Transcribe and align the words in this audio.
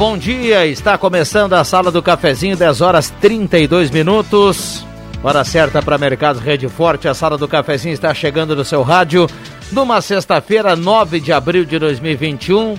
Bom 0.00 0.16
dia. 0.16 0.66
Está 0.66 0.96
começando 0.96 1.52
a 1.52 1.62
sala 1.62 1.90
do 1.90 2.02
cafezinho, 2.02 2.56
10 2.56 2.80
horas 2.80 3.10
32 3.20 3.90
minutos. 3.90 4.82
Hora 5.22 5.44
certa 5.44 5.82
para 5.82 5.98
Mercado 5.98 6.38
Rede 6.38 6.66
Forte. 6.70 7.06
A 7.06 7.12
sala 7.12 7.36
do 7.36 7.46
cafezinho 7.46 7.92
está 7.92 8.14
chegando 8.14 8.56
no 8.56 8.64
seu 8.64 8.80
rádio 8.80 9.26
numa 9.70 10.00
sexta-feira, 10.00 10.74
9 10.74 11.20
de 11.20 11.34
abril 11.34 11.66
de 11.66 11.78
2021. 11.78 12.78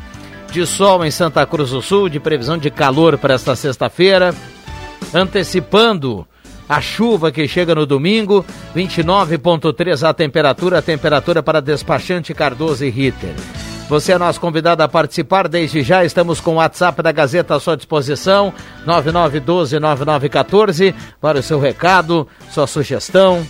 De 0.51 0.65
sol 0.65 1.05
em 1.05 1.11
Santa 1.11 1.45
Cruz 1.45 1.69
do 1.69 1.79
Sul, 1.79 2.09
de 2.09 2.19
previsão 2.19 2.57
de 2.57 2.71
calor 2.71 3.19
para 3.19 3.35
esta 3.35 3.55
sexta-feira. 3.55 4.33
Antecipando 5.13 6.27
a 6.67 6.81
chuva 6.81 7.31
que 7.31 7.47
chega 7.47 7.75
no 7.75 7.85
domingo, 7.85 8.43
29,3 8.75 10.01
a 10.01 10.11
temperatura, 10.11 10.79
a 10.79 10.81
temperatura 10.81 11.43
para 11.43 11.61
despachante 11.61 12.33
Cardoso 12.33 12.83
e 12.83 12.89
Ritter. 12.89 13.35
Você 13.91 14.13
é 14.13 14.17
nosso 14.17 14.39
convidado 14.39 14.81
a 14.81 14.87
participar. 14.87 15.49
Desde 15.49 15.83
já 15.83 16.05
estamos 16.05 16.39
com 16.39 16.51
o 16.51 16.55
WhatsApp 16.55 17.03
da 17.03 17.11
Gazeta 17.11 17.55
à 17.55 17.59
sua 17.59 17.75
disposição, 17.75 18.53
9912-9914, 18.87 20.95
para 21.19 21.39
o 21.39 21.43
seu 21.43 21.59
recado, 21.59 22.25
sua 22.49 22.65
sugestão, 22.67 23.45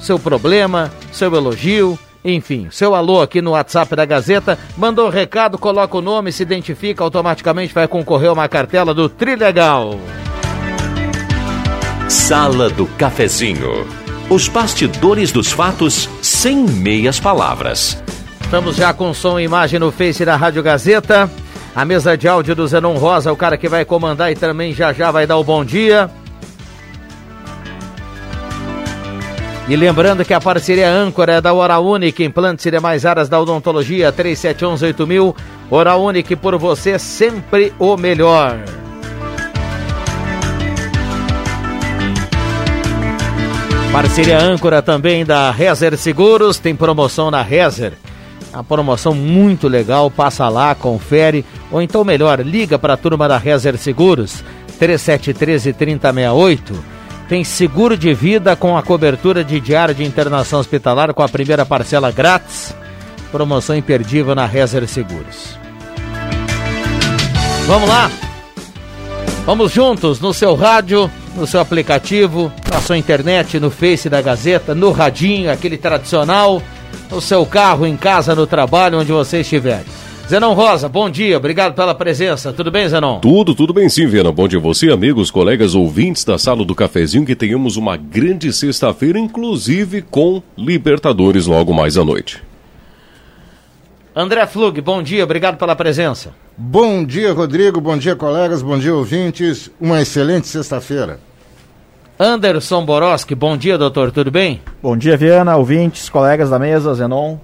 seu 0.00 0.16
problema, 0.16 0.92
seu 1.10 1.34
elogio, 1.34 1.98
enfim, 2.24 2.68
seu 2.70 2.94
alô 2.94 3.20
aqui 3.20 3.42
no 3.42 3.50
WhatsApp 3.50 3.96
da 3.96 4.04
Gazeta. 4.04 4.56
Mandou 4.76 5.08
o 5.08 5.10
recado, 5.10 5.58
coloca 5.58 5.96
o 5.96 6.02
nome, 6.02 6.30
se 6.30 6.44
identifica, 6.44 7.02
automaticamente 7.02 7.74
vai 7.74 7.88
concorrer 7.88 8.30
a 8.30 8.34
uma 8.34 8.48
cartela 8.48 8.94
do 8.94 9.08
Trilegal. 9.08 9.98
Sala 12.08 12.70
do 12.70 12.86
Cafezinho. 12.86 13.84
Os 14.30 14.46
bastidores 14.46 15.32
dos 15.32 15.50
fatos 15.50 16.08
sem 16.22 16.58
meias 16.58 17.18
palavras. 17.18 18.00
Estamos 18.48 18.76
já 18.76 18.94
com 18.94 19.12
som 19.12 19.38
e 19.38 19.44
imagem 19.44 19.78
no 19.78 19.92
Face 19.92 20.24
da 20.24 20.34
Rádio 20.34 20.62
Gazeta. 20.62 21.30
A 21.76 21.84
mesa 21.84 22.16
de 22.16 22.26
áudio 22.26 22.56
do 22.56 22.66
Zenon 22.66 22.96
Rosa, 22.96 23.30
o 23.30 23.36
cara 23.36 23.58
que 23.58 23.68
vai 23.68 23.84
comandar 23.84 24.32
e 24.32 24.34
também 24.34 24.72
já 24.72 24.90
já 24.90 25.10
vai 25.10 25.26
dar 25.26 25.36
o 25.36 25.44
bom 25.44 25.62
dia. 25.62 26.10
E 29.68 29.76
lembrando 29.76 30.24
que 30.24 30.32
a 30.32 30.40
parceria 30.40 30.90
âncora 30.90 31.34
é 31.34 31.40
da 31.42 31.52
Hora 31.52 31.78
Única, 31.78 32.22
implantes 32.22 32.64
e 32.64 32.70
demais 32.70 33.04
áreas 33.04 33.28
da 33.28 33.38
odontologia, 33.38 34.10
37118000. 34.10 35.36
Hora 35.70 35.96
Única 35.96 36.34
por 36.34 36.56
você, 36.56 36.98
sempre 36.98 37.74
o 37.78 37.98
melhor. 37.98 38.58
Parceria 43.92 44.38
âncora 44.38 44.80
também 44.80 45.22
da 45.22 45.50
Rezer 45.50 45.98
Seguros, 45.98 46.58
tem 46.58 46.74
promoção 46.74 47.30
na 47.30 47.42
Rezer. 47.42 47.92
A 48.52 48.62
promoção 48.62 49.14
muito 49.14 49.68
legal, 49.68 50.10
passa 50.10 50.48
lá, 50.48 50.74
confere, 50.74 51.44
ou 51.70 51.82
então 51.82 52.04
melhor, 52.04 52.40
liga 52.40 52.78
para 52.78 52.94
a 52.94 52.96
turma 52.96 53.28
da 53.28 53.36
Rezer 53.36 53.76
Seguros, 53.76 54.42
3713 54.78 55.72
3068. 55.72 56.98
Tem 57.28 57.44
seguro 57.44 57.96
de 57.96 58.14
vida 58.14 58.56
com 58.56 58.76
a 58.76 58.82
cobertura 58.82 59.44
de 59.44 59.60
diário 59.60 59.94
de 59.94 60.02
internação 60.02 60.60
hospitalar 60.60 61.12
com 61.12 61.22
a 61.22 61.28
primeira 61.28 61.66
parcela 61.66 62.10
grátis. 62.10 62.74
Promoção 63.30 63.76
imperdível 63.76 64.34
na 64.34 64.46
Rezer 64.46 64.88
Seguros. 64.88 65.58
Vamos 67.66 67.86
lá? 67.86 68.10
Vamos 69.44 69.72
juntos 69.72 70.20
no 70.20 70.32
seu 70.32 70.54
rádio, 70.54 71.10
no 71.36 71.46
seu 71.46 71.60
aplicativo, 71.60 72.50
na 72.70 72.80
sua 72.80 72.96
internet, 72.96 73.60
no 73.60 73.70
Face 73.70 74.08
da 74.08 74.22
Gazeta, 74.22 74.74
no 74.74 74.90
radinho, 74.90 75.52
aquele 75.52 75.76
tradicional 75.76 76.62
no 77.10 77.20
seu 77.20 77.44
carro, 77.46 77.86
em 77.86 77.96
casa, 77.96 78.34
no 78.34 78.46
trabalho, 78.46 78.98
onde 78.98 79.12
você 79.12 79.40
estiver. 79.40 79.84
Zenon 80.28 80.52
Rosa, 80.52 80.90
bom 80.90 81.08
dia, 81.08 81.38
obrigado 81.38 81.74
pela 81.74 81.94
presença. 81.94 82.52
Tudo 82.52 82.70
bem, 82.70 82.86
Zenon? 82.86 83.18
Tudo, 83.20 83.54
tudo 83.54 83.72
bem 83.72 83.88
sim, 83.88 84.06
Viana. 84.06 84.30
Bom 84.30 84.46
dia 84.46 84.58
a 84.58 84.62
você, 84.62 84.90
amigos, 84.90 85.30
colegas, 85.30 85.74
ouvintes 85.74 86.22
da 86.22 86.36
Sala 86.36 86.66
do 86.66 86.74
Cafezinho, 86.74 87.24
que 87.24 87.34
tenhamos 87.34 87.78
uma 87.78 87.96
grande 87.96 88.52
sexta-feira, 88.52 89.18
inclusive 89.18 90.02
com 90.02 90.42
Libertadores 90.56 91.46
logo 91.46 91.72
mais 91.72 91.96
à 91.96 92.04
noite. 92.04 92.42
André 94.14 94.46
Flug, 94.46 94.80
bom 94.82 95.02
dia, 95.02 95.24
obrigado 95.24 95.56
pela 95.56 95.74
presença. 95.74 96.34
Bom 96.56 97.04
dia, 97.04 97.32
Rodrigo, 97.32 97.80
bom 97.80 97.96
dia, 97.96 98.14
colegas, 98.14 98.60
bom 98.60 98.78
dia, 98.78 98.94
ouvintes. 98.94 99.70
Uma 99.80 100.02
excelente 100.02 100.46
sexta-feira. 100.46 101.20
Anderson 102.20 102.84
Boroski, 102.84 103.32
bom 103.32 103.56
dia, 103.56 103.78
doutor, 103.78 104.10
tudo 104.10 104.28
bem? 104.28 104.60
Bom 104.82 104.96
dia, 104.96 105.16
Viana, 105.16 105.56
ouvintes, 105.56 106.08
colegas 106.08 106.50
da 106.50 106.58
mesa, 106.58 106.92
Zenon. 106.92 107.36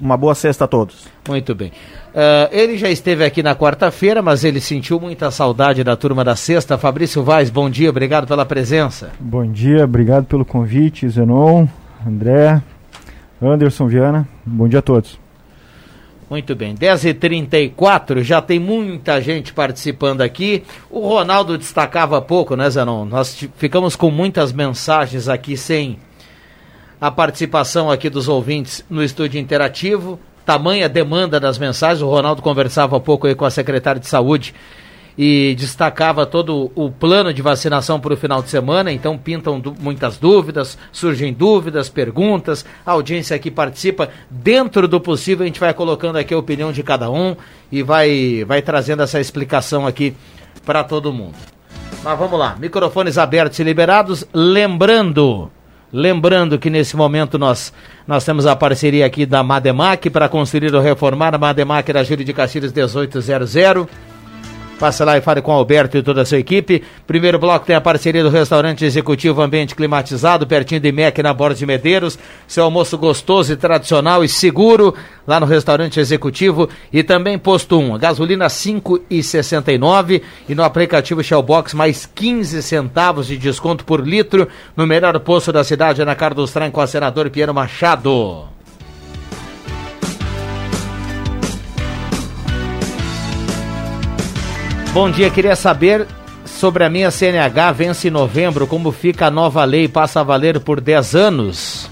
Uma 0.00 0.16
boa 0.16 0.34
sexta 0.34 0.64
a 0.64 0.68
todos. 0.68 1.06
Muito 1.28 1.54
bem. 1.54 1.68
Uh, 2.08 2.50
ele 2.50 2.76
já 2.76 2.90
esteve 2.90 3.24
aqui 3.24 3.44
na 3.44 3.54
quarta-feira, 3.54 4.20
mas 4.20 4.42
ele 4.42 4.60
sentiu 4.60 4.98
muita 4.98 5.30
saudade 5.30 5.84
da 5.84 5.94
turma 5.94 6.24
da 6.24 6.34
sexta. 6.34 6.76
Fabrício 6.76 7.22
Vaz, 7.22 7.48
bom 7.48 7.70
dia, 7.70 7.90
obrigado 7.90 8.26
pela 8.26 8.44
presença. 8.44 9.10
Bom 9.20 9.46
dia, 9.46 9.84
obrigado 9.84 10.24
pelo 10.24 10.44
convite, 10.44 11.08
Zenon, 11.08 11.68
André, 12.04 12.60
Anderson, 13.40 13.86
Viana. 13.86 14.28
Bom 14.44 14.66
dia 14.66 14.80
a 14.80 14.82
todos. 14.82 15.27
Muito 16.30 16.54
bem, 16.54 16.74
10h34, 16.74 18.22
já 18.22 18.42
tem 18.42 18.58
muita 18.58 19.18
gente 19.18 19.54
participando 19.54 20.20
aqui. 20.20 20.62
O 20.90 21.08
Ronaldo 21.08 21.56
destacava 21.56 22.20
pouco, 22.20 22.54
né, 22.54 22.68
Zanon? 22.68 23.06
Nós 23.06 23.48
ficamos 23.56 23.96
com 23.96 24.10
muitas 24.10 24.52
mensagens 24.52 25.26
aqui 25.26 25.56
sem 25.56 25.98
a 27.00 27.10
participação 27.10 27.90
aqui 27.90 28.10
dos 28.10 28.28
ouvintes 28.28 28.84
no 28.90 29.02
estúdio 29.02 29.40
interativo. 29.40 30.20
Tamanha 30.44 30.86
demanda 30.86 31.40
das 31.40 31.56
mensagens. 31.56 32.02
O 32.02 32.10
Ronaldo 32.10 32.42
conversava 32.42 33.00
pouco 33.00 33.26
aí 33.26 33.34
com 33.34 33.46
a 33.46 33.50
secretária 33.50 34.00
de 34.00 34.06
saúde 34.06 34.54
e 35.18 35.56
destacava 35.56 36.24
todo 36.24 36.70
o 36.76 36.92
plano 36.92 37.34
de 37.34 37.42
vacinação 37.42 37.98
para 37.98 38.14
o 38.14 38.16
final 38.16 38.40
de 38.40 38.48
semana, 38.48 38.92
então 38.92 39.18
pintam 39.18 39.60
muitas 39.80 40.16
dúvidas, 40.16 40.78
surgem 40.92 41.32
dúvidas, 41.32 41.88
perguntas, 41.88 42.64
a 42.86 42.92
audiência 42.92 43.34
aqui 43.34 43.50
participa. 43.50 44.08
Dentro 44.30 44.86
do 44.86 45.00
possível, 45.00 45.42
a 45.42 45.46
gente 45.46 45.58
vai 45.58 45.74
colocando 45.74 46.16
aqui 46.16 46.32
a 46.32 46.38
opinião 46.38 46.70
de 46.70 46.84
cada 46.84 47.10
um 47.10 47.34
e 47.72 47.82
vai, 47.82 48.44
vai 48.46 48.62
trazendo 48.62 49.02
essa 49.02 49.18
explicação 49.18 49.88
aqui 49.88 50.14
para 50.64 50.84
todo 50.84 51.12
mundo. 51.12 51.34
Mas 52.04 52.16
vamos 52.16 52.38
lá, 52.38 52.54
microfones 52.56 53.18
abertos 53.18 53.58
e 53.58 53.64
liberados, 53.64 54.24
lembrando. 54.32 55.50
Lembrando 55.92 56.58
que 56.58 56.70
nesse 56.70 56.96
momento 56.96 57.38
nós, 57.38 57.72
nós 58.06 58.24
temos 58.24 58.46
a 58.46 58.54
parceria 58.54 59.06
aqui 59.06 59.24
da 59.26 59.42
Mademac 59.42 60.10
para 60.10 60.28
construir 60.28 60.72
ou 60.74 60.82
reformar 60.82 61.34
a 61.34 61.38
Mademac 61.38 61.92
da 61.92 62.04
Júlio 62.04 62.24
de 62.24 62.32
Castilhos 62.32 62.72
1800. 62.72 63.88
Passe 64.78 65.02
lá 65.02 65.18
e 65.18 65.20
fale 65.20 65.42
com 65.42 65.50
o 65.50 65.54
Alberto 65.54 65.98
e 65.98 66.02
toda 66.02 66.22
a 66.22 66.24
sua 66.24 66.38
equipe. 66.38 66.84
Primeiro 67.04 67.36
bloco 67.36 67.66
tem 67.66 67.74
a 67.74 67.80
parceria 67.80 68.22
do 68.22 68.28
restaurante 68.28 68.84
executivo 68.84 69.42
Ambiente 69.42 69.74
Climatizado, 69.74 70.46
pertinho 70.46 70.80
de 70.80 70.92
MEC, 70.92 71.20
na 71.20 71.34
Borda 71.34 71.56
de 71.56 71.66
Medeiros. 71.66 72.16
Seu 72.46 72.62
almoço 72.62 72.96
gostoso 72.96 73.52
e 73.52 73.56
tradicional 73.56 74.22
e 74.22 74.28
seguro 74.28 74.94
lá 75.26 75.40
no 75.40 75.46
restaurante 75.46 75.98
executivo. 75.98 76.68
E 76.92 77.02
também 77.02 77.36
posto 77.36 77.76
1, 77.76 77.98
gasolina 77.98 78.46
5,69 78.46 80.22
e 80.48 80.54
no 80.54 80.62
aplicativo 80.62 81.24
Shellbox 81.24 81.74
mais 81.74 82.06
15 82.06 82.62
centavos 82.62 83.26
de 83.26 83.36
desconto 83.36 83.84
por 83.84 84.06
litro 84.06 84.46
no 84.76 84.86
melhor 84.86 85.18
posto 85.20 85.52
da 85.52 85.64
cidade, 85.64 86.04
na 86.04 86.14
Carlos 86.14 86.52
Traem 86.52 86.70
com 86.70 86.80
a 86.80 86.86
senador 86.86 87.28
Piero 87.30 87.52
Machado. 87.52 88.57
Bom 94.98 95.08
dia, 95.08 95.30
queria 95.30 95.54
saber 95.54 96.08
sobre 96.44 96.82
a 96.82 96.90
minha 96.90 97.08
CNH 97.08 97.70
vence 97.70 98.08
em 98.08 98.10
novembro, 98.10 98.66
como 98.66 98.90
fica 98.90 99.28
a 99.28 99.30
nova 99.30 99.62
lei 99.64 99.86
passa 99.86 100.18
a 100.18 100.22
valer 100.24 100.58
por 100.58 100.80
10 100.80 101.14
anos? 101.14 101.88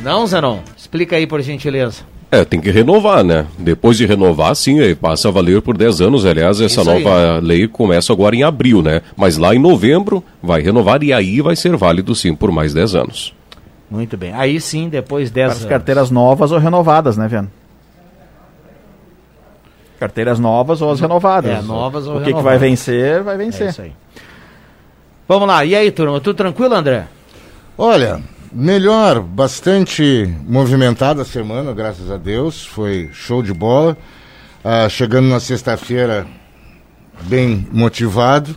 Não, 0.00 0.24
Zenon? 0.28 0.60
Explica 0.76 1.16
aí, 1.16 1.26
por 1.26 1.42
gentileza. 1.42 2.02
É, 2.30 2.44
tem 2.44 2.60
que 2.60 2.70
renovar, 2.70 3.24
né? 3.24 3.46
Depois 3.58 3.96
de 3.96 4.06
renovar, 4.06 4.54
sim, 4.54 4.76
passa 4.94 5.26
a 5.26 5.32
valer 5.32 5.60
por 5.60 5.76
10 5.76 6.02
anos. 6.02 6.24
Aliás, 6.24 6.60
essa 6.60 6.82
Isso 6.82 6.84
nova 6.84 7.38
aí. 7.38 7.40
lei 7.40 7.66
começa 7.66 8.12
agora 8.12 8.36
em 8.36 8.44
abril, 8.44 8.82
né? 8.82 9.02
Mas 9.16 9.38
lá 9.38 9.56
em 9.56 9.58
novembro 9.58 10.22
vai 10.40 10.62
renovar 10.62 11.02
e 11.02 11.12
aí 11.12 11.40
vai 11.40 11.56
ser 11.56 11.76
válido, 11.76 12.14
sim, 12.14 12.32
por 12.32 12.52
mais 12.52 12.72
10 12.72 12.94
anos. 12.94 13.34
Muito 13.90 14.16
bem. 14.16 14.32
Aí 14.34 14.60
sim, 14.60 14.88
depois 14.88 15.32
10 15.32 15.48
Para 15.48 15.58
as 15.58 15.64
carteiras 15.64 16.12
novas 16.12 16.52
ou 16.52 16.60
renovadas, 16.60 17.16
né, 17.16 17.26
Viano? 17.26 17.50
Carteiras 20.00 20.38
novas 20.40 20.80
ou 20.80 20.90
as 20.90 20.98
renovadas. 20.98 21.58
É, 21.58 21.62
novas 21.62 22.06
ou 22.06 22.16
O 22.16 22.24
que, 22.24 22.32
que 22.32 22.42
vai 22.42 22.56
vencer, 22.56 23.22
vai 23.22 23.34
É 23.34 23.38
vencer. 23.38 23.68
isso 23.68 23.82
aí. 23.82 23.92
Vamos 25.28 25.46
lá. 25.46 25.62
E 25.64 25.76
aí, 25.76 25.90
turma? 25.90 26.18
Tudo 26.20 26.36
tranquilo, 26.36 26.74
André? 26.74 27.06
Olha, 27.76 28.20
melhor, 28.50 29.20
bastante 29.20 30.34
movimentada 30.48 31.20
a 31.20 31.24
semana, 31.24 31.72
graças 31.74 32.10
a 32.10 32.16
Deus. 32.16 32.64
Foi 32.64 33.10
show 33.12 33.42
de 33.42 33.52
bola. 33.52 33.94
Ah, 34.64 34.88
chegando 34.88 35.28
na 35.28 35.38
sexta-feira 35.38 36.26
bem 37.22 37.66
motivado, 37.70 38.56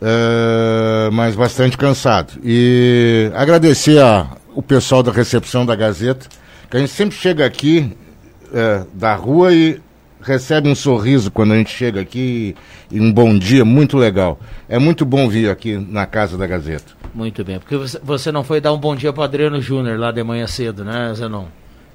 eh, 0.00 1.10
mas 1.12 1.34
bastante 1.34 1.76
cansado. 1.76 2.34
E 2.42 3.30
agradecer 3.34 3.98
a, 4.00 4.28
o 4.54 4.62
pessoal 4.62 5.02
da 5.02 5.10
recepção 5.10 5.66
da 5.66 5.74
Gazeta, 5.74 6.26
que 6.70 6.76
a 6.76 6.80
gente 6.80 6.92
sempre 6.92 7.16
chega 7.16 7.44
aqui 7.44 7.96
eh, 8.54 8.82
da 8.94 9.14
rua 9.14 9.52
e 9.52 9.80
recebe 10.22 10.68
um 10.68 10.74
sorriso 10.74 11.30
quando 11.30 11.52
a 11.52 11.56
gente 11.56 11.70
chega 11.70 12.00
aqui 12.00 12.54
e 12.90 13.00
um 13.00 13.12
bom 13.12 13.36
dia 13.38 13.64
muito 13.64 13.96
legal. 13.96 14.38
É 14.68 14.78
muito 14.78 15.04
bom 15.04 15.28
vir 15.28 15.50
aqui 15.50 15.76
na 15.76 16.06
casa 16.06 16.36
da 16.36 16.46
Gazeta. 16.46 16.92
Muito 17.14 17.44
bem. 17.44 17.58
Porque 17.58 17.76
você, 17.76 17.98
você 18.02 18.30
não 18.32 18.44
foi 18.44 18.60
dar 18.60 18.72
um 18.72 18.78
bom 18.78 18.94
dia 18.94 19.12
pro 19.12 19.22
Adriano 19.22 19.60
Júnior 19.60 19.98
lá 19.98 20.10
de 20.12 20.22
manhã 20.22 20.46
cedo, 20.46 20.84
né, 20.84 21.12
Zenon? 21.14 21.46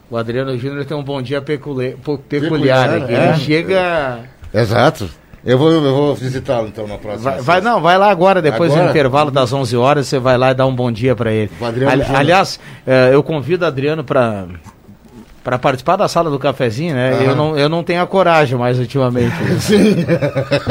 O 0.09 0.17
Adriano 0.17 0.57
Júnior 0.57 0.85
tem 0.85 0.95
um 0.97 1.03
bom 1.03 1.21
dia 1.21 1.41
peculi- 1.41 1.95
peculiar, 2.27 2.89
Peculiar, 2.89 2.93
aqui. 3.03 3.13
é. 3.13 3.27
Ele 3.29 3.37
chega. 3.39 4.19
Exato. 4.53 5.09
Eu 5.45 5.57
vou, 5.57 5.71
eu 5.71 5.81
vou 5.81 6.15
visitá-lo 6.15 6.67
então 6.69 6.87
na 6.87 6.97
próxima. 6.97 7.31
Vai, 7.31 7.41
vai- 7.41 7.61
não, 7.61 7.81
vai 7.81 7.97
lá 7.97 8.09
agora, 8.09 8.41
depois 8.41 8.71
Agora? 8.71 8.87
do 8.87 8.91
intervalo 8.91 9.29
das 9.29 9.51
11 9.51 9.75
horas, 9.75 10.07
você 10.07 10.17
vai 10.17 10.37
lá 10.37 10.51
e 10.51 10.53
dá 10.53 10.65
um 10.65 10.73
bom 10.73 10.89
dia 10.91 11.15
para 11.17 11.33
ele. 11.33 11.51
O 11.59 11.65
Adriano 11.65 11.91
Ali- 11.91 12.01
Júnior. 12.03 12.19
aliás, 12.19 12.59
eh, 12.87 13.09
eu 13.11 13.21
convido 13.21 13.65
o 13.65 13.67
Adriano 13.67 14.03
para 14.05 14.45
para 15.43 15.59
participar 15.59 15.97
da 15.97 16.07
sala 16.07 16.29
do 16.29 16.39
cafezinho, 16.39 16.95
né? 16.95 17.27
Eu, 17.27 17.35
não, 17.35 17.57
eu 17.57 17.67
não 17.67 17.83
tenho 17.83 18.01
a 18.01 18.07
coragem 18.07 18.57
mais 18.57 18.79
ultimamente. 18.79 19.35
Sim. 19.59 20.05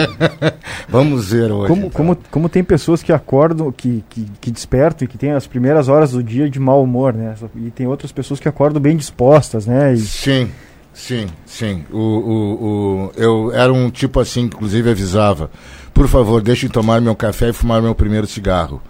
Vamos 0.88 1.30
ver 1.30 1.52
hoje. 1.52 1.68
Como, 1.68 1.86
então. 1.86 1.90
como, 1.90 2.18
como 2.30 2.48
tem 2.48 2.64
pessoas 2.64 3.02
que 3.02 3.12
acordam, 3.12 3.70
que, 3.70 4.02
que, 4.08 4.26
que 4.40 4.50
despertam 4.50 5.04
e 5.04 5.08
que 5.08 5.18
tem 5.18 5.32
as 5.32 5.46
primeiras 5.46 5.88
horas 5.88 6.12
do 6.12 6.22
dia 6.22 6.48
de 6.48 6.58
mau 6.58 6.82
humor, 6.82 7.12
né? 7.12 7.34
E 7.54 7.70
tem 7.70 7.86
outras 7.86 8.10
pessoas 8.12 8.40
que 8.40 8.48
acordam 8.48 8.80
bem 8.80 8.96
dispostas, 8.96 9.66
né? 9.66 9.92
E 9.92 9.98
Sim, 9.98 10.50
sim, 10.94 11.26
sim. 11.44 11.84
O, 11.90 11.98
o, 11.98 12.64
o, 12.64 13.12
eu 13.14 13.52
era 13.52 13.72
um 13.72 13.90
tipo 13.90 14.20
assim, 14.20 14.48
que 14.48 14.56
inclusive 14.56 14.90
avisava. 14.90 15.50
Por 15.92 16.08
favor, 16.08 16.40
deixem 16.40 16.70
tomar 16.70 16.98
meu 17.02 17.14
café 17.14 17.50
e 17.50 17.52
fumar 17.52 17.82
meu 17.82 17.94
primeiro 17.94 18.26
cigarro. 18.26 18.80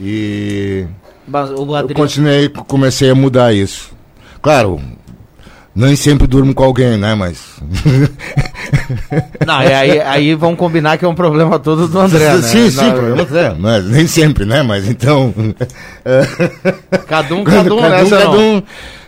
E 0.00 0.86
Mas 1.26 1.50
o 1.50 1.54
eu 1.54 1.74
Adriano, 1.74 1.94
continuei, 1.94 2.48
comecei 2.48 3.10
a 3.10 3.14
mudar 3.14 3.52
isso. 3.52 3.92
Claro, 4.40 4.80
nem 5.74 5.96
sempre 5.96 6.26
durmo 6.26 6.54
com 6.54 6.64
alguém, 6.64 6.96
né? 6.98 7.14
Mas. 7.14 7.38
não, 9.46 9.60
é 9.60 9.74
aí, 9.74 10.00
aí 10.00 10.34
vão 10.34 10.54
combinar 10.54 10.98
que 10.98 11.04
é 11.04 11.08
um 11.08 11.14
problema 11.14 11.58
todo 11.58 11.88
do 11.88 11.98
André, 11.98 12.34
né? 12.34 12.42
sim, 12.42 12.70
sim, 12.70 12.86
Não, 12.86 12.92
problema 12.92 13.38
é, 13.38 13.54
mas 13.58 13.84
nem 13.86 14.06
sempre, 14.06 14.44
né? 14.44 14.62
Mas 14.62 14.88
então. 14.88 15.34
Cada 17.06 17.34
um, 17.34 17.44
cada 17.44 17.74
um, 17.74 17.78
cada 17.80 18.04
um, 18.04 18.10
cada 18.10 18.30
um. 18.30 18.62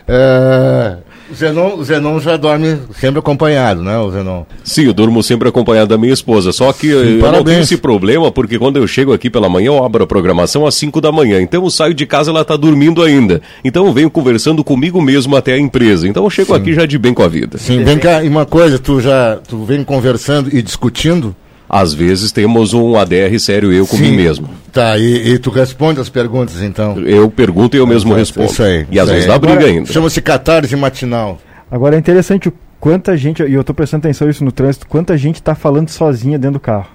É, 0.07 0.97
Zenon, 1.33 1.75
o 1.75 1.83
Zenon 1.83 2.19
já 2.19 2.37
dorme 2.37 2.77
sempre 2.99 3.19
acompanhado, 3.19 3.81
né, 3.81 3.97
o 3.97 4.11
Zenon? 4.11 4.43
Sim, 4.63 4.85
eu 4.85 4.93
durmo 4.93 5.23
sempre 5.23 5.47
acompanhado 5.49 5.89
da 5.89 5.97
minha 5.97 6.13
esposa. 6.13 6.51
Só 6.51 6.71
que 6.71 6.87
eu 6.87 7.31
não 7.31 7.43
tenho 7.43 7.61
esse 7.61 7.77
problema, 7.77 8.31
porque 8.31 8.59
quando 8.59 8.77
eu 8.77 8.87
chego 8.87 9.13
aqui 9.13 9.29
pela 9.29 9.49
manhã, 9.49 9.67
eu 9.67 9.83
abro 9.83 10.03
a 10.03 10.07
programação 10.07 10.65
às 10.65 10.75
5 10.75 11.01
da 11.01 11.11
manhã. 11.11 11.41
Então 11.41 11.63
eu 11.63 11.69
saio 11.69 11.93
de 11.93 12.05
casa, 12.05 12.31
ela 12.31 12.41
está 12.41 12.55
dormindo 12.55 13.01
ainda. 13.01 13.41
Então 13.63 13.85
eu 13.85 13.93
venho 13.93 14.09
conversando 14.09 14.63
comigo 14.63 15.01
mesmo 15.01 15.35
até 15.35 15.53
a 15.53 15.59
empresa. 15.59 16.07
Então 16.07 16.23
eu 16.23 16.29
chego 16.29 16.53
aqui 16.53 16.73
já 16.73 16.85
de 16.85 16.97
bem 16.97 17.13
com 17.13 17.23
a 17.23 17.27
vida. 17.27 17.57
Sim, 17.57 17.83
vem 17.83 17.97
cá, 17.97 18.23
e 18.23 18.27
uma 18.27 18.45
coisa, 18.45 18.77
tu 18.77 19.01
já 19.01 19.37
tu 19.47 19.63
vem 19.63 19.83
conversando 19.83 20.49
e 20.55 20.61
discutindo? 20.61 21.35
Às 21.69 21.93
vezes 21.93 22.31
temos 22.31 22.73
um 22.73 22.95
ADR 22.95 23.39
sério 23.39 23.73
eu 23.73 23.87
com 23.87 23.97
Sim. 23.97 24.11
mim 24.11 24.17
mesmo. 24.17 24.49
Tá, 24.71 24.97
e, 24.97 25.33
e 25.33 25.39
tu 25.39 25.49
responde 25.49 25.99
as 25.99 26.09
perguntas, 26.09 26.61
então. 26.61 26.99
Eu 26.99 27.29
pergunto 27.29 27.75
e 27.75 27.79
eu 27.79 27.87
mesmo 27.87 28.13
respondo. 28.13 28.51
isso 28.51 28.61
aí, 28.61 28.85
e 28.91 28.99
às 28.99 29.05
isso 29.05 29.13
vezes 29.13 29.29
aí. 29.29 29.33
dá 29.33 29.39
briga 29.39 29.59
Agora, 29.59 29.71
ainda. 29.71 29.91
Chama-se 29.91 30.21
catarse 30.21 30.75
matinal. 30.75 31.39
Agora 31.71 31.95
é 31.95 31.99
interessante 31.99 32.49
o 32.49 32.53
quanta 32.79 33.17
gente, 33.17 33.41
e 33.41 33.53
eu 33.53 33.63
tô 33.63 33.73
prestando 33.73 34.05
atenção 34.05 34.27
nisso 34.27 34.43
no 34.43 34.51
trânsito, 34.51 34.87
quanta 34.87 35.17
gente 35.17 35.41
tá 35.41 35.55
falando 35.55 35.89
sozinha 35.89 36.37
dentro 36.37 36.53
do 36.53 36.59
carro. 36.59 36.87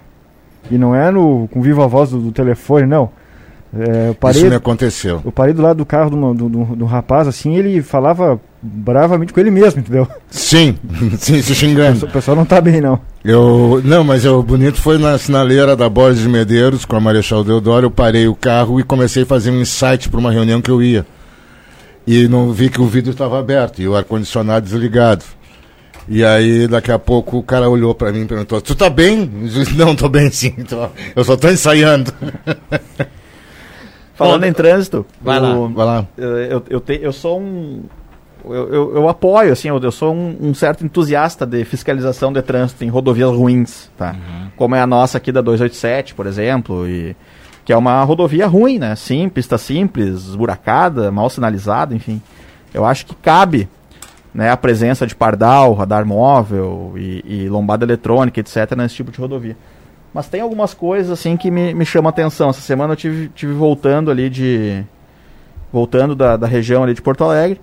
E 0.70 0.78
não 0.78 0.94
é 0.94 1.11
no, 1.11 1.49
com 1.49 1.61
viva 1.61 1.88
voz 1.88 2.11
do, 2.11 2.19
do 2.20 2.32
telefone, 2.32 2.87
não. 2.87 3.11
É, 3.72 4.12
parei, 4.14 4.40
Isso 4.40 4.50
me 4.50 4.56
aconteceu. 4.56 5.22
eu 5.25 5.31
parei 5.31 5.55
do 5.55 5.62
lado 5.62 5.76
do 5.76 5.87
carro 5.87 6.11
do, 6.11 6.34
do, 6.34 6.49
do, 6.49 6.64
do 6.76 6.84
rapaz, 6.87 7.28
assim, 7.28 7.55
ele 7.55 7.81
falava 7.82 8.40
bravamente 8.61 9.32
com 9.32 9.38
ele 9.38 9.50
mesmo, 9.50 9.78
entendeu? 9.81 10.08
Sim, 10.28 10.76
sim, 11.19 11.40
se 11.40 11.52
O 11.52 11.55
xingando. 11.55 12.08
pessoal 12.08 12.37
não 12.37 12.44
tá 12.44 12.61
bem, 12.61 12.81
não. 12.81 12.99
Eu, 13.25 13.81
não, 13.84 14.02
mas 14.02 14.26
o 14.26 14.43
bonito 14.43 14.81
foi 14.82 14.99
na 14.99 15.17
sinaleira 15.19 15.76
da 15.76 15.88
Borges 15.88 16.22
de 16.22 16.28
Medeiros, 16.28 16.84
com 16.84 16.96
a 16.96 17.00
Marechal 17.00 17.44
Deodoro, 17.44 17.87
eu 17.87 17.90
parei 17.93 18.26
o 18.26 18.34
carro 18.34 18.81
e 18.81 18.82
comecei 18.82 19.22
a 19.22 19.26
fazer 19.26 19.52
um 19.52 19.61
insight 19.61 20.08
para 20.08 20.19
uma 20.19 20.32
reunião 20.32 20.61
que 20.61 20.70
eu 20.70 20.82
ia. 20.82 21.06
E 22.05 22.26
não 22.26 22.50
vi 22.50 22.70
que 22.70 22.81
o 22.81 22.87
vidro 22.87 23.12
estava 23.12 23.38
aberto 23.38 23.81
e 23.81 23.87
o 23.87 23.94
ar-condicionado 23.94 24.66
desligado. 24.66 25.25
E 26.08 26.25
aí, 26.25 26.66
daqui 26.66 26.90
a 26.90 26.99
pouco, 26.99 27.38
o 27.38 27.43
cara 27.43 27.69
olhou 27.69 27.94
para 27.94 28.11
mim 28.11 28.23
e 28.23 28.26
perguntou: 28.26 28.61
Tu 28.61 28.75
tá 28.75 28.90
bem? 28.90 29.31
Eu 29.43 29.49
disse, 29.49 29.75
Não, 29.76 29.94
tô 29.94 30.08
bem 30.08 30.28
sim, 30.28 30.50
tô. 30.69 30.88
eu 31.14 31.23
só 31.23 31.37
tô 31.37 31.49
ensaiando. 31.49 32.12
Falando 34.26 34.44
em 34.44 34.52
trânsito, 34.52 35.06
Vai 35.20 35.40
lá. 35.40 35.55
o- 35.56 35.69
Vai 35.69 35.87
lá. 35.87 36.06
eu, 36.17 36.28
eu, 36.38 36.62
eu, 36.70 36.81
te- 36.81 37.00
eu 37.02 37.12
sou 37.12 37.40
um. 37.40 37.82
Eu, 38.44 38.72
eu, 38.72 38.96
eu 38.96 39.08
apoio, 39.08 39.52
assim, 39.52 39.69
eu, 39.69 39.78
eu 39.81 39.93
sou 39.93 40.14
um, 40.14 40.37
um 40.40 40.55
certo 40.55 40.82
entusiasta 40.84 41.44
de 41.44 41.62
fiscalização 41.64 42.32
de 42.32 42.40
trânsito 42.40 42.82
em 42.84 42.88
rodovias 42.88 43.31
ruins, 43.31 43.90
tá? 43.99 44.17
Como 44.56 44.75
é 44.75 44.81
a 44.81 44.87
nossa 44.87 45.19
aqui 45.19 45.31
da 45.31 45.43
287, 45.43 46.14
por 46.14 46.26
exemplo, 46.26 46.88
e 46.88 47.14
que 47.67 47.72
é 47.72 47.76
uma 47.76 48.02
rodovia 48.02 48.46
ruim, 48.46 48.78
né? 48.78 48.96
Sim, 48.96 49.28
pista 49.28 49.58
simples, 49.58 50.26
esburacada, 50.28 51.11
mal 51.11 51.28
sinalizada, 51.28 51.94
enfim. 51.94 52.20
Eu 52.73 52.87
acho 52.87 53.05
que 53.05 53.14
cabe 53.14 53.69
né, 54.32 54.49
a 54.50 54.56
presença 54.56 55.06
de 55.06 55.14
pardal, 55.14 55.75
radar 55.75 56.06
móvel 56.06 56.94
e, 56.96 57.23
e 57.44 57.49
lombada 57.49 57.84
eletrônica, 57.84 58.40
etc., 58.40 58.75
nesse 58.76 58.94
tipo 58.94 59.11
de 59.12 59.19
rodovia. 59.20 59.56
Mas 60.12 60.28
tem 60.28 60.40
algumas 60.40 60.74
coisas 60.74 61.10
assim 61.10 61.36
que 61.36 61.50
me, 61.50 61.72
me 61.72 61.84
chamam 61.86 62.08
atenção. 62.08 62.50
Essa 62.50 62.60
semana 62.60 62.92
eu 62.92 62.96
tive, 62.96 63.28
tive 63.28 63.52
voltando 63.52 64.10
ali 64.10 64.28
de. 64.28 64.84
Voltando 65.72 66.14
da, 66.16 66.36
da 66.36 66.46
região 66.46 66.82
ali 66.82 66.94
de 66.94 67.02
Porto 67.02 67.23
Alegre. 67.25 67.61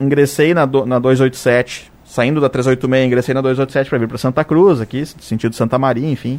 Ingressei 0.00 0.54
na, 0.54 0.64
do- 0.64 0.86
na 0.86 1.00
287, 1.00 1.90
saindo 2.04 2.40
da 2.40 2.48
386, 2.48 3.06
ingressei 3.06 3.34
na 3.34 3.40
287 3.40 3.90
para 3.90 3.98
vir 3.98 4.06
para 4.06 4.16
Santa 4.16 4.44
Cruz, 4.44 4.80
aqui, 4.80 5.04
sentido 5.04 5.56
Santa 5.56 5.76
Maria, 5.76 6.08
enfim. 6.08 6.38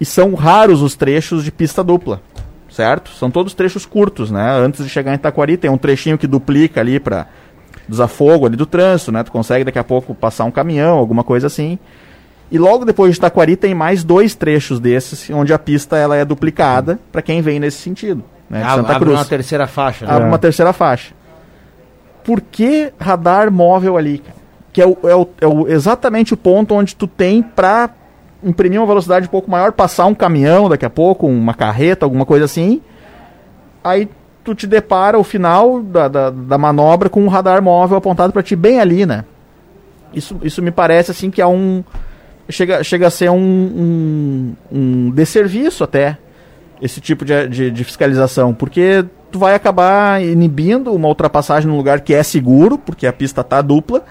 E 0.00 0.06
são 0.06 0.32
raros 0.34 0.80
os 0.80 0.94
trechos 0.96 1.44
de 1.44 1.52
pista 1.52 1.84
dupla, 1.84 2.22
certo? 2.70 3.10
São 3.10 3.30
todos 3.30 3.52
trechos 3.52 3.84
curtos, 3.84 4.30
né? 4.30 4.52
Antes 4.58 4.82
de 4.82 4.88
chegar 4.90 5.12
em 5.12 5.16
Itaquari, 5.16 5.58
tem 5.58 5.70
um 5.70 5.76
trechinho 5.76 6.16
que 6.16 6.26
duplica 6.26 6.80
ali 6.80 6.98
para 6.98 7.26
desafogo 7.86 8.46
ali 8.46 8.56
do 8.56 8.64
trânsito, 8.64 9.12
né? 9.12 9.22
Tu 9.22 9.30
consegue 9.30 9.64
daqui 9.64 9.78
a 9.78 9.84
pouco 9.84 10.14
passar 10.14 10.44
um 10.44 10.50
caminhão, 10.50 10.96
alguma 10.96 11.22
coisa 11.22 11.46
assim. 11.46 11.78
E 12.50 12.58
logo 12.58 12.84
depois 12.84 13.12
de 13.12 13.18
Itaquari 13.18 13.56
tem 13.56 13.74
mais 13.74 14.04
dois 14.04 14.34
trechos 14.34 14.78
desses, 14.78 15.28
onde 15.30 15.52
a 15.52 15.58
pista 15.58 15.96
ela 15.96 16.16
é 16.16 16.24
duplicada 16.24 16.98
para 17.10 17.22
quem 17.22 17.40
vem 17.42 17.58
nesse 17.58 17.78
sentido. 17.78 18.22
Né? 18.48 18.60
de 18.60 18.64
Ah, 18.66 18.74
Santa 18.76 18.92
abre 18.92 19.06
Cruz. 19.06 19.18
uma 19.18 19.24
terceira 19.24 19.66
faixa. 19.66 20.06
né? 20.06 20.12
Abre 20.12 20.28
uma 20.28 20.38
terceira 20.38 20.72
faixa. 20.72 21.14
Por 22.22 22.40
que 22.40 22.92
radar 22.98 23.50
móvel 23.50 23.96
ali? 23.96 24.18
cara? 24.18 24.36
Que 24.72 24.82
é, 24.82 24.86
o, 24.86 24.96
é, 25.04 25.14
o, 25.14 25.28
é 25.40 25.46
o- 25.46 25.68
exatamente 25.68 26.34
o 26.34 26.36
ponto 26.36 26.74
onde 26.74 26.94
tu 26.94 27.06
tem 27.06 27.42
pra 27.42 27.90
imprimir 28.42 28.78
uma 28.80 28.86
velocidade 28.86 29.26
um 29.26 29.30
pouco 29.30 29.50
maior, 29.50 29.72
passar 29.72 30.06
um 30.06 30.14
caminhão 30.14 30.68
daqui 30.68 30.84
a 30.84 30.90
pouco, 30.90 31.26
uma 31.26 31.54
carreta, 31.54 32.04
alguma 32.04 32.26
coisa 32.26 32.44
assim. 32.44 32.80
Aí 33.82 34.08
tu 34.42 34.54
te 34.54 34.66
depara 34.66 35.18
o 35.18 35.24
final 35.24 35.80
da, 35.82 36.08
da, 36.08 36.30
da 36.30 36.58
manobra 36.58 37.08
com 37.08 37.22
um 37.22 37.28
radar 37.28 37.62
móvel 37.62 37.96
apontado 37.96 38.32
pra 38.32 38.42
ti 38.42 38.54
bem 38.54 38.80
ali, 38.80 39.06
né? 39.06 39.24
Isso, 40.12 40.36
isso 40.42 40.62
me 40.62 40.70
parece 40.70 41.10
assim 41.10 41.30
que 41.30 41.40
é 41.40 41.46
um. 41.46 41.82
Chega, 42.48 42.84
chega 42.84 43.06
a 43.06 43.10
ser 43.10 43.30
um, 43.30 43.36
um, 43.38 44.54
um 44.70 45.10
desserviço 45.10 45.82
até 45.82 46.18
esse 46.82 47.00
tipo 47.00 47.24
de, 47.24 47.48
de, 47.48 47.70
de 47.70 47.84
fiscalização, 47.84 48.52
porque 48.52 49.04
tu 49.32 49.38
vai 49.38 49.54
acabar 49.54 50.22
inibindo 50.22 50.92
uma 50.92 51.08
ultrapassagem 51.08 51.68
num 51.68 51.76
lugar 51.76 52.00
que 52.00 52.12
é 52.12 52.22
seguro, 52.22 52.76
porque 52.76 53.06
a 53.06 53.12
pista 53.12 53.42
tá 53.42 53.62
dupla, 53.62 54.04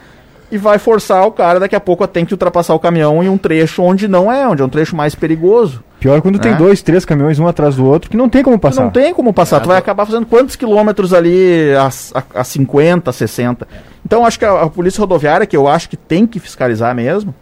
e 0.51 0.57
vai 0.57 0.77
forçar 0.79 1.25
o 1.27 1.31
cara 1.31 1.59
daqui 1.59 1.75
a 1.75 1.79
pouco 1.79 2.03
a 2.03 2.07
ter 2.07 2.25
que 2.25 2.33
ultrapassar 2.33 2.73
o 2.73 2.79
caminhão 2.79 3.23
em 3.23 3.29
um 3.29 3.37
trecho 3.37 3.81
onde 3.83 4.07
não 4.07 4.31
é, 4.31 4.47
onde 4.47 4.61
é 4.61 4.65
um 4.65 4.69
trecho 4.69 4.95
mais 4.95 5.13
perigoso. 5.15 5.83
Pior 5.99 6.21
quando 6.21 6.37
tem 6.39 6.51
É. 6.51 6.55
dois, 6.55 6.81
três 6.81 7.05
caminhões 7.05 7.39
um 7.39 7.47
atrás 7.47 7.75
do 7.75 7.85
outro 7.85 8.09
que 8.09 8.17
não 8.17 8.27
tem 8.29 8.43
como 8.43 8.57
Tu 8.57 8.61
passar. 8.61 8.83
não 8.83 8.91
tem 8.91 9.13
como 9.13 9.31
passar, 9.33 9.59
tu 9.61 9.67
vai 9.67 9.77
acabar 9.77 10.05
fazendo 10.05 10.25
quantos 10.25 10.55
quilômetros 10.55 11.13
ali 11.13 11.71
a, 11.75 11.89
a, 12.19 12.41
a 12.41 12.43
50, 12.43 13.11
60. 13.11 13.67
Então 14.05 14.25
acho 14.25 14.37
que 14.37 14.45
a, 14.45 14.63
a 14.63 14.69
polícia 14.69 14.99
rodoviária, 14.99 15.45
que 15.45 15.55
eu 15.55 15.67
acho 15.67 15.87
que 15.89 15.95
tem 15.97 16.27
que 16.27 16.39
fiscalizar 16.39 16.93
mesmo, 16.93 17.33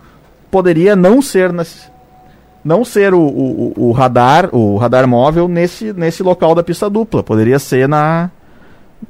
poderia 0.51 0.96
não 0.96 1.22
ser 1.22 1.51
nesse, 1.53 1.89
não 2.63 2.84
ser 2.86 3.13
o, 3.13 3.20
o, 3.22 3.74
o- 3.77 3.88
o 3.89 3.91
radar, 3.91 4.53
o 4.53 4.77
radar 4.77 5.08
móvel 5.08 5.48
nesse, 5.48 5.93
nesse 5.93 6.22
local 6.22 6.53
da 6.53 6.62
pista 6.62 6.89
dupla. 6.89 7.24
Poderia 7.24 7.58
ser 7.58 7.88
na 7.88 8.29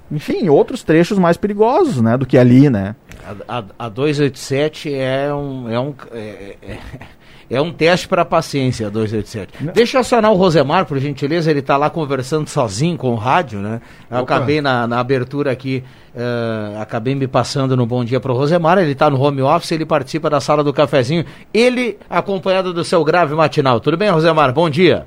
enfim, 0.09 0.47
outros 0.47 0.83
trechos 0.83 1.17
mais 1.19 1.35
perigosos, 1.35 2.01
né, 2.01 2.17
do 2.17 2.25
que 2.25 2.37
ali, 2.37 2.69
né? 2.69 2.95
A, 3.47 3.57
a, 3.59 3.63
a 3.85 3.89
287 3.89 4.93
é 4.93 5.33
um, 5.33 5.69
é 5.69 5.79
um, 5.79 5.93
é, 6.13 6.55
é, 6.61 6.77
é 7.51 7.61
um 7.61 7.71
teste 7.71 8.07
para 8.07 8.23
paciência, 8.23 8.87
a 8.87 8.89
287. 8.89 9.71
Deixa 9.73 9.97
eu 9.97 10.01
acionar 10.01 10.31
o 10.31 10.35
Rosemar, 10.35 10.85
por 10.85 10.97
gentileza, 10.99 11.51
ele 11.51 11.59
está 11.59 11.75
lá 11.75 11.89
conversando 11.89 12.47
sozinho 12.47 12.97
com 12.97 13.09
o 13.09 13.15
rádio, 13.15 13.59
né? 13.59 13.81
Eu 14.09 14.19
Opa. 14.19 14.35
acabei 14.35 14.61
na, 14.61 14.87
na 14.87 15.01
abertura 15.01 15.51
aqui, 15.51 15.83
eh, 16.15 16.77
acabei 16.79 17.13
me 17.13 17.27
passando 17.27 17.75
no 17.75 17.85
Bom 17.85 18.05
Dia 18.05 18.21
para 18.21 18.31
o 18.31 18.35
Rosemar, 18.35 18.77
ele 18.77 18.93
está 18.93 19.09
no 19.09 19.21
home 19.21 19.41
office, 19.41 19.73
ele 19.73 19.85
participa 19.85 20.29
da 20.29 20.39
sala 20.39 20.63
do 20.63 20.71
cafezinho, 20.71 21.25
ele 21.53 21.97
acompanhado 22.09 22.73
do 22.73 22.85
seu 22.85 23.03
grave 23.03 23.35
matinal. 23.35 23.81
Tudo 23.81 23.97
bem, 23.97 24.09
Rosemar? 24.09 24.53
Bom 24.53 24.69
dia. 24.69 25.05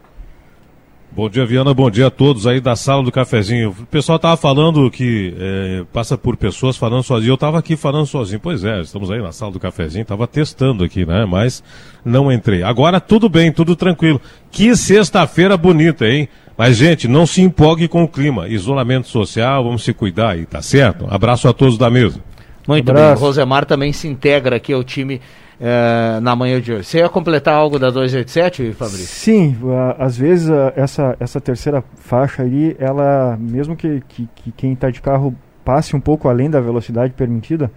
Bom 1.16 1.30
dia, 1.30 1.46
Viana. 1.46 1.72
Bom 1.72 1.88
dia 1.88 2.08
a 2.08 2.10
todos 2.10 2.44
aí 2.44 2.60
da 2.60 2.74
sala 2.74 3.04
do 3.04 3.12
cafezinho. 3.12 3.70
O 3.70 3.86
pessoal 3.86 4.18
tava 4.18 4.36
falando 4.36 4.90
que 4.90 5.32
eh, 5.38 5.84
passa 5.92 6.18
por 6.18 6.36
pessoas 6.36 6.76
falando 6.76 7.04
sozinho. 7.04 7.34
Eu 7.34 7.36
tava 7.36 7.56
aqui 7.56 7.76
falando 7.76 8.04
sozinho. 8.04 8.40
Pois 8.40 8.64
é, 8.64 8.80
estamos 8.80 9.12
aí 9.12 9.22
na 9.22 9.30
sala 9.30 9.52
do 9.52 9.60
cafezinho. 9.60 10.04
Tava 10.04 10.26
testando 10.26 10.82
aqui, 10.82 11.06
né? 11.06 11.24
Mas 11.24 11.62
não 12.04 12.32
entrei. 12.32 12.64
Agora 12.64 13.00
tudo 13.00 13.28
bem, 13.28 13.52
tudo 13.52 13.76
tranquilo. 13.76 14.20
Que 14.50 14.74
sexta-feira 14.74 15.56
bonita, 15.56 16.04
hein? 16.04 16.28
Mas, 16.58 16.76
gente, 16.76 17.06
não 17.06 17.26
se 17.26 17.42
empolgue 17.42 17.86
com 17.86 18.02
o 18.02 18.08
clima. 18.08 18.48
Isolamento 18.48 19.06
social, 19.06 19.62
vamos 19.62 19.84
se 19.84 19.94
cuidar 19.94 20.30
aí, 20.30 20.44
tá 20.46 20.60
certo? 20.62 21.06
Abraço 21.08 21.46
a 21.46 21.52
todos 21.52 21.78
da 21.78 21.88
mesa. 21.88 22.18
Muito 22.66 22.90
Abraço. 22.90 23.14
bem, 23.14 23.22
o 23.22 23.24
Rosemar 23.24 23.64
também 23.66 23.92
se 23.92 24.08
integra 24.08 24.56
aqui 24.56 24.72
ao 24.72 24.82
time 24.82 25.20
eh, 25.66 26.20
na 26.20 26.36
manhã 26.36 26.60
de 26.60 26.70
hoje. 26.74 26.84
Você 26.84 26.98
ia 26.98 27.08
completar 27.08 27.54
algo 27.54 27.78
da 27.78 27.88
287, 27.88 28.74
Fabrício? 28.74 29.06
Sim, 29.06 29.56
às 29.98 30.14
vezes 30.14 30.50
essa, 30.76 31.16
essa 31.18 31.40
terceira 31.40 31.82
faixa 31.96 32.42
aí, 32.42 32.76
ela, 32.78 33.38
mesmo 33.40 33.74
que, 33.74 34.02
que, 34.06 34.28
que 34.34 34.52
quem 34.52 34.74
está 34.74 34.90
de 34.90 35.00
carro 35.00 35.34
passe 35.64 35.96
um 35.96 36.00
pouco 36.00 36.28
além 36.28 36.50
da 36.50 36.60
velocidade 36.60 37.14
permitida, 37.14 37.70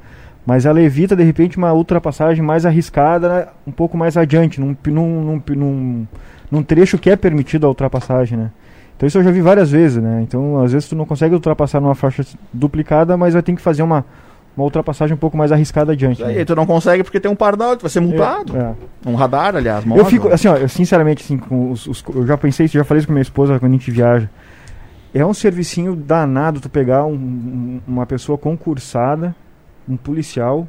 mas 0.46 0.65
ela 0.65 0.82
evita 0.82 1.15
de 1.15 1.24
repente 1.24 1.58
uma 1.58 1.72
ultrapassagem 1.72 2.44
mais 2.44 2.65
arriscada, 2.65 3.29
né, 3.29 3.48
um 3.65 3.72
pouco 3.72 3.98
mais 3.98 4.17
adiante, 4.17 4.60
num, 4.60 4.75
num, 4.86 5.41
num, 5.48 6.08
num 6.51 6.63
trecho 6.63 6.98
que 6.98 7.10
é 7.10 7.15
permitido 7.15 7.65
a 7.65 7.70
ultrapassagem, 7.70 8.38
né? 8.38 8.51
Então 8.98 9.08
isso 9.08 9.17
eu 9.20 9.24
já 9.24 9.32
vi 9.32 9.41
várias 9.41 9.72
vezes, 9.72 10.03
né? 10.03 10.22
Então 10.24 10.62
às 10.62 10.74
vezes 10.74 10.89
tu 10.89 10.96
não 10.96 11.06
consegue 11.06 11.34
ultrapassar 11.36 11.79
numa 11.79 11.96
faixa 11.96 12.25
duplicada, 12.51 13.15
mas 13.15 13.34
vai 13.34 13.44
ter 13.44 13.56
que 13.56 13.62
fazer 13.62 13.84
uma, 13.84 14.03
uma 14.58 14.64
ultrapassagem 14.64 15.14
um 15.14 15.18
pouco 15.20 15.38
mais 15.38 15.52
arriscada 15.52 15.92
adiante. 15.92 16.24
Aí 16.24 16.38
né? 16.38 16.46
tu 16.46 16.56
não 16.56 16.66
consegue 16.66 17.04
porque 17.04 17.20
tem 17.20 17.30
um 17.32 17.36
pardal, 17.36 17.78
tu 17.78 17.82
vai 17.84 17.90
ser 17.92 18.00
multado. 18.00 18.58
É. 18.58 18.74
Um 19.06 19.14
radar, 19.16 19.56
aliás, 19.56 19.84
Eu 19.84 19.90
móvel. 19.90 20.06
fico, 20.06 20.28
assim, 20.30 20.48
ó, 20.48 20.56
eu 20.56 20.68
sinceramente, 20.68 21.24
assim, 21.24 21.38
com 21.38 21.72
os, 21.72 21.86
os- 21.86 22.04
eu 22.14 22.26
já 22.26 22.36
pensei 22.38 22.66
isso, 22.66 22.78
já 22.78 22.84
falei 22.84 23.00
isso 23.00 23.08
com 23.08 23.14
minha 23.14 23.22
esposa 23.22 23.60
quando 23.60 23.72
a 23.72 23.76
gente 23.76 23.92
viaja. 23.92 24.28
É 25.14 25.26
um 25.26 25.34
servicinho 25.34 25.96
danado 25.96 26.60
tu 26.60 26.70
pegar 26.70 27.06
um- 27.06 27.14
um- 27.14 27.82
uma 27.88 28.06
pessoa 28.06 28.38
concursada, 28.38 29.36
um 29.88 29.96
policial, 29.96 30.68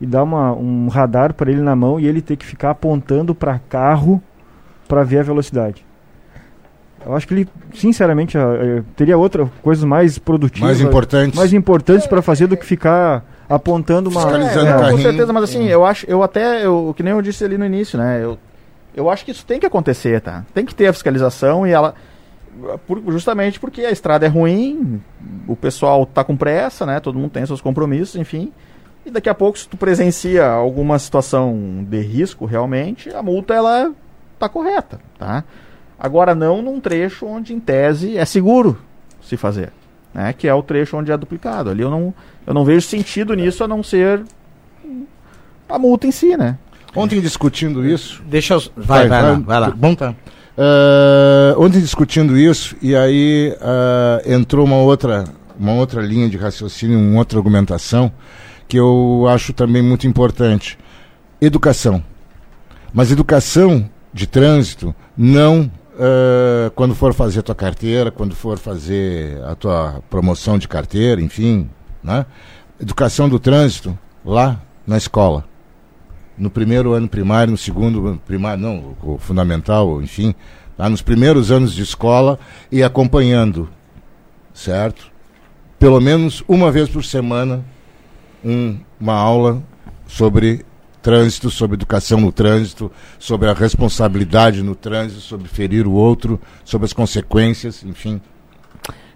e 0.00 0.06
dar 0.06 0.22
uma, 0.22 0.52
um 0.52 0.88
radar 0.88 1.34
para 1.34 1.50
ele 1.50 1.60
na 1.60 1.74
mão 1.74 1.98
e 1.98 2.06
ele 2.06 2.22
ter 2.22 2.36
que 2.36 2.44
ficar 2.46 2.70
apontando 2.70 3.34
para 3.34 3.58
carro 3.58 4.22
para 4.88 5.02
ver 5.02 5.18
a 5.18 5.22
velocidade. 5.22 5.84
Eu 7.04 7.14
acho 7.14 7.26
que 7.26 7.34
ele, 7.34 7.48
sinceramente, 7.74 8.36
teria 8.94 9.16
outra 9.16 9.46
coisas 9.62 9.84
mais 9.84 10.18
produtivas, 10.18 10.68
Mais 10.68 10.80
importantes. 10.80 11.38
mais 11.38 11.52
importantes 11.52 12.06
para 12.06 12.20
fazer 12.20 12.46
do 12.46 12.56
que 12.56 12.64
ficar 12.66 13.24
apontando 13.48 14.10
uma 14.10 14.20
Fiscalizando 14.20 14.66
É, 14.66 14.70
o 14.70 14.74
com 14.74 14.80
carrinho. 14.82 15.02
certeza, 15.02 15.32
mas 15.32 15.44
assim, 15.44 15.66
eu 15.66 15.84
acho, 15.84 16.04
eu 16.08 16.22
até, 16.22 16.64
eu, 16.64 16.92
que 16.96 17.02
nem 17.02 17.12
eu 17.12 17.22
disse 17.22 17.42
ali 17.44 17.56
no 17.56 17.64
início, 17.64 17.98
né? 17.98 18.22
Eu, 18.22 18.38
eu 18.94 19.08
acho 19.08 19.24
que 19.24 19.30
isso 19.30 19.44
tem 19.46 19.58
que 19.58 19.66
acontecer, 19.66 20.20
tá? 20.20 20.44
Tem 20.54 20.64
que 20.64 20.74
ter 20.74 20.88
a 20.88 20.92
fiscalização 20.92 21.66
e 21.66 21.70
ela. 21.70 21.94
por- 22.86 23.02
justamente 23.08 23.58
porque 23.58 23.80
a 23.82 23.90
estrada 23.90 24.26
é 24.26 24.28
ruim, 24.28 25.00
o 25.48 25.56
pessoal 25.56 26.04
tá 26.04 26.22
com 26.22 26.36
pressa, 26.36 26.84
né? 26.84 27.00
Todo 27.00 27.18
mundo 27.18 27.30
tem 27.30 27.46
seus 27.46 27.60
compromissos, 27.62 28.14
enfim. 28.16 28.52
E 29.06 29.10
daqui 29.10 29.30
a 29.30 29.34
pouco, 29.34 29.58
se 29.58 29.66
tu 29.66 29.76
presencia 29.78 30.46
alguma 30.46 30.98
situação 30.98 31.84
de 31.88 32.00
risco, 32.02 32.44
realmente, 32.44 33.08
a 33.08 33.22
multa 33.22 33.54
ela 33.54 33.90
tá 34.38 34.48
correta, 34.48 35.00
tá? 35.18 35.42
Agora 36.00 36.34
não 36.34 36.62
num 36.62 36.80
trecho 36.80 37.26
onde, 37.26 37.52
em 37.52 37.60
tese, 37.60 38.16
é 38.16 38.24
seguro 38.24 38.78
se 39.22 39.36
fazer, 39.36 39.70
né? 40.14 40.32
Que 40.32 40.48
é 40.48 40.54
o 40.54 40.62
trecho 40.62 40.96
onde 40.96 41.12
é 41.12 41.16
duplicado. 41.16 41.68
Ali 41.68 41.82
eu 41.82 41.90
não, 41.90 42.14
eu 42.46 42.54
não 42.54 42.64
vejo 42.64 42.86
sentido 42.86 43.34
nisso 43.34 43.62
a 43.62 43.68
não 43.68 43.82
ser 43.82 44.22
a 45.68 45.78
multa 45.78 46.06
em 46.06 46.10
si, 46.10 46.36
né? 46.38 46.56
Ontem 46.96 47.20
discutindo 47.20 47.86
isso. 47.86 48.22
Deixa 48.26 48.54
eu... 48.54 48.62
Vai, 48.74 49.06
vai, 49.06 49.22
lá, 49.22 49.34
vai 49.34 49.60
lá. 49.60 49.70
Bom, 49.70 49.94
tá. 49.94 50.14
Ah, 50.62 51.54
ontem 51.56 51.80
discutindo 51.80 52.36
isso, 52.36 52.76
e 52.82 52.94
aí 52.94 53.56
ah, 53.60 54.20
entrou 54.26 54.66
uma 54.66 54.76
outra, 54.76 55.24
uma 55.58 55.72
outra 55.72 56.02
linha 56.02 56.28
de 56.28 56.36
raciocínio, 56.36 56.98
uma 56.98 57.18
outra 57.18 57.38
argumentação, 57.38 58.12
que 58.68 58.78
eu 58.78 59.26
acho 59.28 59.52
também 59.52 59.82
muito 59.82 60.06
importante. 60.06 60.78
Educação. 61.40 62.04
Mas 62.92 63.10
educação 63.10 63.88
de 64.12 64.26
trânsito 64.26 64.94
não 65.16 65.70
ah, 66.00 66.70
quando 66.74 66.94
for 66.94 67.12
fazer 67.14 67.40
a 67.40 67.42
tua 67.42 67.54
carteira, 67.54 68.10
quando 68.10 68.34
for 68.34 68.58
fazer 68.58 69.42
a 69.44 69.54
tua 69.54 70.02
promoção 70.08 70.58
de 70.58 70.66
carteira, 70.66 71.20
enfim, 71.20 71.68
né? 72.02 72.24
Educação 72.80 73.28
do 73.28 73.38
trânsito 73.38 73.96
lá 74.24 74.60
na 74.86 74.96
escola 74.96 75.44
no 76.38 76.48
primeiro 76.48 76.94
ano 76.94 77.06
primário, 77.06 77.50
no 77.50 77.58
segundo 77.58 78.06
ano 78.06 78.18
primário, 78.26 78.62
não, 78.62 78.96
o 79.02 79.18
fundamental, 79.18 80.00
enfim, 80.00 80.34
tá? 80.74 80.88
nos 80.88 81.02
primeiros 81.02 81.50
anos 81.50 81.74
de 81.74 81.82
escola 81.82 82.38
e 82.72 82.82
acompanhando, 82.82 83.68
certo? 84.54 85.12
Pelo 85.78 86.00
menos 86.00 86.42
uma 86.48 86.70
vez 86.72 86.88
por 86.88 87.04
semana, 87.04 87.62
um- 88.42 88.78
uma 88.98 89.12
aula 89.12 89.62
sobre 90.06 90.64
trânsito, 91.02 91.50
sobre 91.50 91.74
educação 91.74 92.20
no 92.20 92.32
trânsito, 92.32 92.90
sobre 93.18 93.48
a 93.48 93.52
responsabilidade 93.52 94.62
no 94.62 94.74
trânsito, 94.74 95.20
sobre 95.20 95.48
ferir 95.48 95.86
o 95.86 95.92
outro, 95.92 96.40
sobre 96.64 96.86
as 96.86 96.92
consequências, 96.92 97.82
enfim. 97.84 98.20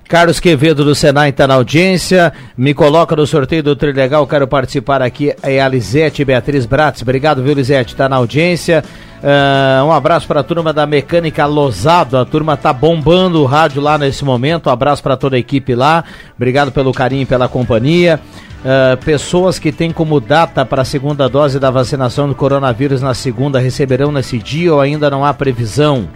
Carlos 0.09 0.39
Quevedo 0.39 0.85
do 0.85 0.95
Senai 0.95 1.31
está 1.31 1.47
na 1.47 1.55
audiência. 1.55 2.33
Me 2.57 2.75
coloca 2.75 3.17
no 3.17 3.27
sorteio 3.27 3.63
do 3.63 3.75
Trilegal. 3.75 4.27
Quero 4.27 4.47
participar 4.47 5.01
aqui. 5.01 5.35
É 5.43 5.61
a 5.61 5.69
Lisete 5.69 6.25
Beatriz 6.25 6.67
Bratis. 6.67 7.03
Obrigado, 7.03 7.43
viu, 7.43 7.55
Lisete? 7.55 7.95
Está 7.95 8.09
na 8.09 8.17
audiência. 8.17 8.85
Ah, 9.27 9.83
um 9.87 9.91
abraço 9.91 10.27
para 10.27 10.41
a 10.41 10.43
turma 10.43 10.71
da 10.71 10.85
Mecânica 10.85 11.47
Losado. 11.47 12.19
A 12.19 12.27
turma 12.27 12.59
tá 12.59 12.75
bombando 12.75 13.41
o 13.41 13.47
rádio 13.47 13.81
lá 13.81 13.97
nesse 13.97 14.23
momento. 14.23 14.69
Um 14.69 14.73
abraço 14.73 15.03
para 15.03 15.17
toda 15.17 15.37
a 15.37 15.39
equipe 15.39 15.75
lá. 15.75 16.05
Obrigado 16.37 16.71
pelo 16.71 16.93
carinho 16.93 17.23
e 17.23 17.27
pela 17.27 17.49
companhia. 17.49 18.21
Ah, 18.63 18.99
pessoas 19.03 19.59
que 19.59 19.73
têm 19.73 19.91
como 19.91 20.21
data 20.21 20.67
para 20.67 20.83
a 20.83 20.85
segunda 20.85 21.27
dose 21.27 21.59
da 21.59 21.71
vacinação 21.71 22.29
do 22.29 22.35
coronavírus 22.35 23.01
na 23.01 23.15
segunda 23.15 23.59
receberão 23.59 24.13
nesse 24.13 24.39
dia 24.39 24.75
ou 24.75 24.81
ainda 24.81 25.09
não 25.09 25.25
há 25.25 25.33
previsão? 25.33 26.07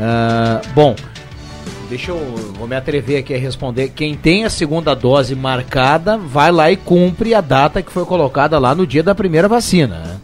Ah, 0.00 0.60
bom, 0.74 0.96
Deixa 1.88 2.10
eu 2.10 2.18
vou 2.58 2.68
me 2.68 2.76
atrever 2.76 3.20
aqui 3.20 3.32
a 3.32 3.38
responder. 3.38 3.88
Quem 3.88 4.14
tem 4.14 4.44
a 4.44 4.50
segunda 4.50 4.94
dose 4.94 5.34
marcada, 5.34 6.18
vai 6.18 6.52
lá 6.52 6.70
e 6.70 6.76
cumpre 6.76 7.32
a 7.32 7.40
data 7.40 7.80
que 7.80 7.90
foi 7.90 8.04
colocada 8.04 8.58
lá 8.58 8.74
no 8.74 8.86
dia 8.86 9.02
da 9.02 9.14
primeira 9.14 9.48
vacina. 9.48 10.20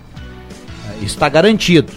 Isso 1.04 1.14
está 1.14 1.28
garantido. 1.28 1.92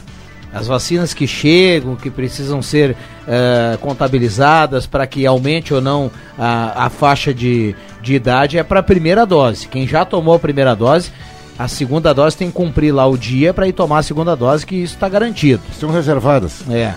As 0.54 0.68
vacinas 0.68 1.14
que 1.14 1.28
chegam, 1.28 1.96
que 1.96 2.10
precisam 2.10 2.62
ser 2.62 2.96
eh, 3.28 3.78
contabilizadas 3.82 4.88
para 4.88 5.06
que 5.06 5.26
aumente 5.26 5.74
ou 5.74 5.82
não 5.82 6.10
a, 6.38 6.86
a 6.86 6.90
faixa 6.90 7.34
de, 7.34 7.76
de 8.02 8.16
idade, 8.16 8.58
é 8.58 8.64
para 8.64 8.80
a 8.80 8.84
primeira 8.84 9.26
dose. 9.26 9.68
Quem 9.68 9.88
já 9.88 10.06
tomou 10.06 10.34
a 10.36 10.40
primeira 10.40 10.76
dose, 10.76 11.12
a 11.60 11.68
segunda 11.68 12.14
dose 12.14 12.38
tem 12.38 12.48
que 12.48 12.54
cumprir 12.54 12.92
lá 12.94 13.06
o 13.06 13.18
dia 13.18 13.54
para 13.54 13.68
ir 13.68 13.74
tomar 13.74 14.00
a 14.00 14.04
segunda 14.04 14.36
dose, 14.36 14.66
que 14.66 14.76
isso 14.76 14.94
está 14.94 15.10
garantido. 15.10 15.62
Estão 15.72 15.92
reservadas. 15.92 16.64
É. 16.70 16.94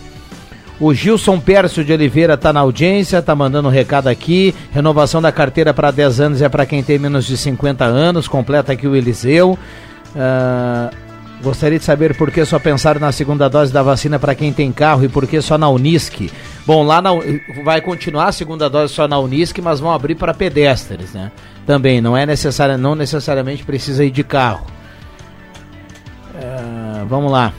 O 0.79 0.95
Gilson 0.95 1.39
Pércio 1.39 1.85
de 1.85 1.93
Oliveira 1.93 2.35
está 2.35 2.53
na 2.53 2.61
audiência, 2.61 3.19
está 3.19 3.35
mandando 3.35 3.69
um 3.69 3.71
recado 3.71 4.09
aqui. 4.09 4.55
Renovação 4.73 5.21
da 5.21 5.31
carteira 5.31 5.75
para 5.75 5.91
10 5.91 6.21
anos 6.21 6.43
é 6.43 6.49
para 6.49 6.65
quem 6.65 6.83
tem 6.83 6.99
menos 6.99 7.27
de 7.27 7.37
50 7.37 7.85
anos. 7.85 8.27
Completa 8.27 8.73
aqui 8.73 8.87
o 8.87 8.97
Eliseu. 8.97 9.59
Ah, 10.17 10.91
gostaria 11.43 11.79
de 11.79 11.85
saber 11.85 12.17
por 12.17 12.31
que 12.31 12.45
só 12.45 12.59
pensar 12.59 12.99
na 12.99 13.13
segunda 13.13 13.49
dose 13.49 13.73
da 13.73 13.83
vacina 13.83 14.19
para 14.19 14.35
quem 14.35 14.53
tem 14.53 14.71
carro 14.71 15.05
e 15.05 15.09
por 15.09 15.27
que 15.27 15.41
só 15.41 15.57
na 15.57 15.69
Unisc. 15.69 16.31
Bom, 16.67 16.85
lá 16.85 17.01
na, 17.01 17.11
vai 17.65 17.81
continuar 17.81 18.27
a 18.27 18.33
segunda 18.33 18.69
dose 18.69 18.93
só 18.93 19.09
na 19.09 19.19
Unisc, 19.19 19.59
mas 19.61 19.81
vão 19.81 19.93
abrir 19.93 20.15
para 20.15 20.35
pedestres, 20.35 21.13
né? 21.13 21.33
Também 21.67 22.01
não 22.01 22.17
é 22.17 22.27
necessário, 22.27 22.77
não 22.77 22.95
necessariamente 22.95 23.65
precisa 23.65 24.05
ir 24.05 24.11
de 24.11 24.25
carro. 24.25 24.67
Ah, 26.35 27.05
vamos 27.09 27.31
lá. 27.31 27.53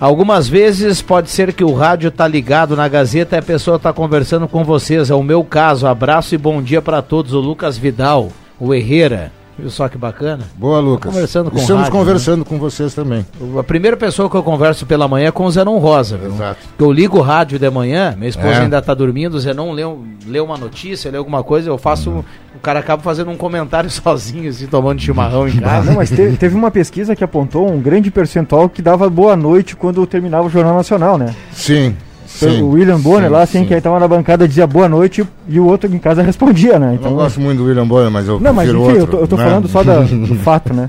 Algumas 0.00 0.48
vezes 0.48 1.02
pode 1.02 1.28
ser 1.28 1.52
que 1.52 1.64
o 1.64 1.74
rádio 1.74 2.10
tá 2.10 2.26
ligado 2.28 2.76
na 2.76 2.86
Gazeta 2.86 3.34
e 3.34 3.38
a 3.40 3.42
pessoa 3.42 3.80
tá 3.80 3.92
conversando 3.92 4.46
com 4.46 4.62
vocês. 4.62 5.10
É 5.10 5.14
o 5.14 5.24
meu 5.24 5.42
caso. 5.42 5.88
Abraço 5.88 6.34
e 6.36 6.38
bom 6.38 6.62
dia 6.62 6.80
para 6.80 7.02
todos. 7.02 7.34
O 7.34 7.40
Lucas 7.40 7.76
Vidal, 7.76 8.30
o 8.60 8.72
Herrera. 8.72 9.32
Viu 9.58 9.70
só 9.70 9.88
que 9.88 9.98
bacana? 9.98 10.44
Boa, 10.56 10.78
Lucas. 10.78 11.12
Conversando 11.12 11.50
com 11.50 11.58
Estamos 11.58 11.82
rádio, 11.82 11.98
conversando 11.98 12.44
com 12.44 12.58
vocês 12.58 12.94
também. 12.94 13.26
A 13.58 13.62
primeira 13.64 13.96
pessoa 13.96 14.30
que 14.30 14.36
eu 14.36 14.42
converso 14.42 14.86
pela 14.86 15.08
manhã 15.08 15.28
é 15.28 15.32
com 15.32 15.44
o 15.46 15.50
Zenon 15.50 15.78
Rosa, 15.78 16.16
viu? 16.16 16.28
Exato. 16.30 16.60
Que 16.76 16.84
eu 16.84 16.92
ligo 16.92 17.18
o 17.18 17.20
rádio 17.22 17.58
de 17.58 17.68
manhã, 17.68 18.14
minha 18.16 18.28
esposa 18.28 18.48
É. 18.54 18.60
ainda 18.60 18.80
tá 18.80 18.94
dormindo, 18.94 19.34
o 19.34 19.40
Zenon 19.40 19.72
lê, 19.72 19.84
um- 19.84 20.04
lê 20.28 20.38
uma 20.38 20.56
notícia, 20.56 21.10
lê 21.10 21.18
alguma 21.18 21.42
coisa, 21.42 21.68
eu 21.68 21.76
faço. 21.76 22.08
Uhum. 22.10 22.24
O 22.54 22.60
cara 22.60 22.78
acaba 22.78 23.02
fazendo 23.02 23.30
um 23.32 23.36
comentário 23.36 23.90
sozinho, 23.90 24.48
assim, 24.48 24.66
tomando 24.68 25.00
chimarrão 25.00 25.48
em 25.48 25.56
casa. 25.58 25.86
não, 25.90 25.96
mas 25.96 26.08
te- 26.10 26.36
teve 26.38 26.54
uma 26.54 26.70
pesquisa 26.70 27.16
que 27.16 27.24
apontou 27.24 27.68
um 27.68 27.80
grande 27.80 28.12
percentual 28.12 28.68
que 28.68 28.80
dava 28.80 29.10
boa 29.10 29.34
noite 29.34 29.74
quando 29.74 30.06
terminava 30.06 30.46
o 30.46 30.50
Jornal 30.50 30.76
Nacional, 30.76 31.18
né? 31.18 31.34
Sim, 31.52 31.96
sim. 32.28 32.62
o 32.62 32.70
William 32.70 32.98
Bonner 33.00 33.28
sim, 33.28 33.32
lá, 33.34 33.42
assim, 33.42 33.58
sim. 33.60 33.64
que 33.66 33.74
aí 33.74 33.80
tava 33.80 33.98
na 33.98 34.06
bancada 34.06 34.46
dizia 34.46 34.66
boa 34.66 34.88
noite 34.88 35.24
e 35.48 35.58
o 35.58 35.66
outro 35.66 35.92
em 35.92 35.98
casa 35.98 36.22
respondia, 36.22 36.78
né? 36.78 36.90
Eu 36.90 36.94
Então, 36.94 37.10
não 37.10 37.18
gosto 37.18 37.40
muito 37.40 37.58
do 37.58 37.64
William 37.64 37.86
Bonner, 37.86 38.10
mas 38.10 38.28
eu 38.28 38.38
não, 38.38 38.52
mas 38.52 38.68
enfim, 38.68 38.76
eu 38.78 38.82
outro, 38.84 39.06
tô, 39.06 39.16
eu 39.18 39.26
tô 39.28 39.36
né? 39.36 39.44
falando 39.44 39.68
só 39.68 39.82
da- 39.82 40.00
do 40.02 40.34
fato, 40.36 40.72
né? 40.74 40.88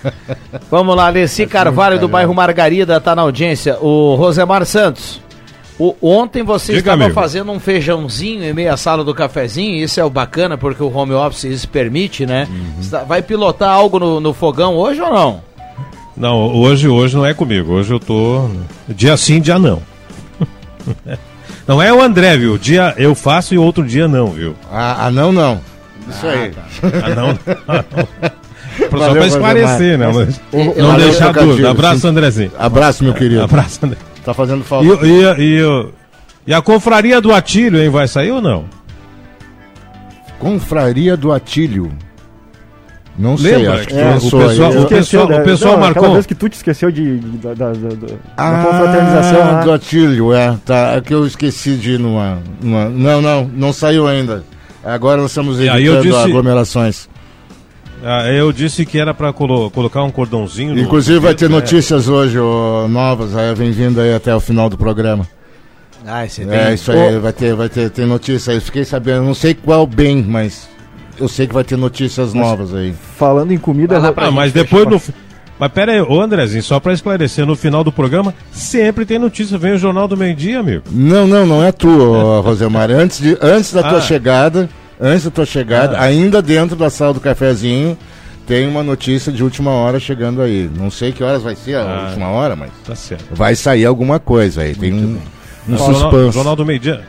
Vamos 0.70 0.96
lá, 0.96 1.08
Leci 1.08 1.46
Carvalho 1.46 1.98
do 1.98 2.08
bairro 2.08 2.34
Margarida 2.34 3.00
tá 3.00 3.14
na 3.14 3.22
audiência. 3.22 3.76
O 3.80 4.14
Rosemar 4.16 4.64
Santos. 4.64 5.20
o- 5.78 5.94
ontem 6.02 6.42
você 6.42 6.68
Diga, 6.74 6.90
estava 6.90 7.04
amigo. 7.04 7.14
fazendo 7.14 7.50
um 7.52 7.58
feijãozinho 7.60 8.44
em 8.44 8.52
meia 8.52 8.76
sala 8.76 9.02
do 9.04 9.14
cafezinho, 9.14 9.82
isso 9.82 9.98
é 10.00 10.04
o 10.04 10.10
bacana 10.10 10.56
porque 10.58 10.82
o 10.82 10.94
home 10.94 11.12
office 11.14 11.44
isso 11.44 11.68
permite, 11.68 12.26
né? 12.26 12.46
Uhum. 12.50 13.04
Vai 13.06 13.22
pilotar 13.22 13.70
algo 13.70 13.98
no, 13.98 14.20
no 14.20 14.32
fogão 14.34 14.76
hoje 14.76 15.00
ou 15.00 15.10
não? 15.12 15.40
Não, 16.16 16.54
hoje, 16.54 16.86
hoje 16.86 17.16
não 17.16 17.24
é 17.24 17.32
comigo. 17.32 17.72
Hoje 17.72 17.94
eu 17.94 17.98
tô. 18.00 18.46
Dia 18.88 19.16
sim, 19.16 19.40
dia 19.40 19.58
não. 19.58 19.80
Não 21.66 21.80
é 21.80 21.92
o 21.92 22.00
André, 22.02 22.36
viu? 22.36 22.58
Dia 22.58 22.94
eu 22.96 23.14
faço 23.14 23.54
e 23.54 23.58
outro 23.58 23.84
dia 23.86 24.08
não, 24.08 24.28
viu? 24.28 24.56
Ah, 24.72 25.06
ah, 25.06 25.10
não, 25.10 25.30
não. 25.30 25.60
Isso 26.08 26.26
aí. 26.26 26.52
Ah, 27.04 27.14
não. 27.14 27.38
Só 28.90 28.96
Valeu, 28.96 29.14
pra 29.16 29.26
esclarecer, 29.26 29.98
né? 29.98 30.10
Mas 30.12 30.40
O- 30.50 30.64
não 30.80 30.88
valeu, 30.88 31.08
deixar 31.10 31.32
dúvida. 31.32 31.70
Abraço. 31.70 32.06
Andrezinho. 32.08 32.52
Abraço, 32.58 33.04
meu 33.04 33.12
querido. 33.14 33.42
Abraço, 33.42 33.84
André. 33.84 33.98
Tá 34.24 34.32
fazendo 34.34 34.64
falta. 34.64 34.86
E, 35.06 35.08
e, 35.38 35.60
e, 35.60 35.86
e 36.46 36.54
a 36.54 36.62
confraria 36.62 37.20
do 37.20 37.32
Atílio, 37.32 37.80
hein? 37.80 37.90
Vai 37.90 38.08
sair 38.08 38.30
ou 38.30 38.40
não? 38.40 38.64
Confraria 40.38 41.16
do 41.16 41.30
Atílio. 41.32 41.92
Não 43.18 43.36
sei, 43.36 43.56
Lembra 43.56 43.74
acho 43.74 43.88
que 43.88 43.94
que 43.94 44.00
tu 44.00 44.06
o 44.06 44.12
pessoal- 44.12 44.38
o 44.40 44.86
pessoal- 44.86 45.28
né? 45.28 45.40
o 45.40 45.44
pessoal 45.44 45.72
Não, 45.74 45.80
marcou- 45.80 46.00
Aquela 46.02 46.14
vez 46.14 46.26
que 46.26 46.34
tu 46.34 46.48
te 46.48 46.54
esqueceu 46.54 46.90
de, 46.90 47.18
de- 47.18 47.36
da, 47.38 47.52
da, 47.54 47.72
da, 47.72 47.88
da 47.88 48.14
Ah, 48.36 48.64
confraternização 48.64 49.38
lá. 49.40 49.60
do 49.62 49.72
Atílio, 49.72 50.32
é. 50.32 50.56
Tá, 50.64 50.92
é 50.96 51.00
que 51.02 51.12
eu 51.12 51.26
esqueci 51.26 51.74
de 51.76 51.92
ir 51.92 51.98
numa, 51.98 52.38
numa- 52.62 52.88
Não, 52.88 53.20
não, 53.20 53.44
não 53.54 53.72
saiu 53.72 54.06
ainda. 54.06 54.42
Agora 54.82 55.20
nós 55.20 55.30
estamos 55.32 55.60
eu 55.60 55.66
evitando 55.74 56.02
disse- 56.02 56.16
aglomerações. 56.18 57.08
Ah, 58.02 58.26
eu 58.32 58.50
disse 58.50 58.86
que 58.86 58.98
era 58.98 59.12
pra 59.12 59.30
colo- 59.30 59.70
colocar 59.70 60.02
um 60.02 60.10
cordãozinho. 60.10 60.74
no- 60.74 60.80
Inclusive 60.80 61.18
vai 61.18 61.34
ter 61.34 61.44
É. 61.44 61.48
notícias 61.48 62.08
hoje, 62.08 62.38
ó, 62.38 62.88
novas, 62.88 63.36
aí 63.36 63.54
vem 63.54 63.70
vindo 63.72 64.00
aí 64.00 64.14
até 64.14 64.34
o 64.34 64.40
final 64.40 64.70
do 64.70 64.78
programa. 64.78 65.28
Ah, 66.06 66.26
você 66.26 66.44
É, 66.48 66.72
isso 66.72 66.90
aí, 66.90 67.18
vai 67.18 67.32
ter, 67.34 67.54
vai 67.54 67.68
ter, 67.68 67.90
tem 67.90 68.06
notícia 68.06 68.54
aí. 68.54 68.60
Fiquei 68.60 68.86
sabendo, 68.86 69.22
não 69.24 69.34
sei 69.34 69.52
qual 69.52 69.86
bem, 69.86 70.24
mas 70.26 70.66
eu 71.20 71.28
sei 71.28 71.46
que 71.46 71.54
vai 71.54 71.62
ter 71.64 71.76
notícias 71.76 72.32
novas 72.34 72.74
aí. 72.74 72.94
Falando 73.16 73.52
em 73.52 73.58
comida, 73.58 73.94
Vai 74.00 74.08
lá 74.08 74.12
pra 74.14 74.26
Ah, 74.26 74.30
mas 74.30 74.52
depois 74.52 74.86
no. 74.86 75.00
Mas 75.58 75.70
pera 75.72 75.92
aí, 75.92 76.00
ô 76.00 76.18
Andrezinho, 76.20 76.62
só 76.62 76.80
pra 76.80 76.94
esclarecer, 76.94 77.44
no 77.44 77.54
final 77.54 77.84
do 77.84 77.92
programa 77.92 78.32
sempre 78.50 79.04
tem 79.04 79.18
notícia. 79.18 79.58
Vem 79.58 79.72
o 79.74 79.78
Jornal 79.78 80.08
do 80.08 80.16
Meio 80.16 80.34
Dia, 80.34 80.60
amigo. 80.60 80.84
Não, 80.90 81.26
não, 81.26 81.44
não 81.44 81.62
é 81.62 81.70
tu, 81.70 81.88
ó, 82.14 82.40
Rosemar. 82.42 82.90
Antes, 82.90 83.20
de, 83.20 83.36
antes 83.42 83.70
da 83.72 83.82
tua 83.82 83.98
Ah. 83.98 84.00
chegada, 84.00 84.70
antes 84.98 85.24
da 85.24 85.30
tua 85.30 85.44
chegada, 85.44 85.98
Ah. 85.98 86.04
ainda 86.04 86.40
dentro 86.40 86.74
da 86.76 86.88
sala 86.88 87.12
do 87.12 87.20
cafezinho, 87.20 87.96
tem 88.46 88.66
uma 88.66 88.82
notícia 88.82 89.30
de 89.30 89.44
última 89.44 89.70
hora 89.70 90.00
chegando 90.00 90.40
aí. 90.40 90.70
Não 90.74 90.90
sei 90.90 91.12
que 91.12 91.22
horas 91.22 91.42
vai 91.42 91.54
ser 91.54 91.74
a 91.76 91.82
Ah. 91.82 92.06
última 92.06 92.28
hora, 92.28 92.56
mas 92.56 92.70
Tá 92.86 92.94
certo. 92.94 93.26
vai 93.34 93.54
sair 93.54 93.84
alguma 93.84 94.18
coisa 94.18 94.62
aí. 94.62 94.74
Tem 94.74 94.94
um, 94.94 95.18
um 95.68 95.76
Jornal, 95.76 96.00
suspense. 96.10 96.32
Jornal 96.32 96.56
do 96.56 96.64
Meio 96.64 96.80
Dia. 96.80 97.02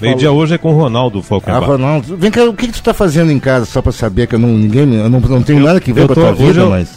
Meio 0.00 0.16
Dia 0.16 0.30
hoje 0.30 0.54
é 0.54 0.58
com 0.58 0.72
o 0.72 0.76
Ronaldo 0.78 1.18
Ah, 1.18 1.22
Falkenbach. 1.22 1.66
Ronaldo, 1.66 2.16
vem 2.16 2.30
cá, 2.30 2.44
o 2.44 2.54
que, 2.54 2.68
que 2.68 2.72
tu 2.74 2.82
tá 2.82 2.94
fazendo 2.94 3.32
em 3.32 3.38
casa 3.40 3.64
só 3.66 3.82
pra 3.82 3.90
saber 3.92 4.26
que 4.28 4.34
eu 4.36 4.38
não, 4.38 4.48
ninguém, 4.48 4.94
eu 4.94 5.08
não, 5.10 5.18
não 5.20 5.42
tenho 5.42 5.60
nada 5.60 5.80
que 5.80 5.92
ver 5.92 6.02
eu 6.02 6.06
com 6.06 6.12
a 6.12 6.14
tô- 6.14 6.20
tua 6.20 6.32
vida, 6.34 6.60
eu- 6.60 6.70
mas 6.70 6.88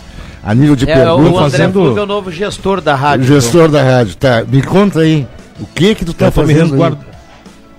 a 0.44 0.54
nível 0.54 0.76
de 0.76 0.88
É, 0.90 0.94
o 0.94 0.96
pergunta, 1.16 1.30
André 1.30 1.40
fazendo- 1.42 1.74
Fulvio 1.74 2.00
é 2.00 2.04
o 2.04 2.06
novo 2.06 2.32
gestor 2.32 2.80
da 2.82 2.94
rádio. 2.96 3.26
gestor 3.26 3.70
da 3.70 3.82
rádio, 3.82 4.16
tá? 4.16 4.44
Me 4.48 4.62
conta 4.62 5.00
aí, 5.00 5.28
o 5.60 5.66
que 5.66 5.96
que 5.96 6.06
tu 6.06 6.14
tá 6.14 6.28
Eu 6.28 6.32
tô 6.32 6.42
me 6.44 6.48
fazendo 6.54 6.70
resguard... 6.72 6.98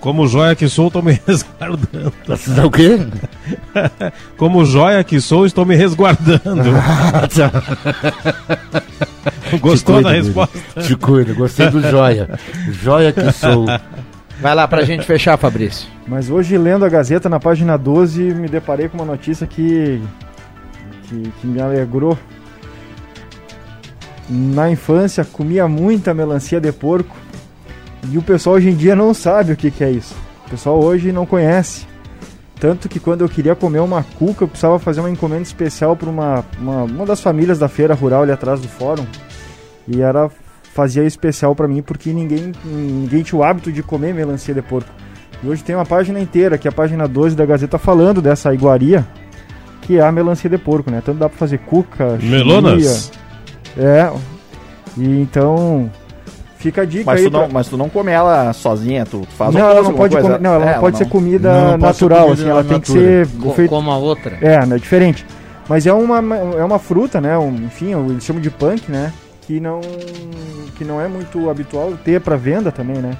Como 0.01 0.27
joia 0.27 0.53
que 0.53 0.67
sou, 0.67 0.91
tô 0.91 1.01
me 1.01 1.13
resguardando. 1.25 1.87
aí? 2.27 2.35
Tá 2.55 2.65
o 2.65 2.69
quê? 2.71 2.99
Como 4.35 4.65
joia 4.65 5.01
que 5.01 5.21
sou, 5.21 5.45
estou 5.45 5.65
me 5.65 5.75
resguardando. 5.77 6.41
Ah, 7.13 7.27
tá. 7.29 8.83
Gostou 9.61 9.99
Te 9.99 10.03
da 10.03 10.09
cuida, 10.09 10.25
resposta? 10.25 10.81
Te 10.81 10.95
cuida, 10.97 11.33
gostei 11.33 11.69
do 11.69 11.79
joia. 11.89 12.29
Joia 12.69 13.13
que 13.13 13.31
sou. 13.31 13.65
Vai 14.43 14.53
lá 14.53 14.67
pra 14.67 14.83
gente 14.83 15.05
fechar, 15.05 15.37
Fabrício. 15.37 15.87
Mas 16.05 16.29
hoje, 16.29 16.57
lendo 16.57 16.83
a 16.83 16.89
Gazeta, 16.89 17.29
na 17.29 17.39
página 17.39 17.77
12, 17.77 18.21
me 18.33 18.49
deparei 18.49 18.89
com 18.89 18.97
uma 18.97 19.05
notícia 19.05 19.47
que, 19.47 20.01
que, 21.03 21.31
que 21.39 21.47
me 21.47 21.61
alegrou. 21.61 22.19
Na 24.29 24.69
infância, 24.69 25.23
comia 25.23 25.65
muita 25.65 26.13
melancia 26.13 26.59
de 26.59 26.73
porco 26.73 27.15
e 28.11 28.17
o 28.17 28.21
pessoal 28.21 28.57
hoje 28.57 28.69
em 28.69 28.75
dia 28.75 28.97
não 28.97 29.13
sabe 29.13 29.53
o 29.53 29.55
que, 29.55 29.71
que 29.71 29.81
é 29.81 29.89
isso. 29.89 30.13
O 30.45 30.49
pessoal 30.49 30.77
hoje 30.77 31.13
não 31.13 31.25
conhece. 31.25 31.87
Tanto 32.59 32.89
que 32.89 32.99
quando 32.99 33.21
eu 33.21 33.29
queria 33.29 33.55
comer 33.55 33.79
uma 33.79 34.03
cuca, 34.03 34.43
eu 34.43 34.49
precisava 34.49 34.77
fazer 34.77 34.99
uma 34.99 35.09
encomenda 35.09 35.43
especial 35.43 35.95
para 35.95 36.09
uma, 36.09 36.43
uma, 36.59 36.83
uma 36.83 37.05
das 37.05 37.21
famílias 37.21 37.59
da 37.59 37.69
feira 37.69 37.93
rural 37.93 38.23
ali 38.23 38.33
atrás 38.33 38.59
do 38.59 38.67
fórum. 38.67 39.05
E 39.87 40.01
era 40.01 40.29
fazia 40.73 41.03
especial 41.03 41.53
para 41.55 41.67
mim 41.67 41.81
porque 41.81 42.11
ninguém, 42.11 42.51
ninguém 42.65 43.21
tinha 43.23 43.39
o 43.39 43.43
hábito 43.43 43.71
de 43.71 43.83
comer 43.83 44.13
melancia 44.13 44.53
de 44.53 44.61
porco. 44.61 44.89
E 45.43 45.47
hoje 45.47 45.63
tem 45.63 45.75
uma 45.75 45.85
página 45.85 46.19
inteira, 46.19 46.57
que 46.57 46.67
é 46.67 46.69
a 46.69 46.73
página 46.73 47.07
12 47.07 47.35
da 47.35 47.45
Gazeta, 47.45 47.77
falando 47.77 48.21
dessa 48.21 48.53
iguaria, 48.53 49.05
que 49.81 49.97
é 49.97 50.01
a 50.01 50.11
melancia 50.11 50.49
de 50.49 50.57
porco, 50.57 50.89
né? 50.89 51.01
Tanto 51.05 51.19
dá 51.19 51.27
pra 51.29 51.37
fazer 51.37 51.57
cuca, 51.59 52.17
Melonas? 52.21 53.11
chia, 53.75 53.83
É. 53.85 54.11
E 54.97 55.21
então. 55.21 55.89
Fica 56.57 56.83
a 56.83 56.85
dica 56.85 57.03
Mas 57.05 57.19
aí. 57.19 57.25
tu, 57.29 57.33
não, 57.33 57.39
pra- 57.41 57.49
mas 57.51 57.67
tu 57.67 57.75
não 57.77 57.89
come 57.89 58.09
ela 58.09 58.53
sozinha, 58.53 59.05
tu, 59.05 59.27
faz 59.37 59.53
não, 59.53 59.59
um 59.59 59.63
ela 59.65 59.73
pouco, 59.75 59.89
não 59.89 59.97
pode 59.97 60.13
coisa. 60.13 60.27
comer, 60.29 60.41
não, 60.41 60.53
ela 60.55 60.65
É, 60.69 60.73
não 60.75 60.79
pode 60.79 60.97
ser 60.97 61.09
comida 61.09 61.51
Não 61.71 61.77
natural, 61.77 62.19
comida 62.27 62.41
assim, 62.41 62.49
ela 62.49 62.63
tem 62.63 62.79
que 62.79 62.87
ser 62.89 63.27
Co- 63.41 63.51
feita. 63.51 63.69
Como 63.69 63.91
a 63.91 63.97
outra. 63.97 64.37
É, 64.41 64.65
né, 64.65 64.77
diferente. 64.77 65.25
Mas 65.67 65.85
é 65.85 65.91
uma, 65.91 66.19
é 66.57 66.63
uma 66.63 66.79
fruta, 66.79 67.19
né? 67.19 67.37
Um, 67.37 67.53
enfim, 67.65 67.93
eles 68.09 68.23
chamam 68.23 68.41
de 68.41 68.49
punk, 68.49 68.89
né? 68.89 69.11
Que 69.47 69.59
não, 69.59 69.81
que 70.77 70.85
não 70.85 71.01
é 71.01 71.07
muito 71.07 71.49
habitual 71.49 71.93
ter 72.03 72.21
para 72.21 72.35
venda 72.37 72.71
também, 72.71 72.97
né? 72.97 73.11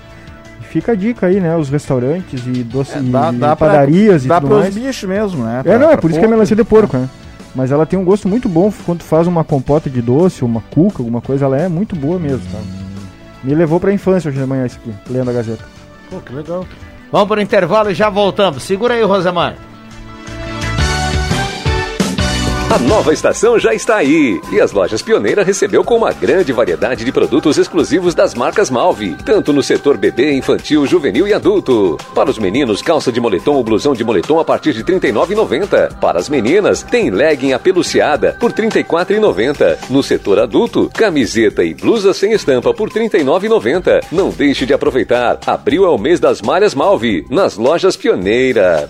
E 0.62 0.64
fica 0.64 0.94
a 0.94 0.96
dica 0.96 1.28
aí, 1.28 1.40
né? 1.42 1.56
Os 1.58 1.70
restaurantes 1.70 2.42
e 2.48 2.64
doce 2.64 2.98
É, 2.98 3.02
dá, 3.02 3.32
e 3.32 3.36
dá 3.36 3.56
pra- 3.56 3.68
padarias 3.68 4.24
e 4.24 4.28
Dá 4.30 4.36
tudo 4.40 4.48
pros 4.50 4.62
mais. 4.62 4.74
bichos 4.76 5.10
mesmo, 5.10 5.44
né? 5.44 5.60
É, 5.60 5.64
Pra- 5.64 5.80
não, 5.80 5.88
é 5.88 5.92
pra 5.94 5.98
por 6.02 6.10
isso 6.12 6.20
que 6.20 6.26
é 6.26 6.30
melancia 6.30 6.56
de 6.56 6.64
porco, 6.64 6.96
né? 6.98 7.10
Mas 7.54 7.72
ela 7.72 7.86
tem 7.86 8.00
um 8.00 8.04
gosto 8.06 8.28
muito 8.28 8.48
bom 8.50 8.72
quando 8.86 9.04
faz 9.04 9.28
uma 9.28 9.44
compota 9.44 9.90
de 9.90 10.02
doce, 10.02 10.44
uma 10.46 10.62
cuca, 10.72 11.00
alguma 11.00 11.22
coisa, 11.22 11.46
ela 11.46 11.58
é 11.58 11.68
muito 11.68 11.96
boa 11.96 12.18
mesmo, 12.18 12.42
tá? 12.52 12.58
Me 13.44 13.54
levou 13.54 13.80
pra 13.80 13.94
infância 13.94 14.30
hoje 14.30 14.40
de 14.40 14.46
manhã 14.46 14.66
isso 14.66 14.80
aqui, 14.82 14.94
lendo 15.12 15.30
a 15.30 15.34
Gazeta. 15.34 15.64
Pô, 16.10 16.18
que 16.22 16.34
legal. 16.34 16.66
Vamos 17.12 17.28
pro 17.28 17.42
intervalo 17.42 17.92
e 17.92 17.94
já 17.94 18.10
voltamos. 18.10 18.64
Segura 18.64 18.94
aí, 18.96 19.04
Rosemar. 19.04 19.56
A 22.74 22.80
nova 22.80 23.14
estação 23.14 23.60
já 23.60 23.72
está 23.72 23.98
aí 23.98 24.42
e 24.52 24.60
as 24.60 24.72
lojas 24.72 25.04
Pioneira 25.04 25.44
recebeu 25.44 25.84
com 25.84 25.96
uma 25.96 26.12
grande 26.12 26.52
variedade 26.52 27.06
de 27.06 27.12
produtos 27.12 27.60
exclusivos 27.60 28.16
das 28.16 28.34
marcas 28.34 28.72
Malve, 28.72 29.16
tanto 29.24 29.54
no 29.54 29.62
setor 29.62 29.96
bebê, 29.96 30.34
infantil, 30.34 30.88
juvenil 30.88 31.28
e 31.28 31.36
adulto. 31.36 32.00
Para 32.16 32.32
os 32.32 32.40
meninos, 32.40 32.82
calça 32.82 33.12
de 33.12 33.22
moletom 33.22 33.54
ou 33.54 33.64
blusão 33.64 33.94
de 33.94 34.04
moletom 34.04 34.40
a 34.40 34.44
partir 34.44 34.74
de 34.74 34.80
R$ 34.80 35.00
39,90. 35.00 36.00
Para 36.00 36.18
as 36.18 36.28
meninas, 36.28 36.82
tem 36.82 37.12
legging 37.12 37.54
apeluciada 37.54 38.36
por 38.40 38.50
R$ 38.52 38.68
34,90. 38.68 39.92
No 39.92 40.02
setor 40.02 40.40
adulto, 40.40 40.90
camiseta 40.96 41.64
e 41.64 41.76
blusa 41.76 42.12
sem 42.12 42.32
estampa 42.32 42.74
por 42.74 42.90
R$ 42.90 43.08
39,90. 43.08 44.06
Não 44.12 44.32
deixe 44.32 44.66
de 44.66 44.74
aproveitar. 44.74 45.38
Abril 45.46 45.86
é 45.86 45.90
o 45.90 46.00
mês 46.00 46.20
das 46.20 46.42
malhas 46.42 46.74
Malve, 46.74 47.24
nas 47.30 47.56
lojas 47.56 47.96
Pioneira. 47.96 48.90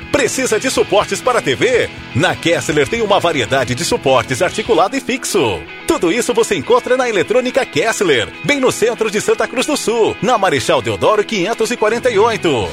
Precisa 0.11 0.59
de 0.59 0.69
suportes 0.69 1.21
para 1.21 1.41
TV? 1.41 1.89
Na 2.13 2.35
Kessler 2.35 2.87
tem 2.87 3.01
uma 3.01 3.19
variedade 3.19 3.73
de 3.73 3.85
suportes 3.85 4.41
articulado 4.41 4.95
e 4.95 4.99
fixo. 4.99 5.61
Tudo 5.87 6.11
isso 6.11 6.33
você 6.33 6.55
encontra 6.55 6.97
na 6.97 7.09
Eletrônica 7.09 7.65
Kessler, 7.65 8.27
bem 8.43 8.59
no 8.59 8.71
centro 8.71 9.09
de 9.09 9.21
Santa 9.21 9.47
Cruz 9.47 9.65
do 9.65 9.77
Sul, 9.77 10.15
na 10.21 10.37
Marechal 10.37 10.81
Deodoro 10.81 11.23
548. 11.23 12.69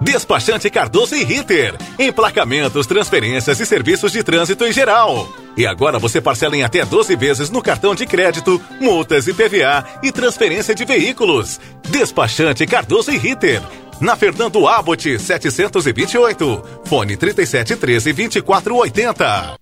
Despachante 0.00 0.68
Cardoso 0.68 1.14
e 1.14 1.22
Ritter. 1.22 1.76
Emplacamentos, 1.98 2.86
transferências 2.86 3.60
e 3.60 3.66
serviços 3.66 4.10
de 4.10 4.22
trânsito 4.22 4.64
em 4.64 4.72
geral. 4.72 5.28
E 5.56 5.66
agora 5.66 5.98
você 5.98 6.20
parcela 6.20 6.56
em 6.56 6.62
até 6.62 6.84
12 6.84 7.14
vezes 7.14 7.50
no 7.50 7.62
cartão 7.62 7.94
de 7.94 8.06
crédito, 8.06 8.60
multas 8.80 9.28
e 9.28 9.32
PVA 9.32 9.84
e 10.02 10.10
transferência 10.10 10.74
de 10.74 10.84
veículos. 10.84 11.60
Despachante 11.88 12.66
Cardoso 12.66 13.12
e 13.12 13.18
Ritter. 13.18 13.62
Na 14.02 14.16
Fernando 14.16 14.66
Abbott 14.66 15.16
728. 15.16 16.80
Fone 16.84 17.16
3713 17.16 18.12
2480. 18.12 19.61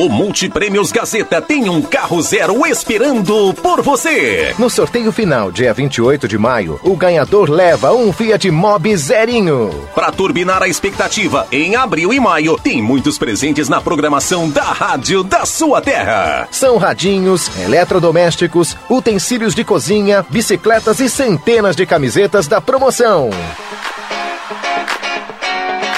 O 0.00 0.08
Multiprêmios 0.08 0.92
Gazeta 0.92 1.42
tem 1.42 1.68
um 1.68 1.82
carro 1.82 2.22
zero 2.22 2.64
esperando 2.64 3.52
por 3.54 3.82
você. 3.82 4.54
No 4.56 4.70
sorteio 4.70 5.10
final, 5.10 5.50
dia 5.50 5.74
28 5.74 6.28
de 6.28 6.38
maio, 6.38 6.78
o 6.84 6.94
ganhador 6.94 7.50
leva 7.50 7.92
um 7.92 8.12
Fiat 8.12 8.48
Mobi 8.48 8.96
zerinho. 8.96 9.88
Para 9.96 10.12
turbinar 10.12 10.62
a 10.62 10.68
expectativa, 10.68 11.48
em 11.50 11.74
abril 11.74 12.12
e 12.12 12.20
maio, 12.20 12.56
tem 12.56 12.80
muitos 12.80 13.18
presentes 13.18 13.68
na 13.68 13.80
programação 13.80 14.48
da 14.48 14.62
rádio 14.62 15.24
da 15.24 15.44
sua 15.44 15.80
terra. 15.80 16.46
São 16.52 16.76
radinhos, 16.76 17.50
eletrodomésticos, 17.58 18.76
utensílios 18.88 19.52
de 19.52 19.64
cozinha, 19.64 20.24
bicicletas 20.30 21.00
e 21.00 21.10
centenas 21.10 21.74
de 21.74 21.84
camisetas 21.84 22.46
da 22.46 22.60
promoção. 22.60 23.30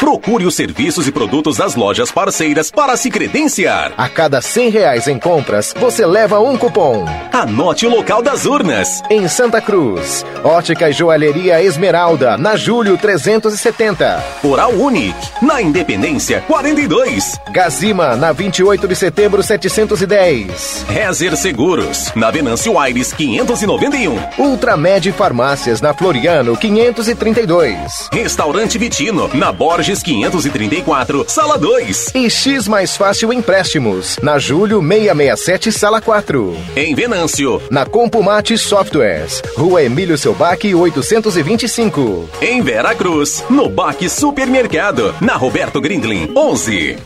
Procure 0.01 0.47
os 0.47 0.55
serviços 0.55 1.07
e 1.07 1.13
produtos 1.13 1.59
das 1.59 1.75
lojas 1.75 2.11
parceiras 2.11 2.71
para 2.71 2.97
se 2.97 3.11
credenciar. 3.11 3.93
A 3.99 4.09
cada 4.09 4.41
100 4.41 4.71
reais 4.71 5.07
em 5.07 5.19
compras, 5.19 5.75
você 5.79 6.07
leva 6.07 6.41
um 6.41 6.57
cupom. 6.57 7.05
Anote 7.31 7.87
o 7.87 7.91
local 7.91 8.23
das 8.23 8.47
urnas. 8.47 9.03
Em 9.11 9.29
Santa 9.29 9.61
Cruz, 9.61 10.25
Ótica 10.43 10.89
e 10.89 10.93
Joalheria 10.95 11.63
Esmeralda, 11.63 12.39
na 12.39 12.57
Julho 12.57 12.97
370. 12.97 14.25
Oral 14.43 14.73
Unique, 14.73 15.29
na 15.43 15.61
Independência 15.61 16.43
42. 16.47 17.39
Gazima, 17.53 18.17
na 18.17 18.33
28 18.33 18.89
de 18.89 18.97
setembro 18.97 19.43
710. 19.43 20.87
Rezer 20.89 21.37
Seguros, 21.37 22.11
na 22.15 22.31
Venâncio 22.31 22.79
Aires 22.79 23.13
591. 23.13 24.19
Ultramed 24.39 25.13
Farmácias, 25.13 25.83
na 25.83 25.93
Floriano 25.93 26.57
532. 26.57 28.09
Restaurante 28.11 28.79
Vitino, 28.79 29.29
na 29.35 29.53
Borges 29.53 29.90
534, 29.97 31.25
Sala 31.29 31.59
2. 31.59 32.13
E 32.15 32.31
X 32.31 32.69
Mais 32.69 32.97
Fácil 32.97 33.33
Empréstimos, 33.33 34.19
na 34.23 34.39
Julho 34.39 34.81
667, 34.81 35.73
Sala 35.73 36.01
4. 36.01 36.57
Em 36.77 36.95
Venâncio. 36.95 37.61
Na 37.71 37.85
Compumate 37.85 38.57
Softwares, 38.57 39.43
Rua 39.57 39.83
Emílio 39.83 40.17
Selbac 40.17 40.75
825. 40.75 42.29
Em 42.41 42.63
Vera 42.63 42.95
Cruz, 42.95 43.45
no 43.51 43.69
Baque 43.69 44.09
Supermercado, 44.09 45.15
na 45.21 45.35
Roberto 45.35 45.81
Grindlin 45.81 46.31
11. 46.37 46.99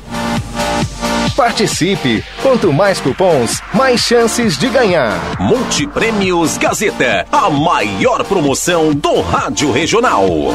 Participe! 1.36 2.24
Quanto 2.42 2.72
mais 2.72 3.00
cupons, 3.00 3.60
mais 3.72 4.00
chances 4.00 4.56
de 4.56 4.68
ganhar. 4.68 5.18
Multiprêmios 5.40 6.56
Gazeta, 6.56 7.26
a 7.32 7.50
maior 7.50 8.24
promoção 8.24 8.94
do 8.94 9.20
Rádio 9.20 9.72
Regional. 9.72 10.54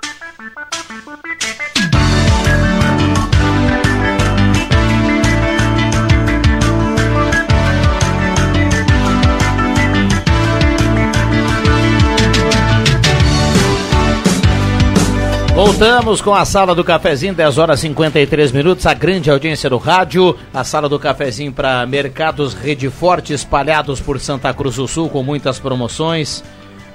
Voltamos 15.63 16.21
com 16.21 16.33
a 16.33 16.43
sala 16.43 16.73
do 16.73 16.83
cafezinho, 16.83 17.35
10 17.35 17.59
horas 17.59 17.77
e 17.77 17.81
53 17.83 18.51
minutos, 18.51 18.87
a 18.87 18.95
grande 18.95 19.29
audiência 19.29 19.69
do 19.69 19.77
rádio, 19.77 20.35
a 20.51 20.63
sala 20.63 20.89
do 20.89 20.97
cafezinho 20.97 21.53
para 21.53 21.85
mercados 21.85 22.55
Rede 22.55 22.89
Forte 22.89 23.31
espalhados 23.31 24.01
por 24.01 24.19
Santa 24.19 24.51
Cruz 24.55 24.77
do 24.77 24.87
Sul 24.87 25.07
com 25.07 25.21
muitas 25.21 25.59
promoções, 25.59 26.43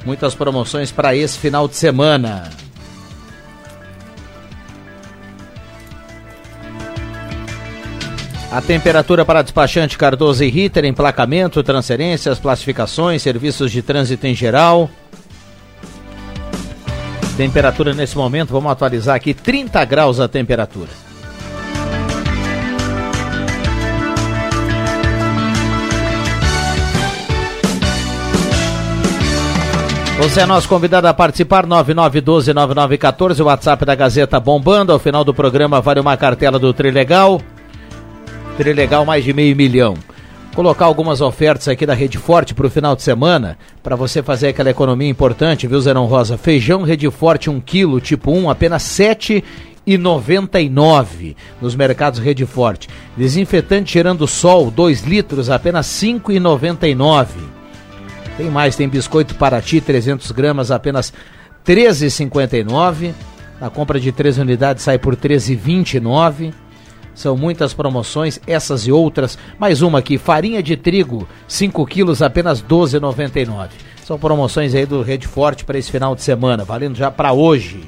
muitas 0.04 0.34
promoções 0.34 0.90
para 0.90 1.14
esse 1.14 1.38
final 1.38 1.68
de 1.68 1.76
semana. 1.76 2.50
A 8.50 8.60
temperatura 8.60 9.24
para 9.24 9.42
despachante 9.42 9.96
Cardoso 9.96 10.42
e 10.42 10.50
Ritter, 10.50 10.84
emplacamento, 10.86 11.62
transferências, 11.62 12.40
classificações, 12.40 13.22
serviços 13.22 13.70
de 13.70 13.80
trânsito 13.80 14.26
em 14.26 14.34
geral. 14.34 14.90
Temperatura 17.36 17.92
nesse 17.92 18.16
momento, 18.16 18.50
vamos 18.50 18.72
atualizar 18.72 19.14
aqui, 19.14 19.34
30 19.34 19.84
graus 19.84 20.18
a 20.20 20.26
temperatura. 20.26 20.88
Você 30.18 30.40
é 30.40 30.46
nosso 30.46 30.66
convidado 30.66 31.06
a 31.06 31.12
participar, 31.12 31.66
9912-9914, 31.66 33.40
o 33.40 33.44
WhatsApp 33.44 33.84
da 33.84 33.94
Gazeta 33.94 34.40
bombando. 34.40 34.90
Ao 34.92 34.98
final 34.98 35.22
do 35.22 35.34
programa 35.34 35.78
vale 35.82 36.00
uma 36.00 36.16
cartela 36.16 36.58
do 36.58 36.72
Trilegal. 36.72 37.42
Trilegal 38.56 39.04
mais 39.04 39.22
de 39.22 39.34
meio 39.34 39.54
milhão 39.54 39.94
colocar 40.56 40.86
algumas 40.86 41.20
ofertas 41.20 41.68
aqui 41.68 41.84
da 41.84 41.92
Rede 41.92 42.16
Forte 42.16 42.54
para 42.54 42.66
o 42.66 42.70
final 42.70 42.96
de 42.96 43.02
semana, 43.02 43.58
para 43.82 43.94
você 43.94 44.22
fazer 44.22 44.48
aquela 44.48 44.70
economia 44.70 45.06
importante, 45.06 45.66
viu, 45.66 45.78
Zerão 45.78 46.06
Rosa? 46.06 46.38
Feijão 46.38 46.82
Rede 46.82 47.10
Forte 47.10 47.50
1 47.50 47.60
kg, 47.60 48.00
tipo 48.00 48.32
1, 48.32 48.48
apenas 48.48 48.82
7 48.82 49.44
e 49.86 49.98
99 49.98 51.36
nos 51.60 51.76
mercados 51.76 52.18
Rede 52.18 52.46
Forte. 52.46 52.88
Desinfetante 53.14 53.92
cheirando 53.92 54.26
sol, 54.26 54.70
2 54.70 55.02
litros, 55.02 55.50
apenas 55.50 55.84
5 55.88 56.32
e 56.32 56.40
99. 56.40 57.38
Tem 58.38 58.48
mais, 58.48 58.74
tem 58.74 58.88
biscoito 58.88 59.34
Paraty, 59.34 59.82
300 59.82 60.30
gramas, 60.30 60.70
apenas 60.70 61.12
13,59. 61.66 63.12
Na 63.60 63.68
compra 63.68 64.00
de 64.00 64.10
3 64.10 64.38
unidades 64.38 64.84
sai 64.84 64.98
por 64.98 65.14
13,29. 65.14 66.54
São 67.16 67.34
muitas 67.34 67.72
promoções, 67.72 68.38
essas 68.46 68.86
e 68.86 68.92
outras. 68.92 69.38
Mais 69.58 69.80
uma 69.80 70.00
aqui, 70.00 70.18
farinha 70.18 70.62
de 70.62 70.76
trigo, 70.76 71.26
5 71.48 71.84
quilos, 71.86 72.20
apenas 72.20 72.62
12,99. 72.62 73.70
São 74.04 74.18
promoções 74.18 74.74
aí 74.74 74.84
do 74.84 75.00
Rede 75.00 75.26
Forte 75.26 75.64
para 75.64 75.78
esse 75.78 75.90
final 75.90 76.14
de 76.14 76.22
semana, 76.22 76.62
valendo 76.62 76.94
já 76.94 77.10
para 77.10 77.32
hoje. 77.32 77.82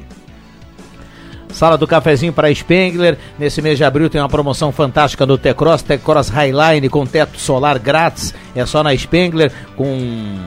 Sala 1.53 1.77
do 1.77 1.87
cafezinho 1.87 2.33
para 2.33 2.53
Spengler. 2.55 3.19
Nesse 3.39 3.61
mês 3.61 3.77
de 3.77 3.85
abril 3.85 4.09
tem 4.09 4.21
uma 4.21 4.29
promoção 4.29 4.73
fantástica 4.73 5.27
no 5.27 5.37
T-Cross, 5.37 5.83
T-Cross 5.83 6.29
Highline 6.31 6.89
com 6.89 7.07
teto 7.07 7.39
solar 7.39 7.79
grátis. 7.79 8.35
É 8.55 8.65
só 8.65 8.83
na 8.83 8.97
Spengler 8.97 9.53
com 9.77 10.39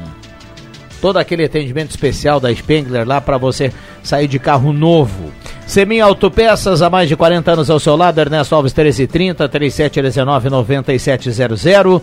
todo 1.02 1.18
aquele 1.18 1.44
atendimento 1.44 1.90
especial 1.90 2.40
da 2.40 2.54
Spengler 2.54 3.08
lá 3.08 3.20
para 3.20 3.38
você 3.38 3.74
sair 4.04 4.28
de 4.28 4.38
carro 4.38 4.72
novo. 4.72 5.32
Semin 5.66 6.00
Autopeças, 6.00 6.82
há 6.82 6.90
mais 6.90 7.10
de 7.10 7.16
40 7.16 7.52
anos 7.52 7.70
ao 7.70 7.80
seu 7.80 7.96
lado, 7.96 8.20
Ernesto 8.20 8.54
Alves 8.54 8.74
1330, 8.74 9.50
3719 9.50 10.50
9700. 10.50 12.02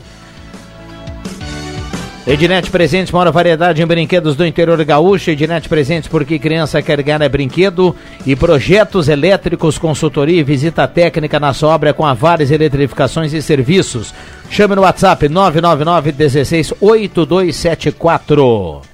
Ednet 2.28 2.70
Presentes, 2.70 3.10
maior 3.10 3.32
variedade 3.32 3.80
em 3.80 3.86
brinquedos 3.86 4.36
do 4.36 4.44
interior 4.44 4.84
gaúcho. 4.84 5.30
Ednet 5.30 5.66
Presentes, 5.66 6.10
porque 6.10 6.38
criança 6.38 6.82
quer 6.82 7.02
ganhar 7.02 7.22
é 7.22 7.28
brinquedo. 7.28 7.96
E 8.26 8.36
projetos 8.36 9.08
elétricos, 9.08 9.78
consultoria 9.78 10.38
e 10.38 10.44
visita 10.44 10.86
técnica 10.86 11.40
na 11.40 11.54
sua 11.54 11.74
obra 11.74 11.94
com 11.94 12.04
a 12.04 12.14
eletrificações 12.50 13.32
e 13.32 13.40
serviços. 13.40 14.12
Chame 14.50 14.74
no 14.74 14.82
WhatsApp 14.82 15.26
999 15.26 16.12
16 16.12 16.74
8274. 16.78 18.87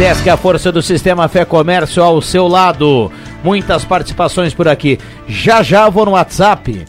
Sesc, 0.00 0.30
a 0.30 0.36
força 0.38 0.72
do 0.72 0.80
sistema 0.80 1.28
Fé 1.28 1.44
Comércio 1.44 2.02
ao 2.02 2.22
seu 2.22 2.48
lado. 2.48 3.12
Muitas 3.44 3.84
participações 3.84 4.54
por 4.54 4.66
aqui. 4.66 4.98
Já 5.28 5.62
já 5.62 5.90
vou 5.90 6.06
no 6.06 6.12
WhatsApp. 6.12 6.86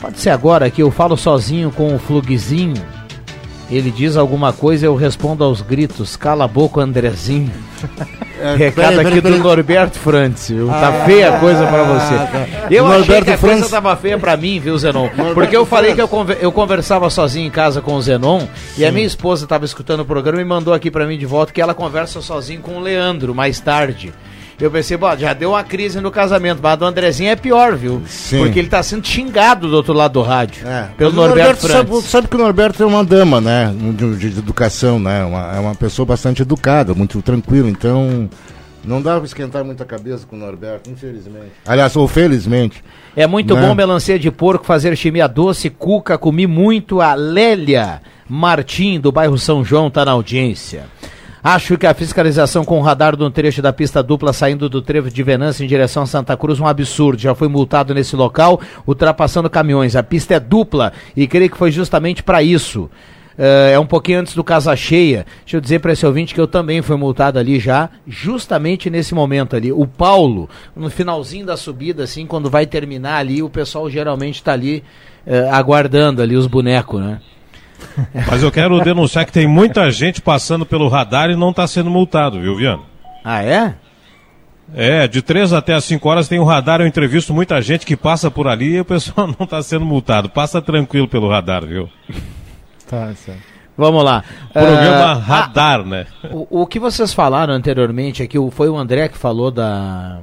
Pode 0.00 0.20
ser 0.20 0.30
agora 0.30 0.70
que 0.70 0.84
eu 0.84 0.88
falo 0.92 1.16
sozinho 1.16 1.72
com 1.72 1.92
o 1.92 1.98
Flugzinho. 1.98 2.80
Ele 3.76 3.90
diz 3.90 4.16
alguma 4.16 4.52
coisa, 4.52 4.86
eu 4.86 4.94
respondo 4.94 5.42
aos 5.44 5.60
gritos. 5.62 6.14
Cala 6.16 6.44
a 6.44 6.48
boca, 6.48 6.80
Andrezinho. 6.80 7.50
É, 8.42 8.56
Recado 8.56 8.98
aqui 8.98 9.20
do. 9.20 9.38
Norberto 9.38 9.96
Frantz. 10.00 10.48
viu? 10.50 10.66
Tá 10.66 10.88
Ah, 10.88 11.04
feia 11.06 11.36
a 11.36 11.38
coisa 11.38 11.64
pra 11.64 11.82
ah, 11.82 11.84
você. 11.84 12.14
tá. 12.32 12.66
Eu 12.72 12.84
achei 12.86 12.98
Norberto 12.98 13.24
que 13.26 13.30
a 13.30 13.38
coisa 13.38 13.56
Frantz- 13.58 13.70
tava 13.70 13.94
feia 13.94 14.18
pra 14.18 14.36
mim, 14.36 14.58
viu, 14.58 14.76
Zenon? 14.76 15.08
Porque 15.32 15.56
eu 15.56 15.64
falei 15.64 15.94
que 15.94 16.02
eu, 16.02 16.08
conver- 16.08 16.38
eu 16.40 16.50
conversava 16.50 17.08
sozinho 17.08 17.46
em 17.46 17.50
casa 17.50 17.80
com 17.80 17.94
o 17.94 18.02
Zenon 18.02 18.40
e 18.76 18.84
a 18.84 18.90
minha 18.90 19.06
esposa 19.06 19.46
tava 19.46 19.64
escutando 19.64 20.00
o 20.00 20.04
programa 20.04 20.42
e 20.42 20.44
mandou 20.44 20.74
aqui 20.74 20.90
pra 20.90 21.06
mim 21.06 21.16
de 21.16 21.24
volta 21.26 21.52
que 21.52 21.60
ela 21.62 21.72
conversa 21.72 22.20
sozinho 22.20 22.60
com 22.62 22.78
o 22.78 22.80
Leandro 22.80 23.32
mais 23.32 23.60
tarde. 23.60 24.12
Eu 24.60 24.70
pensei, 24.70 24.96
bom, 24.96 25.16
já 25.16 25.32
deu 25.32 25.50
uma 25.50 25.64
crise 25.64 26.00
no 26.00 26.10
casamento, 26.10 26.60
mas 26.62 26.72
a 26.72 26.76
do 26.76 26.84
Andrezinho 26.84 27.30
é 27.30 27.36
pior, 27.36 27.74
viu? 27.74 28.02
Sim. 28.06 28.38
Porque 28.38 28.58
ele 28.58 28.68
tá 28.68 28.82
sendo 28.82 29.04
xingado 29.06 29.68
do 29.68 29.74
outro 29.76 29.92
lado 29.92 30.12
do 30.12 30.22
rádio. 30.22 30.64
pelo 30.96 31.12
Mas 31.12 31.24
o 31.24 31.26
Norberto, 31.28 31.66
Frantz. 31.66 31.88
sabe, 31.90 32.02
sabe 32.02 32.28
que 32.28 32.36
o 32.36 32.38
Norberto 32.38 32.82
é 32.82 32.86
uma 32.86 33.04
dama, 33.04 33.40
né? 33.40 33.74
De, 33.96 34.16
de 34.30 34.38
educação, 34.38 34.98
né? 34.98 35.24
Uma, 35.24 35.56
é 35.56 35.58
uma 35.58 35.74
pessoa 35.74 36.06
bastante 36.06 36.42
educada, 36.42 36.94
muito 36.94 37.20
tranquila, 37.22 37.68
então 37.68 38.28
não 38.84 39.00
dá 39.02 39.16
pra 39.16 39.24
esquentar 39.24 39.64
muita 39.64 39.84
cabeça 39.84 40.26
com 40.26 40.36
o 40.36 40.38
Norberto, 40.38 40.90
infelizmente. 40.90 41.52
Aliás, 41.66 41.94
ou 41.96 42.06
felizmente. 42.06 42.82
É 43.16 43.26
muito 43.26 43.54
Né? 43.54 43.60
bom 43.66 43.74
melancia 43.74 44.18
de 44.18 44.30
porco, 44.30 44.64
fazer 44.64 44.96
chimia 44.96 45.26
doce, 45.28 45.70
cuca, 45.70 46.16
comi 46.18 46.46
muito. 46.46 47.00
A 47.00 47.14
Lélia 47.14 48.00
Martim, 48.28 48.98
do 49.00 49.12
bairro 49.12 49.38
São 49.38 49.64
João, 49.64 49.90
tá 49.90 50.04
na 50.04 50.12
audiência. 50.12 50.84
Acho 51.44 51.76
que 51.76 51.88
a 51.88 51.94
fiscalização 51.94 52.64
com 52.64 52.78
o 52.78 52.82
radar 52.82 53.16
do 53.16 53.28
trecho 53.28 53.60
da 53.60 53.72
pista 53.72 54.00
dupla 54.00 54.32
saindo 54.32 54.68
do 54.68 54.80
trevo 54.80 55.10
de 55.10 55.22
Venâncio 55.24 55.64
em 55.64 55.66
direção 55.66 56.04
a 56.04 56.06
Santa 56.06 56.36
Cruz 56.36 56.60
um 56.60 56.66
absurdo. 56.68 57.20
Já 57.20 57.34
foi 57.34 57.48
multado 57.48 57.92
nesse 57.92 58.14
local, 58.14 58.60
ultrapassando 58.86 59.50
caminhões. 59.50 59.96
A 59.96 60.04
pista 60.04 60.34
é 60.34 60.40
dupla 60.40 60.92
e 61.16 61.26
creio 61.26 61.50
que 61.50 61.58
foi 61.58 61.72
justamente 61.72 62.22
para 62.22 62.44
isso. 62.44 62.88
Eh, 63.36 63.72
é 63.74 63.78
um 63.78 63.86
pouquinho 63.86 64.20
antes 64.20 64.36
do 64.36 64.44
Casa 64.44 64.76
Cheia. 64.76 65.26
Deixa 65.40 65.56
eu 65.56 65.60
dizer 65.60 65.80
para 65.80 65.92
esse 65.92 66.06
ouvinte 66.06 66.32
que 66.32 66.40
eu 66.40 66.46
também 66.46 66.80
fui 66.80 66.96
multado 66.96 67.40
ali 67.40 67.58
já, 67.58 67.90
justamente 68.06 68.88
nesse 68.88 69.12
momento 69.12 69.56
ali. 69.56 69.72
O 69.72 69.84
Paulo, 69.84 70.48
no 70.76 70.90
finalzinho 70.90 71.46
da 71.46 71.56
subida, 71.56 72.04
assim, 72.04 72.24
quando 72.24 72.48
vai 72.48 72.66
terminar 72.66 73.16
ali, 73.16 73.42
o 73.42 73.50
pessoal 73.50 73.90
geralmente 73.90 74.36
está 74.36 74.52
ali 74.52 74.84
eh, 75.26 75.48
aguardando 75.50 76.22
ali 76.22 76.36
os 76.36 76.46
bonecos, 76.46 77.00
né? 77.00 77.20
Mas 78.30 78.42
eu 78.42 78.50
quero 78.50 78.80
denunciar 78.80 79.24
que 79.24 79.32
tem 79.32 79.46
muita 79.46 79.90
gente 79.90 80.20
passando 80.22 80.64
pelo 80.66 80.88
radar 80.88 81.30
e 81.30 81.36
não 81.36 81.50
está 81.50 81.66
sendo 81.66 81.90
multado, 81.90 82.40
viu, 82.40 82.56
Viana? 82.56 82.82
Ah, 83.24 83.42
é? 83.42 83.74
É, 84.74 85.06
de 85.06 85.20
3 85.20 85.52
até 85.52 85.74
as 85.74 85.84
5 85.84 86.08
horas 86.08 86.28
tem 86.28 86.38
um 86.40 86.44
radar, 86.44 86.80
eu 86.80 86.86
entrevisto 86.86 87.34
muita 87.34 87.60
gente 87.60 87.84
que 87.84 87.96
passa 87.96 88.30
por 88.30 88.48
ali 88.48 88.76
e 88.76 88.80
o 88.80 88.84
pessoal 88.84 89.26
não 89.38 89.44
está 89.44 89.62
sendo 89.62 89.84
multado. 89.84 90.30
Passa 90.30 90.62
tranquilo 90.62 91.06
pelo 91.06 91.28
radar, 91.28 91.64
viu? 91.66 91.88
Tá, 92.88 93.12
certo. 93.14 93.42
Vamos 93.76 94.04
lá. 94.04 94.22
Programa 94.52 95.12
Ah, 95.12 95.14
Radar, 95.14 95.84
né? 95.84 96.06
O, 96.30 96.62
o 96.62 96.66
que 96.66 96.78
vocês 96.78 97.12
falaram 97.14 97.54
anteriormente 97.54 98.22
aqui, 98.22 98.38
o- 98.38 98.50
foi 98.50 98.68
o 98.68 98.76
André 98.76 99.08
que 99.08 99.16
falou 99.16 99.50
da 99.50 100.20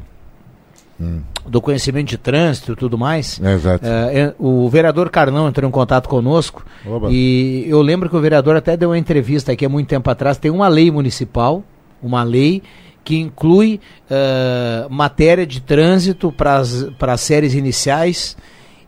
do 1.46 1.62
conhecimento 1.62 2.10
de 2.10 2.18
trânsito 2.18 2.74
e 2.74 2.76
tudo 2.76 2.98
mais. 2.98 3.40
Exato. 3.40 3.86
É, 3.86 4.20
é, 4.20 4.36
o 4.38 4.68
vereador 4.70 5.10
Carlão 5.10 5.48
entrou 5.48 5.68
em 5.68 5.72
contato 5.72 6.10
conosco 6.10 6.66
Oba. 6.86 7.08
e 7.10 7.66
eu 7.68 7.82
lembro 7.82 8.10
que 8.10 8.16
o 8.16 8.22
vereador 8.22 8.56
até 8.56 8.76
deu 8.76 8.90
uma 8.90 8.98
entrevista 8.98 9.52
aqui 9.52 9.66
há 9.66 9.70
muito 9.70 9.88
tempo 9.88 10.10
atrás. 10.10 10.38
Tem 10.38 10.52
uma 10.52 10.68
lei 10.68 10.92
municipal, 10.92 11.64
uma 12.04 12.24
lei 12.24 12.62
que 13.04 13.18
inclui 13.18 13.80
eh, 14.10 14.86
matéria 14.90 15.48
de 15.48 15.62
trânsito 15.62 16.32
para 16.32 16.60
as 16.60 17.22
séries 17.22 17.56
iniciais 17.56 18.38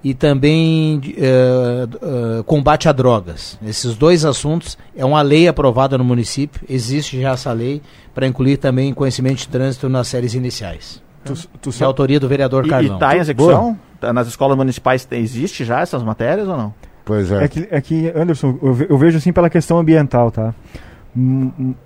e 0.03 0.13
também 0.13 1.01
eh, 1.17 1.87
eh, 1.89 2.43
combate 2.45 2.89
a 2.89 2.91
drogas. 2.91 3.57
Esses 3.65 3.95
dois 3.95 4.25
assuntos 4.25 4.77
é 4.95 5.05
uma 5.05 5.21
lei 5.21 5.47
aprovada 5.47 5.97
no 5.97 6.03
município, 6.03 6.61
existe 6.69 7.21
já 7.21 7.31
essa 7.31 7.51
lei 7.51 7.81
para 8.13 8.27
incluir 8.27 8.57
também 8.57 8.93
conhecimento 8.93 9.39
de 9.39 9.47
trânsito 9.47 9.87
nas 9.87 10.07
séries 10.07 10.33
iniciais. 10.33 11.01
Tu, 11.23 11.33
tu 11.61 11.69
É 11.69 11.71
sabe- 11.71 11.85
autoria 11.85 12.19
do 12.19 12.27
vereador 12.27 12.65
E, 12.65 12.69
Carlão. 12.69 12.95
e 12.97 12.99
tá 12.99 13.15
em 13.15 13.19
execução? 13.19 13.77
Tá 13.99 14.11
nas 14.11 14.27
escolas 14.27 14.57
municipais 14.57 15.07
existe 15.11 15.63
já 15.63 15.79
essas 15.81 16.01
matérias 16.03 16.47
ou 16.47 16.57
não? 16.57 16.73
Pois 17.05 17.31
é. 17.31 17.43
É 17.43 17.47
que, 17.47 17.67
é 17.69 17.81
que, 17.81 18.11
Anderson, 18.15 18.57
eu, 18.61 18.73
ve- 18.73 18.87
eu 18.89 18.97
vejo 18.97 19.17
assim 19.17 19.31
pela 19.31 19.49
questão 19.49 19.77
ambiental, 19.77 20.31
tá? 20.31 20.53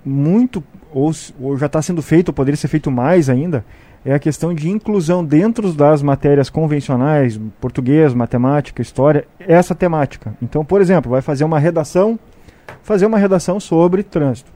Muito, 0.04 0.62
ou, 0.92 1.10
ou 1.40 1.56
já 1.56 1.66
está 1.66 1.82
sendo 1.82 2.00
feito, 2.00 2.28
ou 2.28 2.34
poderia 2.34 2.56
ser 2.56 2.68
feito 2.68 2.90
mais 2.90 3.28
ainda, 3.28 3.64
é 4.04 4.14
a 4.14 4.18
questão 4.18 4.54
de 4.54 4.68
inclusão 4.70 5.24
dentro 5.24 5.72
das 5.72 6.00
matérias 6.02 6.48
convencionais, 6.48 7.38
português, 7.60 8.14
matemática, 8.14 8.80
história, 8.80 9.26
essa 9.40 9.74
temática. 9.74 10.34
Então, 10.40 10.64
por 10.64 10.80
exemplo, 10.80 11.10
vai 11.10 11.20
fazer 11.20 11.44
uma 11.44 11.58
redação, 11.58 12.18
fazer 12.82 13.04
uma 13.06 13.18
redação 13.18 13.58
sobre 13.58 14.02
trânsito. 14.02 14.50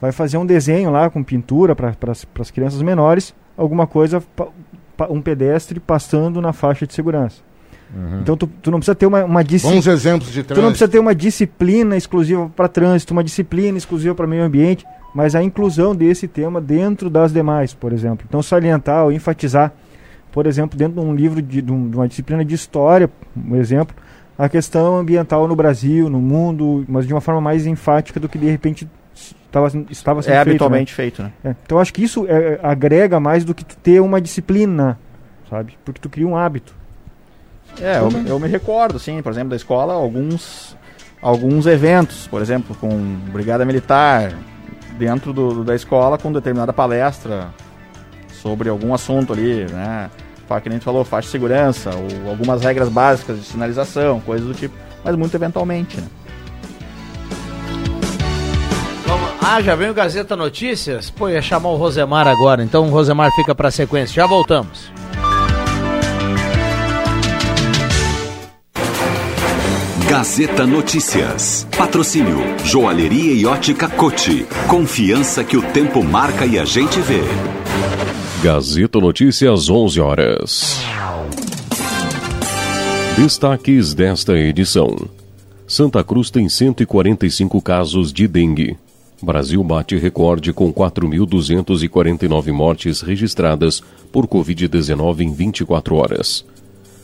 Vai 0.00 0.12
fazer 0.12 0.38
um 0.38 0.46
desenho 0.46 0.90
lá 0.90 1.10
com 1.10 1.22
pintura 1.22 1.76
para 1.76 1.94
as 2.40 2.50
crianças 2.50 2.80
menores, 2.82 3.34
alguma 3.56 3.86
coisa, 3.86 4.22
um 5.10 5.20
pedestre 5.20 5.80
passando 5.80 6.40
na 6.40 6.52
faixa 6.52 6.86
de 6.86 6.94
segurança. 6.94 7.40
Então, 8.20 8.36
tu, 8.36 8.48
tu 8.60 8.70
não 8.70 8.78
precisa 8.78 8.96
ter 8.96 9.06
uma, 9.06 9.24
uma 9.24 9.44
disciplina. 9.44 9.76
Bons 9.80 9.86
exemplos 9.86 10.32
de 10.32 10.42
Tu 10.42 10.48
não 10.48 10.54
precisa 10.54 10.70
trânsito. 10.72 10.88
ter 10.90 10.98
uma 10.98 11.14
disciplina 11.14 11.96
exclusiva 11.96 12.50
para 12.54 12.68
trânsito, 12.68 13.12
uma 13.12 13.22
disciplina 13.22 13.78
exclusiva 13.78 14.14
para 14.14 14.26
meio 14.26 14.42
ambiente, 14.42 14.84
mas 15.14 15.34
a 15.34 15.42
inclusão 15.42 15.94
desse 15.94 16.26
tema 16.26 16.60
dentro 16.60 17.08
das 17.08 17.32
demais, 17.32 17.72
por 17.72 17.92
exemplo. 17.92 18.26
Então, 18.28 18.42
salientar 18.42 19.04
ou 19.04 19.12
enfatizar, 19.12 19.72
por 20.32 20.46
exemplo, 20.46 20.76
dentro 20.76 21.00
de 21.00 21.06
um 21.06 21.14
livro 21.14 21.40
de, 21.40 21.62
de 21.62 21.72
uma 21.72 22.08
disciplina 22.08 22.44
de 22.44 22.54
história, 22.54 23.08
um 23.36 23.54
exemplo, 23.56 23.94
a 24.36 24.48
questão 24.48 24.98
ambiental 24.98 25.46
no 25.46 25.54
Brasil, 25.56 26.10
no 26.10 26.18
mundo, 26.20 26.84
mas 26.88 27.06
de 27.06 27.14
uma 27.14 27.20
forma 27.20 27.40
mais 27.40 27.66
enfática 27.66 28.18
do 28.20 28.28
que 28.28 28.36
de 28.36 28.50
repente 28.50 28.86
estava, 29.46 29.66
estava 29.90 30.22
sendo 30.22 30.32
É 30.32 30.36
feito, 30.36 30.48
habitualmente 30.50 30.94
feito, 30.94 31.22
né? 31.22 31.32
né? 31.42 31.50
É, 31.52 31.56
Então, 31.64 31.78
acho 31.78 31.92
que 31.92 32.02
isso 32.02 32.26
é, 32.28 32.58
agrega 32.62 33.18
mais 33.18 33.44
do 33.44 33.54
que 33.54 33.64
tu 33.64 33.76
ter 33.76 34.00
uma 34.00 34.20
disciplina, 34.20 34.98
sabe? 35.48 35.78
Porque 35.84 36.00
tu 36.00 36.08
cria 36.08 36.26
um 36.26 36.36
hábito. 36.36 36.74
É, 37.80 37.98
eu, 37.98 38.10
eu 38.26 38.38
me 38.38 38.48
recordo, 38.48 38.98
sim, 38.98 39.20
por 39.22 39.32
exemplo, 39.32 39.50
da 39.50 39.56
escola, 39.56 39.92
alguns, 39.92 40.76
alguns 41.20 41.66
eventos, 41.66 42.26
por 42.26 42.40
exemplo, 42.40 42.74
com 42.76 42.88
brigada 43.32 43.64
militar, 43.64 44.32
dentro 44.98 45.32
do, 45.32 45.62
da 45.62 45.74
escola, 45.74 46.16
com 46.16 46.32
determinada 46.32 46.72
palestra 46.72 47.48
sobre 48.30 48.68
algum 48.68 48.94
assunto 48.94 49.32
ali, 49.32 49.66
né? 49.70 50.10
Que 50.62 50.68
nem 50.68 50.78
tu 50.78 50.84
falou, 50.84 51.04
faixa 51.04 51.26
de 51.26 51.32
segurança, 51.32 51.90
ou 51.90 52.30
algumas 52.30 52.62
regras 52.62 52.88
básicas 52.88 53.36
de 53.38 53.44
sinalização, 53.44 54.20
coisas 54.20 54.46
do 54.46 54.54
tipo, 54.54 54.74
mas 55.04 55.16
muito 55.16 55.34
eventualmente, 55.34 56.00
né? 56.00 56.06
Ah, 59.48 59.62
já 59.62 59.76
veio 59.76 59.92
o 59.92 59.94
Gazeta 59.94 60.34
Notícias? 60.34 61.08
Pô, 61.08 61.28
ia 61.28 61.40
chamar 61.40 61.68
o 61.68 61.76
Rosemar 61.76 62.26
agora, 62.26 62.64
então 62.64 62.88
o 62.88 62.90
Rosemar 62.90 63.30
fica 63.30 63.54
pra 63.54 63.70
sequência. 63.70 64.12
Já 64.16 64.26
voltamos. 64.26 64.90
Gazeta 70.08 70.66
Notícias. 70.66 71.64
Patrocínio 71.78 72.38
Joalheria 72.64 73.34
e 73.34 73.46
Ótica 73.46 73.88
Cote. 73.88 74.44
Confiança 74.66 75.44
que 75.44 75.56
o 75.56 75.62
tempo 75.62 76.02
marca 76.02 76.44
e 76.44 76.58
a 76.58 76.64
gente 76.64 76.98
vê. 76.98 77.22
Gazeta 78.42 78.98
Notícias, 78.98 79.70
11 79.70 80.00
horas. 80.00 80.80
Destaques 83.16 83.94
desta 83.94 84.36
edição: 84.36 84.96
Santa 85.68 86.02
Cruz 86.02 86.30
tem 86.30 86.48
145 86.48 87.62
casos 87.62 88.12
de 88.12 88.26
dengue. 88.26 88.76
Brasil 89.26 89.60
bate 89.64 89.96
recorde 89.96 90.52
com 90.52 90.72
4.249 90.72 92.52
mortes 92.52 93.00
registradas 93.00 93.82
por 94.12 94.24
Covid-19 94.28 95.22
em 95.22 95.32
24 95.32 95.96
horas. 95.96 96.44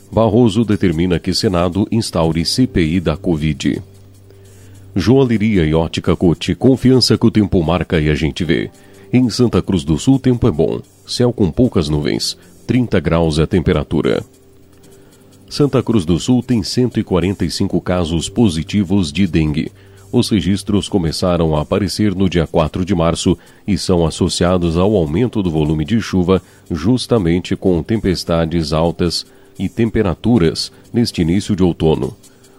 Barroso 0.09 0.63
determina 0.63 1.19
que 1.19 1.33
Senado 1.33 1.85
instaure 1.91 2.45
CPI 2.45 3.01
da 3.01 3.17
Covid. 3.17 3.81
Joalheria 4.95 5.65
e 5.65 5.73
ótica 5.73 6.15
Cote, 6.15 6.55
confiança 6.55 7.17
que 7.17 7.25
o 7.25 7.31
tempo 7.31 7.61
marca 7.61 7.99
e 7.99 8.09
a 8.09 8.15
gente 8.15 8.45
vê. 8.45 8.71
Em 9.11 9.29
Santa 9.29 9.61
Cruz 9.61 9.83
do 9.83 9.97
Sul, 9.97 10.17
tempo 10.17 10.47
é 10.47 10.51
bom. 10.51 10.79
Céu 11.05 11.33
com 11.33 11.51
poucas 11.51 11.89
nuvens. 11.89 12.37
30 12.65 13.01
graus 13.01 13.37
a 13.37 13.45
temperatura. 13.45 14.23
Santa 15.49 15.83
Cruz 15.83 16.05
do 16.05 16.17
Sul 16.17 16.41
tem 16.41 16.63
145 16.63 17.81
casos 17.81 18.29
positivos 18.29 19.11
de 19.11 19.27
dengue. 19.27 19.73
Os 20.13 20.29
registros 20.29 20.87
começaram 20.87 21.55
a 21.55 21.61
aparecer 21.61 22.13
no 22.13 22.29
dia 22.29 22.45
4 22.45 22.85
de 22.85 22.93
março 22.93 23.35
e 23.67 23.79
são 23.79 24.05
associados 24.05 24.77
ao 24.77 24.95
aumento 24.95 25.41
do 25.41 25.49
volume 25.49 25.83
de 25.83 25.99
chuva, 25.99 26.39
justamente 26.69 27.55
com 27.55 27.81
tempestades 27.81 28.73
altas 28.73 29.25
e 29.57 29.67
temperaturas 29.67 30.71
neste 30.93 31.23
início 31.23 31.55
de 31.55 31.63
outono, 31.63 32.15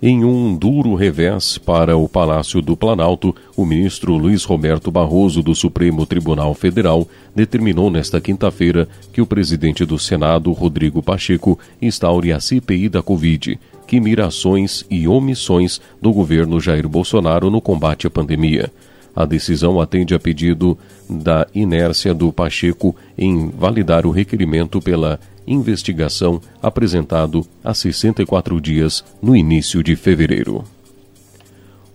Em 0.06 0.22
um 0.22 0.54
duro 0.54 0.94
revés 0.94 1.56
para 1.56 1.96
o 1.96 2.06
Palácio 2.06 2.60
do 2.60 2.76
Planalto, 2.76 3.34
o 3.56 3.64
ministro 3.64 4.18
Luiz 4.18 4.44
Roberto 4.44 4.90
Barroso 4.90 5.42
do 5.42 5.54
Supremo 5.54 6.04
Tribunal 6.04 6.52
Federal 6.52 7.08
determinou 7.34 7.90
nesta 7.90 8.20
quinta-feira 8.20 8.86
que 9.14 9.22
o 9.22 9.26
presidente 9.26 9.82
do 9.86 9.98
Senado, 9.98 10.52
Rodrigo 10.52 11.02
Pacheco, 11.02 11.58
instaure 11.80 12.34
a 12.34 12.38
CPI 12.38 12.90
da 12.90 13.02
Covid, 13.02 13.58
que 13.86 13.98
mira 13.98 14.26
ações 14.26 14.84
e 14.90 15.08
omissões 15.08 15.80
do 16.02 16.12
governo 16.12 16.60
Jair 16.60 16.86
Bolsonaro 16.86 17.50
no 17.50 17.62
combate 17.62 18.06
à 18.06 18.10
pandemia. 18.10 18.70
A 19.14 19.24
decisão 19.24 19.80
atende 19.80 20.14
a 20.14 20.18
pedido 20.18 20.76
da 21.08 21.46
inércia 21.54 22.12
do 22.12 22.32
Pacheco 22.32 22.96
em 23.16 23.48
validar 23.48 24.06
o 24.06 24.10
requerimento 24.10 24.80
pela 24.80 25.20
investigação 25.46 26.40
apresentado 26.62 27.46
há 27.62 27.72
64 27.74 28.60
dias 28.60 29.04
no 29.22 29.36
início 29.36 29.82
de 29.82 29.94
fevereiro. 29.94 30.64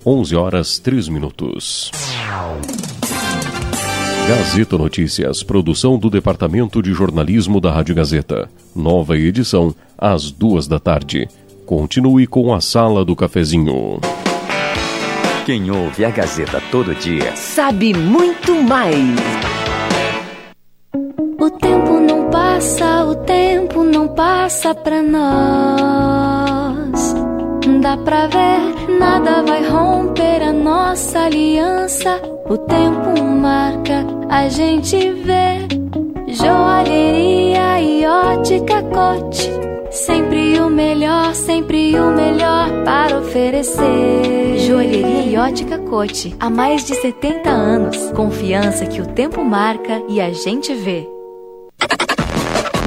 11 0.06 0.36
horas 0.36 0.80
3 0.80 1.10
minutos. 1.10 1.92
Gazeta 4.30 4.78
Notícias, 4.78 5.42
produção 5.42 5.98
do 5.98 6.10
Departamento 6.10 6.82
de 6.84 6.94
Jornalismo 6.94 7.60
da 7.60 7.72
Rádio 7.72 7.96
Gazeta. 7.96 8.48
Nova 8.76 9.18
edição, 9.18 9.74
às 9.98 10.32
duas 10.32 10.68
da 10.68 10.80
tarde. 10.80 11.28
Continue 11.66 12.28
com 12.28 12.54
a 12.54 12.62
Sala 12.62 13.04
do 13.04 13.16
Cafezinho. 13.16 14.00
Quem 15.50 15.72
ouve 15.72 16.06
a 16.06 16.12
Gazeta 16.12 16.62
todo 16.70 16.94
dia 16.94 17.36
sabe 17.36 17.92
muito 17.92 18.54
mais. 18.54 18.94
O 21.42 21.50
tempo 21.50 22.00
não 22.00 22.30
passa, 22.30 23.06
o 23.06 23.16
tempo 23.16 23.84
não 23.84 24.10
passa 24.10 24.76
pra 24.76 25.02
nós. 25.02 25.56
Dá 27.82 27.98
pra 27.98 28.28
ver, 28.28 28.60
nada 29.00 29.42
vai 29.42 29.68
romper 29.68 30.44
a 30.44 30.54
nossa 30.54 31.22
aliança. 31.22 32.22
O 32.48 32.56
tempo 32.56 33.20
marca, 33.24 34.06
a 34.30 34.48
gente 34.50 34.98
vê. 35.14 35.68
Joalheria 36.28 37.82
e 37.82 38.06
ótica 38.06 38.84
cote 38.84 39.69
Sempre 39.92 40.60
o 40.60 40.70
melhor, 40.70 41.34
sempre 41.34 42.00
o 42.00 42.12
melhor 42.12 42.84
para 42.86 43.18
oferecer. 43.18 44.60
Joalheria 44.60 45.24
e 45.24 45.36
ótica 45.36 45.80
Cote. 45.80 46.36
Há 46.40 46.48
mais 46.48 46.86
de 46.86 46.94
70 46.94 47.50
anos. 47.50 48.12
Confiança 48.12 48.86
que 48.86 49.02
o 49.02 49.08
tempo 49.08 49.44
marca 49.44 50.04
e 50.08 50.22
a 50.22 50.32
gente 50.32 50.76
vê. 50.76 51.10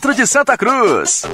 de 0.00 0.26
Santa 0.26 0.56
Cruz. 0.56 1.26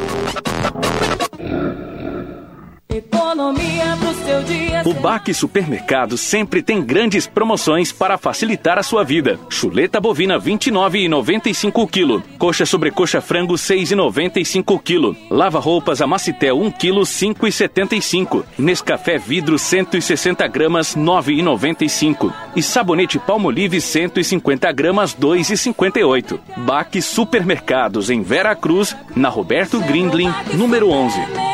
Economia 2.95 3.97
pro 3.99 4.15
seu 4.25 4.43
dia. 4.45 4.83
O 4.85 4.95
Baque 4.95 5.35
Supermercado 5.35 6.17
sempre 6.17 6.63
tem 6.63 6.81
grandes 6.81 7.27
promoções 7.27 7.91
para 7.91 8.17
facilitar 8.17 8.79
a 8.79 8.85
sua 8.85 9.03
vida. 9.03 9.37
Chuleta 9.51 10.01
bovina 10.01 10.39
29,95 10.39 11.91
kg. 11.91 12.23
Coxa 12.39 12.65
sobre 12.65 12.93
coxa 12.93 13.21
frango 13.21 13.55
6,95 13.55 14.81
kg. 14.81 15.17
Lava 15.29 15.59
roupas 15.59 16.01
Amacitel 16.01 16.57
1 16.61 16.71
kg 16.71 17.01
5,75. 17.01 18.45
Nescafé 18.57 19.19
vidro 19.19 19.59
160 19.59 20.47
gramas 20.47 20.95
9,95. 20.95 22.33
E 22.55 22.63
sabonete 22.63 23.19
Palmolive 23.19 23.81
150 23.81 24.71
gramas 24.71 25.17
2,58. 25.17 26.39
Baque 26.59 27.03
Supermercados 27.03 28.09
em 28.09 28.23
Vera 28.23 28.55
Cruz, 28.55 28.97
na 29.17 29.29
Roberto 29.29 29.81
Grindlin, 29.81 30.33
número 30.53 30.91
11. 30.91 31.54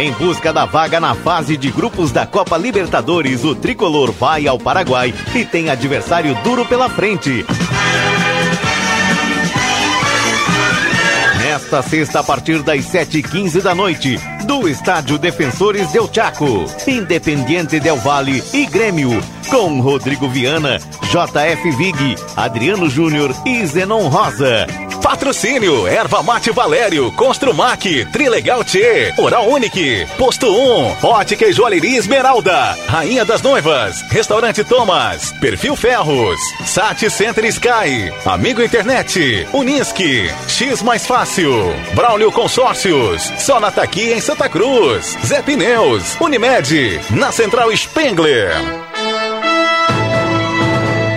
Em 0.00 0.12
busca 0.12 0.50
da 0.50 0.64
vaga 0.64 0.98
na 0.98 1.14
fase 1.14 1.58
de 1.58 1.70
grupos 1.70 2.10
da 2.10 2.24
Copa 2.24 2.56
Libertadores, 2.56 3.44
o 3.44 3.54
tricolor 3.54 4.10
vai 4.10 4.46
ao 4.46 4.58
Paraguai 4.58 5.12
e 5.34 5.44
tem 5.44 5.68
adversário 5.68 6.34
duro 6.42 6.64
pela 6.64 6.88
frente. 6.88 7.44
Nesta 11.42 11.82
sexta, 11.82 12.20
a 12.20 12.22
partir 12.22 12.62
das 12.62 12.86
7h15 12.86 13.60
da 13.60 13.74
noite, 13.74 14.18
do 14.46 14.66
Estádio 14.66 15.18
Defensores 15.18 15.92
del 15.92 16.08
Chaco, 16.10 16.64
Independiente 16.86 17.78
del 17.78 17.96
Vale 17.96 18.42
e 18.54 18.64
Grêmio, 18.64 19.22
com 19.50 19.82
Rodrigo 19.82 20.30
Viana, 20.30 20.78
JF 21.10 21.70
Vig, 21.72 22.16
Adriano 22.38 22.88
Júnior 22.88 23.34
e 23.44 23.66
Zenon 23.66 24.08
Rosa. 24.08 24.66
Patrocínio, 25.02 25.86
Erva 25.86 26.22
Mate 26.22 26.52
Valério, 26.52 27.10
Construmac, 27.12 28.04
Trilegal 28.12 28.62
T, 28.64 29.14
Oral 29.16 29.48
Unique, 29.48 30.06
Posto 30.18 30.46
1, 30.48 30.96
Ótica 31.02 31.46
e 31.46 31.52
Joalheria 31.52 31.98
Esmeralda, 31.98 32.76
Rainha 32.86 33.24
das 33.24 33.42
Noivas, 33.42 34.02
Restaurante 34.10 34.62
Thomas, 34.62 35.32
Perfil 35.40 35.74
Ferros, 35.74 36.38
Sat 36.66 37.08
Center 37.10 37.44
Sky, 37.46 38.12
Amigo 38.24 38.62
Internet, 38.62 39.46
Unisque, 39.52 40.30
X 40.46 40.82
Mais 40.82 41.06
Fácil, 41.06 41.74
Braulio 41.94 42.30
Consórcios, 42.30 43.32
só 43.38 43.58
na 43.58 43.70
Taqui 43.70 44.12
em 44.12 44.20
Santa 44.20 44.48
Cruz, 44.48 45.16
Zé 45.24 45.42
Pneus, 45.42 46.16
Unimed, 46.20 47.00
na 47.10 47.32
Central 47.32 47.74
Spengler. 47.76 48.50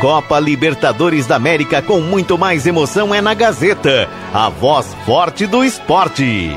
Copa 0.04 0.38
Libertadores 0.38 1.26
da 1.26 1.38
América 1.38 1.82
com 1.82 2.02
muito 2.02 2.38
mais 2.38 2.68
emoção 2.68 3.16
é 3.16 3.22
na 3.22 3.34
Gazeta, 3.34 4.10
a 4.34 4.50
voz 4.50 4.94
forte 5.06 5.48
do 5.48 5.64
esporte. 5.64 6.50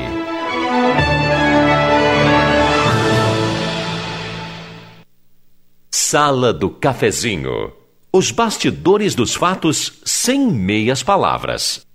Sala 5.89 6.51
do 6.51 6.69
Cafezinho. 6.69 7.71
Os 8.11 8.31
bastidores 8.31 9.15
dos 9.15 9.33
fatos 9.33 10.01
sem 10.03 10.45
meias 10.45 11.01
palavras. 11.01 11.86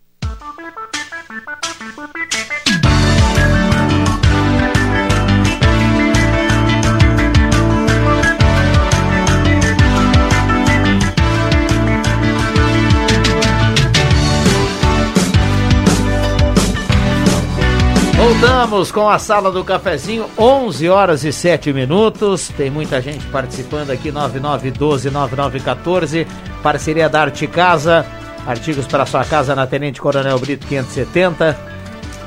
Voltamos 18.23 18.93
com 18.93 19.09
a 19.09 19.19
sala 19.19 19.51
do 19.51 19.65
cafezinho, 19.65 20.27
11 20.39 20.89
horas 20.89 21.25
e 21.25 21.33
7 21.33 21.73
minutos. 21.73 22.53
Tem 22.57 22.71
muita 22.71 23.03
gente 23.03 23.27
participando 23.27 23.91
aqui, 23.91 24.13
9912-9914. 24.13 26.25
Parceria 26.63 27.09
da 27.09 27.23
Arte 27.23 27.49
Casa, 27.49 28.07
artigos 28.47 28.87
para 28.87 29.05
sua 29.07 29.25
casa 29.25 29.57
na 29.57 29.67
Tenente 29.67 30.01
Coronel 30.01 30.39
Brito 30.39 30.69
570. 30.69 31.59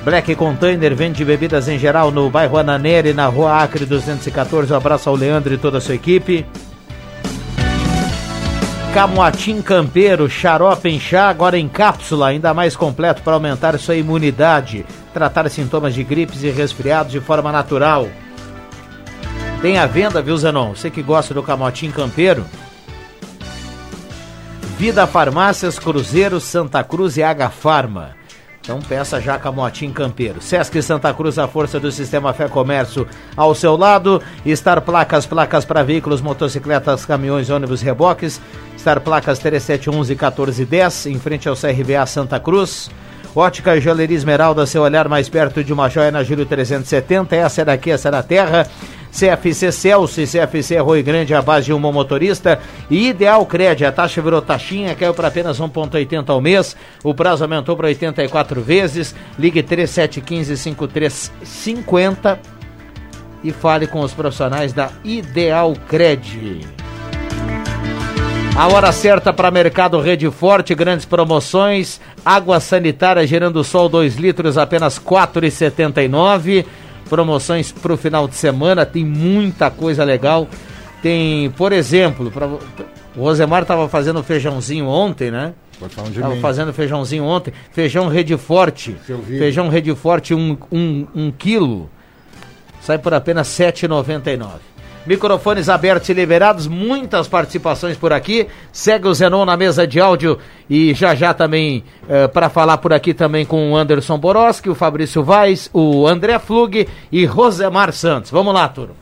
Black 0.03 0.35
Container 0.35 0.93
vende 0.93 1.23
bebidas 1.23 1.69
em 1.69 1.79
geral 1.79 2.11
no 2.11 2.29
bairro 2.29 2.57
Ananeira 2.57 3.07
e 3.07 3.13
na 3.13 3.27
rua 3.27 3.63
Acre 3.63 3.85
214. 3.85 4.73
Um 4.73 4.75
abraço 4.75 5.09
ao 5.09 5.15
Leandro 5.15 5.53
e 5.53 5.57
toda 5.57 5.77
a 5.77 5.81
sua 5.81 5.95
equipe. 5.95 6.45
Camoatim 8.93 9.61
Campeiro, 9.61 10.29
xarope 10.29 10.89
em 10.89 10.99
chá, 10.99 11.29
agora 11.29 11.57
em 11.57 11.69
cápsula, 11.69 12.27
ainda 12.27 12.53
mais 12.53 12.75
completo 12.75 13.21
para 13.21 13.35
aumentar 13.35 13.79
sua 13.79 13.95
imunidade, 13.95 14.85
tratar 15.15 15.49
sintomas 15.49 15.93
de 15.93 16.03
gripes 16.03 16.43
e 16.43 16.49
resfriados 16.49 17.09
de 17.09 17.21
forma 17.21 17.49
natural. 17.49 18.09
Tem 19.61 19.77
a 19.77 19.85
venda, 19.85 20.21
viu, 20.21 20.35
Zenon? 20.35 20.75
Você 20.75 20.89
que 20.89 21.01
gosta 21.01 21.33
do 21.33 21.41
Camotim 21.41 21.89
Campeiro. 21.89 22.45
Vida 24.77 25.07
Farmácias, 25.07 25.79
Cruzeiro, 25.79 26.41
Santa 26.41 26.83
Cruz 26.83 27.15
e 27.15 27.23
H 27.23 27.49
Farma. 27.49 28.09
Então 28.59 28.81
peça 28.81 29.21
já 29.21 29.37
Camotim 29.37 29.89
Campeiro. 29.89 30.41
Sesc 30.41 30.81
Santa 30.81 31.13
Cruz, 31.13 31.39
a 31.39 31.47
força 31.47 31.79
do 31.79 31.89
sistema 31.93 32.33
Fé 32.33 32.49
Comércio 32.49 33.07
ao 33.37 33.55
seu 33.55 33.77
lado. 33.77 34.21
Estar 34.45 34.81
Placas, 34.81 35.25
placas 35.25 35.63
para 35.63 35.81
veículos, 35.81 36.19
motocicletas, 36.19 37.05
caminhões, 37.05 37.49
ônibus, 37.49 37.81
reboques. 37.81 38.41
Estar 38.75 38.99
Placas 38.99 39.39
3711 39.39 40.09
1410, 40.09 41.05
em 41.05 41.19
frente 41.19 41.47
ao 41.47 41.55
CRBA 41.55 42.05
Santa 42.05 42.37
Cruz. 42.37 42.89
Ótica 43.35 43.79
Joalheria 43.81 44.15
Esmeralda, 44.15 44.65
seu 44.65 44.81
olhar 44.81 45.09
mais 45.09 45.27
perto 45.27 45.61
de 45.61 45.73
uma 45.73 45.89
joia 45.89 46.09
na 46.09 46.23
Júlio 46.23 46.45
370. 46.45 47.35
Essa 47.35 47.63
é 47.63 47.65
daqui, 47.65 47.91
essa 47.91 48.07
é 48.07 48.11
da 48.11 48.23
terra. 48.23 48.65
CFC 49.11 49.73
Celso 49.73 50.21
e 50.21 50.25
CFC 50.25 50.79
Rui 50.79 51.03
Grande, 51.03 51.33
a 51.33 51.41
base 51.41 51.65
de 51.65 51.73
um 51.73 51.79
motorista. 51.79 52.57
E 52.89 53.09
Ideal 53.09 53.45
Cred, 53.45 53.83
a 53.83 53.91
taxa 53.91 54.21
virou 54.21 54.41
taxinha, 54.41 54.95
caiu 54.95 55.13
para 55.13 55.27
apenas 55.27 55.59
1,80 55.59 56.29
ao 56.29 56.39
mês. 56.39 56.77
O 57.03 57.13
prazo 57.13 57.43
aumentou 57.43 57.75
para 57.75 57.87
84 57.87 58.61
vezes. 58.61 59.13
Ligue 59.37 59.61
3715-5350 59.61 62.39
e 63.43 63.51
fale 63.51 63.85
com 63.85 63.99
os 63.99 64.13
profissionais 64.13 64.71
da 64.71 64.91
Ideal 65.03 65.73
Cred. 65.89 66.84
A 68.57 68.67
hora 68.67 68.89
certa 68.93 69.33
para 69.33 69.51
Mercado 69.51 69.99
Rede 69.99 70.31
Forte, 70.31 70.73
grandes 70.73 71.05
promoções. 71.05 71.99
Água 72.23 72.61
sanitária 72.61 73.27
gerando 73.27 73.61
sol 73.65 73.89
2 73.89 74.15
litros, 74.15 74.57
apenas 74.57 74.97
R$ 74.97 75.03
4,79. 75.03 76.65
Promoções 77.09 77.73
para 77.73 77.93
o 77.93 77.97
final 77.97 78.29
de 78.29 78.35
semana, 78.35 78.85
tem 78.85 79.03
muita 79.03 79.69
coisa 79.69 80.05
legal. 80.05 80.47
Tem, 81.01 81.51
por 81.51 81.73
exemplo, 81.73 82.31
pra, 82.31 82.47
o 82.47 82.59
Rosemar 83.17 83.63
estava 83.63 83.89
fazendo 83.89 84.23
feijãozinho 84.23 84.87
ontem, 84.87 85.29
né? 85.29 85.53
Estava 86.09 86.35
fazendo 86.37 86.71
feijãozinho 86.71 87.25
ontem. 87.25 87.53
Feijão 87.73 88.07
Rede 88.07 88.37
Forte. 88.37 88.95
Feijão 89.37 89.67
Rede 89.67 89.93
Forte, 89.93 90.33
um, 90.33 90.57
um, 90.71 91.05
um 91.13 91.29
quilo. 91.29 91.89
Sai 92.79 92.97
por 92.97 93.13
apenas 93.13 93.59
R$ 93.59 93.71
7,99. 93.73 94.74
Microfones 95.05 95.69
abertos 95.69 96.09
e 96.09 96.13
liberados, 96.13 96.67
muitas 96.67 97.27
participações 97.27 97.95
por 97.95 98.11
aqui. 98.11 98.47
Segue 98.71 99.07
o 99.07 99.13
Zenon 99.13 99.45
na 99.45 99.55
mesa 99.55 99.85
de 99.85 99.99
áudio 99.99 100.39
e 100.69 100.93
já 100.93 101.13
já 101.13 101.33
também 101.33 101.83
eh, 102.09 102.27
para 102.27 102.49
falar 102.49 102.77
por 102.77 102.91
aqui 102.91 103.13
também 103.13 103.45
com 103.45 103.71
o 103.71 103.77
Anderson 103.77 104.17
Boroski, 104.17 104.69
o 104.69 104.75
Fabrício 104.75 105.23
Vaz, 105.23 105.69
o 105.73 106.07
André 106.07 106.39
Flug 106.39 106.87
e 107.11 107.25
Rosemar 107.25 107.93
Santos. 107.93 108.31
Vamos 108.31 108.53
lá, 108.53 108.67
turma. 108.67 108.95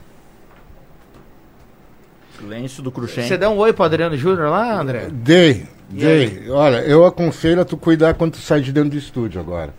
Silêncio 2.38 2.84
do 2.84 2.92
Cruxem. 2.92 3.26
Você 3.26 3.38
deu 3.38 3.52
um 3.52 3.58
oi 3.58 3.72
pro 3.72 3.86
Adriano 3.86 4.18
Júnior 4.18 4.50
lá, 4.50 4.80
André? 4.80 5.08
Dei, 5.10 5.66
dei. 5.90 6.50
Olha, 6.50 6.80
eu 6.80 7.06
aconselho 7.06 7.62
a 7.62 7.66
tu 7.66 7.78
cuidar 7.78 8.16
quando 8.16 8.34
tu 8.34 8.40
sai 8.40 8.60
de 8.60 8.74
dentro 8.74 8.92
do 8.92 8.98
estúdio 8.98 9.40
agora. 9.40 9.74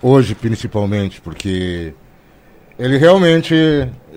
Hoje, 0.00 0.34
principalmente, 0.34 1.20
porque 1.20 1.92
ele 2.78 2.96
realmente 2.96 3.54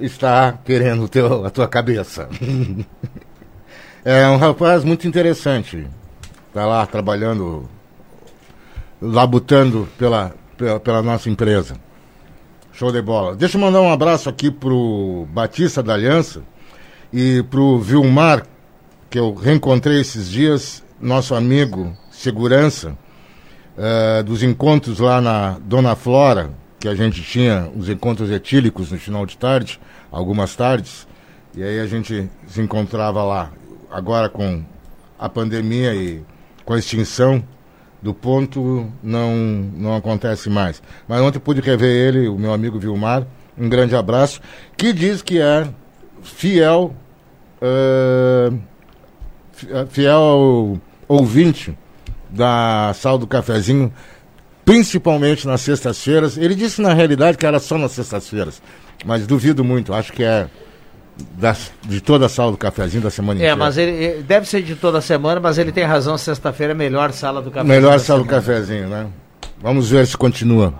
está 0.02 0.58
querendo 0.66 1.08
teu, 1.08 1.45
a 1.45 1.49
tua 1.49 1.68
cabeça. 1.68 2.28
é 4.04 4.28
um 4.28 4.38
rapaz 4.38 4.84
muito 4.84 5.08
interessante. 5.08 5.88
Tá 6.54 6.66
lá 6.66 6.86
trabalhando, 6.86 7.70
labutando 9.02 9.88
pela, 9.97 10.34
pela, 10.58 10.80
pela 10.80 11.02
nossa 11.02 11.30
empresa. 11.30 11.76
Show 12.74 12.91
de 12.91 13.02
bola. 13.02 13.36
Deixa 13.36 13.58
eu 13.58 13.62
mandar 13.62 13.82
um 13.82 13.91
abraço 13.91 14.30
aqui 14.30 14.49
pro 14.49 15.28
Batista 15.32 15.84
da 15.84 15.93
Aliança 15.93 16.41
e 17.14 17.43
pro 17.43 17.80
Vilmar, 17.80 18.45
que 19.10 19.20
eu 19.20 19.34
reencontrei 19.34 19.99
esses 19.99 20.30
dias, 20.30 20.84
nosso 20.99 21.36
amigo 21.36 21.95
segurança, 22.12 22.97
eh, 23.78 24.24
dos 24.24 24.43
encontros 24.43 24.99
lá 24.99 25.20
na 25.20 25.58
Dona 25.60 25.95
Flora, 25.95 26.52
que 26.80 26.88
a 26.88 26.95
gente 26.95 27.22
tinha 27.22 27.70
os 27.76 27.89
encontros 27.89 28.30
etílicos 28.30 28.91
no 28.91 28.97
final 28.97 29.26
de 29.26 29.38
tarde, 29.38 29.80
algumas 30.12 30.55
tardes, 30.55 31.07
e 31.55 31.64
aí 31.64 31.80
a 31.80 31.88
gente 31.88 32.30
se 32.47 32.62
encontrava 32.62 33.24
lá. 33.24 33.51
Agora 33.89 34.30
com 34.30 34.64
a 35.18 35.30
pandemia 35.30 35.93
e 35.93 36.24
com 36.66 36.74
a 36.74 36.80
extinção 36.80 37.43
do 38.01 38.14
ponto 38.14 38.91
não, 39.03 39.36
não 39.36 39.95
acontece 39.95 40.49
mais. 40.49 40.82
Mas 41.07 41.22
ontem 41.22 41.39
pude 41.39 41.62
rever 41.62 41.89
ele, 41.89 42.28
o 42.28 42.38
meu 42.38 42.53
amigo 42.53 42.80
Vilmar, 42.80 43.26
um 43.57 43.70
grande 43.70 43.95
abraço, 43.95 44.41
que 44.76 44.91
diz 44.91 45.22
que 45.22 45.39
é 45.39 45.68
fiel, 46.24 46.95
uh, 47.62 48.57
fiel 49.89 50.80
ouvinte 51.07 51.78
da 52.30 52.93
Sal 52.95 53.18
do 53.18 53.28
Cafezinho, 53.28 53.93
principalmente 54.66 55.45
nas 55.45 55.62
sextas-feiras. 55.62 56.38
Ele 56.38 56.55
disse 56.55 56.82
na 56.82 56.93
realidade 56.93 57.38
que 57.38 57.45
era 57.45 57.59
só 57.59 57.78
nas 57.78 57.91
sextas-feiras, 57.91 58.62
mas 59.06 59.26
duvido 59.28 59.64
muito, 59.64 59.93
acho 59.93 60.14
que 60.14 60.24
é 60.24 60.47
das, 61.34 61.72
de 61.84 62.02
toda 62.02 62.26
a 62.26 62.30
sala 62.30 62.52
do 62.52 62.58
cafezinho 62.58 63.04
da 63.04 63.10
semana 63.10 63.39
é, 63.39 63.43
inteira. 63.43 63.54
É, 63.54 63.56
mas 63.56 63.78
ele 63.78 64.24
deve 64.24 64.47
ser 64.47 64.62
de 64.62 64.76
toda 64.76 65.02
semana, 65.02 65.39
mas 65.39 65.58
ele 65.58 65.72
tem 65.72 65.84
razão, 65.84 66.18
sexta-feira 66.18 66.74
é 66.74 66.76
melhor 66.76 67.12
sala 67.12 67.41
do 67.41 67.52
cafezinho. 67.52 67.82
Melhor 67.82 67.99
sala 67.99 68.20
do 68.22 68.26
cafezinho, 68.26 68.88
né? 68.88 69.08
Vamos 69.62 69.89
ver 69.89 70.08
se 70.08 70.18
continua. 70.18 70.74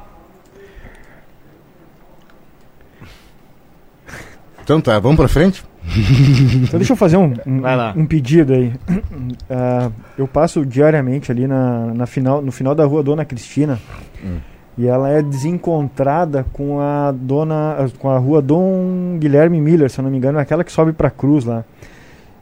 Então 4.64 4.80
tá, 4.80 4.98
vamos 5.00 5.18
pra 5.18 5.28
frente? 5.28 5.64
então 6.64 6.80
deixa 6.80 6.94
eu 6.94 6.98
fazer 6.98 7.18
um, 7.18 7.34
um, 7.46 7.62
um 7.98 8.06
pedido 8.06 8.54
aí. 8.54 8.74
Uh, 8.90 9.92
eu 10.18 10.28
passo 10.28 10.66
diariamente 10.66 11.32
ali 11.32 11.48
na, 11.48 11.94
na 11.94 12.06
final, 12.06 12.42
no 12.42 12.52
final 12.52 12.74
da 12.74 12.86
rua 12.86 13.04
Dona 13.04 13.26
Cristina. 13.26 13.80
Hum. 14.24 14.38
E 14.78 14.88
ela 14.88 15.10
é 15.10 15.22
desencontrada 15.22 16.46
com 16.54 16.80
a 16.80 17.12
dona 17.12 17.90
com 18.00 18.10
a 18.10 18.18
rua 18.18 18.42
Dom 18.42 19.18
Guilherme 19.20 19.60
Miller, 19.60 19.90
se 19.90 20.00
eu 20.00 20.04
não 20.04 20.10
me 20.10 20.18
engano, 20.18 20.40
aquela 20.40 20.64
que 20.64 20.72
sobe 20.72 20.94
para 20.94 21.10
a 21.10 21.12
cruz 21.12 21.44
lá. 21.44 21.64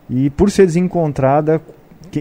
E 0.09 0.29
por 0.29 0.49
ser 0.49 0.65
desencontrada, 0.65 1.61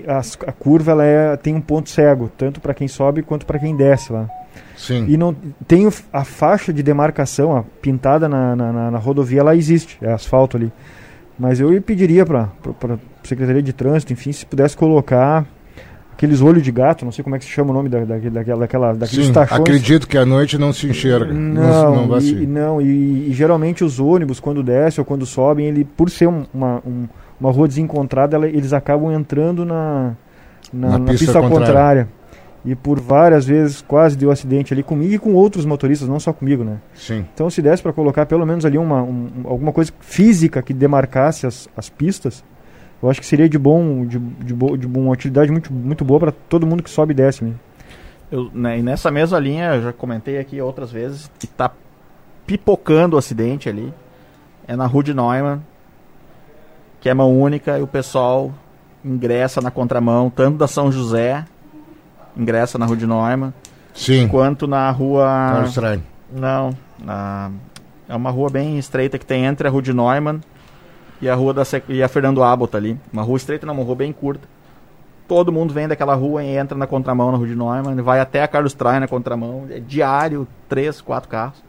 a, 0.07 0.19
a 0.49 0.53
curva 0.53 0.93
ela 0.93 1.05
é, 1.05 1.37
tem 1.37 1.55
um 1.55 1.61
ponto 1.61 1.91
cego, 1.91 2.31
tanto 2.37 2.61
para 2.61 2.75
quem 2.75 2.89
sobe 2.89 3.23
quanto 3.23 3.47
para 3.47 3.59
quem 3.59 3.77
desce 3.77 4.13
lá. 4.13 4.29
Sim. 4.77 5.07
E 5.09 5.17
não 5.17 5.35
tem 5.67 5.89
a 6.13 6.25
faixa 6.25 6.73
de 6.73 6.83
demarcação 6.83 7.51
ó, 7.51 7.63
pintada 7.83 8.29
na, 8.29 8.55
na, 8.55 8.91
na, 8.91 8.99
rodovia, 8.99 9.41
ela 9.41 9.57
existe, 9.57 9.99
é 10.01 10.13
asfalto 10.13 10.57
ali. 10.57 10.73
Mas 11.39 11.61
eu 11.61 11.81
pediria 11.83 12.27
para 12.27 12.49
a 12.67 12.99
Secretaria 13.23 13.63
de 13.63 13.73
Trânsito, 13.73 14.13
enfim, 14.13 14.33
se 14.33 14.45
pudesse 14.45 14.77
colocar 14.77 15.47
aqueles 16.19 16.43
olhos 16.43 16.65
de 16.65 16.73
gato, 16.73 17.05
não 17.05 17.13
sei 17.13 17.23
como 17.23 17.37
é 17.37 17.39
que 17.39 17.45
se 17.45 17.51
chama 17.53 17.71
o 17.71 17.73
nome 17.73 17.89
da, 17.89 18.01
da, 18.01 18.19
daquela, 18.19 18.59
daquela, 18.59 18.93
daqueles 18.93 19.27
Sim, 19.27 19.33
tachões. 19.33 19.61
acredito 19.61 20.09
que 20.09 20.19
à 20.19 20.27
noite 20.27 20.59
não 20.59 20.73
se 20.73 20.89
enxerga. 20.89 21.33
Não, 21.33 22.09
não, 22.09 22.19
e, 22.19 22.45
não 22.45 22.81
e, 22.81 23.31
e, 23.31 23.33
geralmente 23.33 23.85
os 23.85 24.01
ônibus, 24.01 24.41
quando 24.41 24.61
descem 24.61 25.01
ou 25.01 25.05
quando 25.05 25.25
sobem, 25.25 25.67
ele, 25.67 25.85
por 25.85 26.11
ser 26.11 26.27
uma, 26.27 26.83
um, 26.85 27.07
uma 27.41 27.53
rua 27.53 27.69
desencontrada, 27.69 28.35
ela, 28.35 28.49
eles 28.49 28.73
acabam 28.73 29.13
entrando 29.13 29.65
na, 29.65 30.17
na, 30.73 30.89
na, 30.89 30.99
na 30.99 31.11
pista, 31.13 31.27
pista 31.27 31.41
contrária. 31.41 31.49
contrária. 31.49 32.09
E 32.65 32.75
por 32.75 32.99
várias 32.99 33.47
vezes 33.47 33.81
quase 33.81 34.17
deu 34.17 34.33
acidente 34.33 34.75
ali 34.75 34.83
comigo 34.83 35.15
e 35.15 35.19
com 35.21 35.35
outros 35.35 35.65
motoristas, 35.65 36.09
não 36.09 36.19
só 36.19 36.33
comigo, 36.33 36.65
né? 36.65 36.79
Sim. 36.95 37.25
Então 37.33 37.49
se 37.49 37.63
desse 37.63 37.81
para 37.81 37.93
colocar 37.93 38.27
pelo 38.27 38.45
menos 38.45 38.67
ali 38.67 38.77
uma, 38.77 39.05
um, 39.05 39.29
alguma 39.45 39.71
coisa 39.73 39.93
física 40.01 40.61
que 40.63 40.75
demarcasse 40.75 41.47
as, 41.47 41.69
as 41.77 41.89
pistas, 41.89 42.43
eu 43.03 43.09
acho 43.09 43.21
que 43.21 43.27
seria 43.27 43.49
de 43.49 43.59
bom, 43.59 44.05
de, 44.05 44.19
de, 44.19 44.53
bo, 44.53 44.77
de 44.77 44.87
uma 44.87 45.13
utilidade 45.13 45.51
muito, 45.53 45.73
muito 45.73 46.05
boa 46.05 46.19
para 46.19 46.33
todo 46.33 46.67
mundo 46.67 46.83
que 46.83 46.91
sobe 46.91 47.13
e 47.13 47.17
desce. 47.17 47.45
Né? 47.45 47.55
Eu, 48.31 48.51
né, 48.53 48.79
e 48.79 48.83
nessa 48.83 49.11
mesma 49.11 49.39
linha, 49.39 49.75
eu 49.75 49.83
já 49.83 49.93
comentei 49.93 50.39
aqui 50.39 50.61
outras 50.61 50.91
vezes, 50.91 51.31
que 51.39 51.47
está 51.47 51.71
pipocando 52.47 53.15
o 53.15 53.19
acidente 53.19 53.69
ali. 53.69 53.93
É 54.67 54.75
na 54.75 54.87
Rua 54.87 55.05
de 55.05 55.15
Neumann, 55.15 55.63
que 57.01 57.09
é 57.09 57.15
mão 57.15 57.41
única, 57.41 57.79
e 57.79 57.83
o 57.83 57.87
pessoal 57.87 58.53
ingressa 59.05 59.61
na 59.61 59.71
contramão, 59.71 60.29
tanto 60.29 60.59
da 60.59 60.67
São 60.67 60.91
José, 60.91 61.45
ingressa 62.37 62.79
na 62.79 62.85
Rua 62.85 62.97
de 62.97 63.07
Neumann, 63.07 63.55
Sim. 63.95 64.29
quanto 64.29 64.67
na 64.67 64.91
rua. 64.91 65.25
Carlos 65.25 65.75
Traem. 65.75 66.03
Não, 66.31 66.77
na... 67.03 67.51
é 68.09 68.15
uma 68.15 68.31
rua 68.31 68.51
bem 68.51 68.77
estreita 68.79 69.19
que 69.19 69.25
tem 69.25 69.45
entre 69.47 69.67
a 69.67 69.71
Rua 69.71 69.81
de 69.81 69.95
Neumann 69.95 70.41
e 71.21 71.29
a 71.29 71.35
rua 71.35 71.53
da 71.53 71.63
e 71.89 72.03
a 72.03 72.09
Fernando 72.09 72.43
Abbott 72.43 72.77
ali. 72.77 72.99
Uma 73.13 73.23
rua 73.23 73.37
estreita, 73.37 73.67
não, 73.67 73.75
uma 73.75 73.85
rua 73.85 73.97
bem 73.97 74.13
curta. 74.13 74.49
Todo 75.27 75.53
mundo 75.53 75.75
vem 75.75 75.87
daquela 75.87 76.15
rua 76.15 76.43
e 76.43 76.57
entra 76.57 76.77
na 76.77 76.87
contramão 76.87 77.31
na 77.31 77.37
rua 77.37 77.47
de 77.47 77.55
Neumann, 77.55 78.01
vai 78.03 78.19
até 78.19 78.43
a 78.43 78.49
Carlos 78.49 78.73
Traem 78.73 79.01
na 79.01 79.09
contramão. 79.09 79.67
É 79.71 79.79
diário, 79.79 80.49
três, 80.69 81.01
quatro 81.01 81.29
carros. 81.29 81.63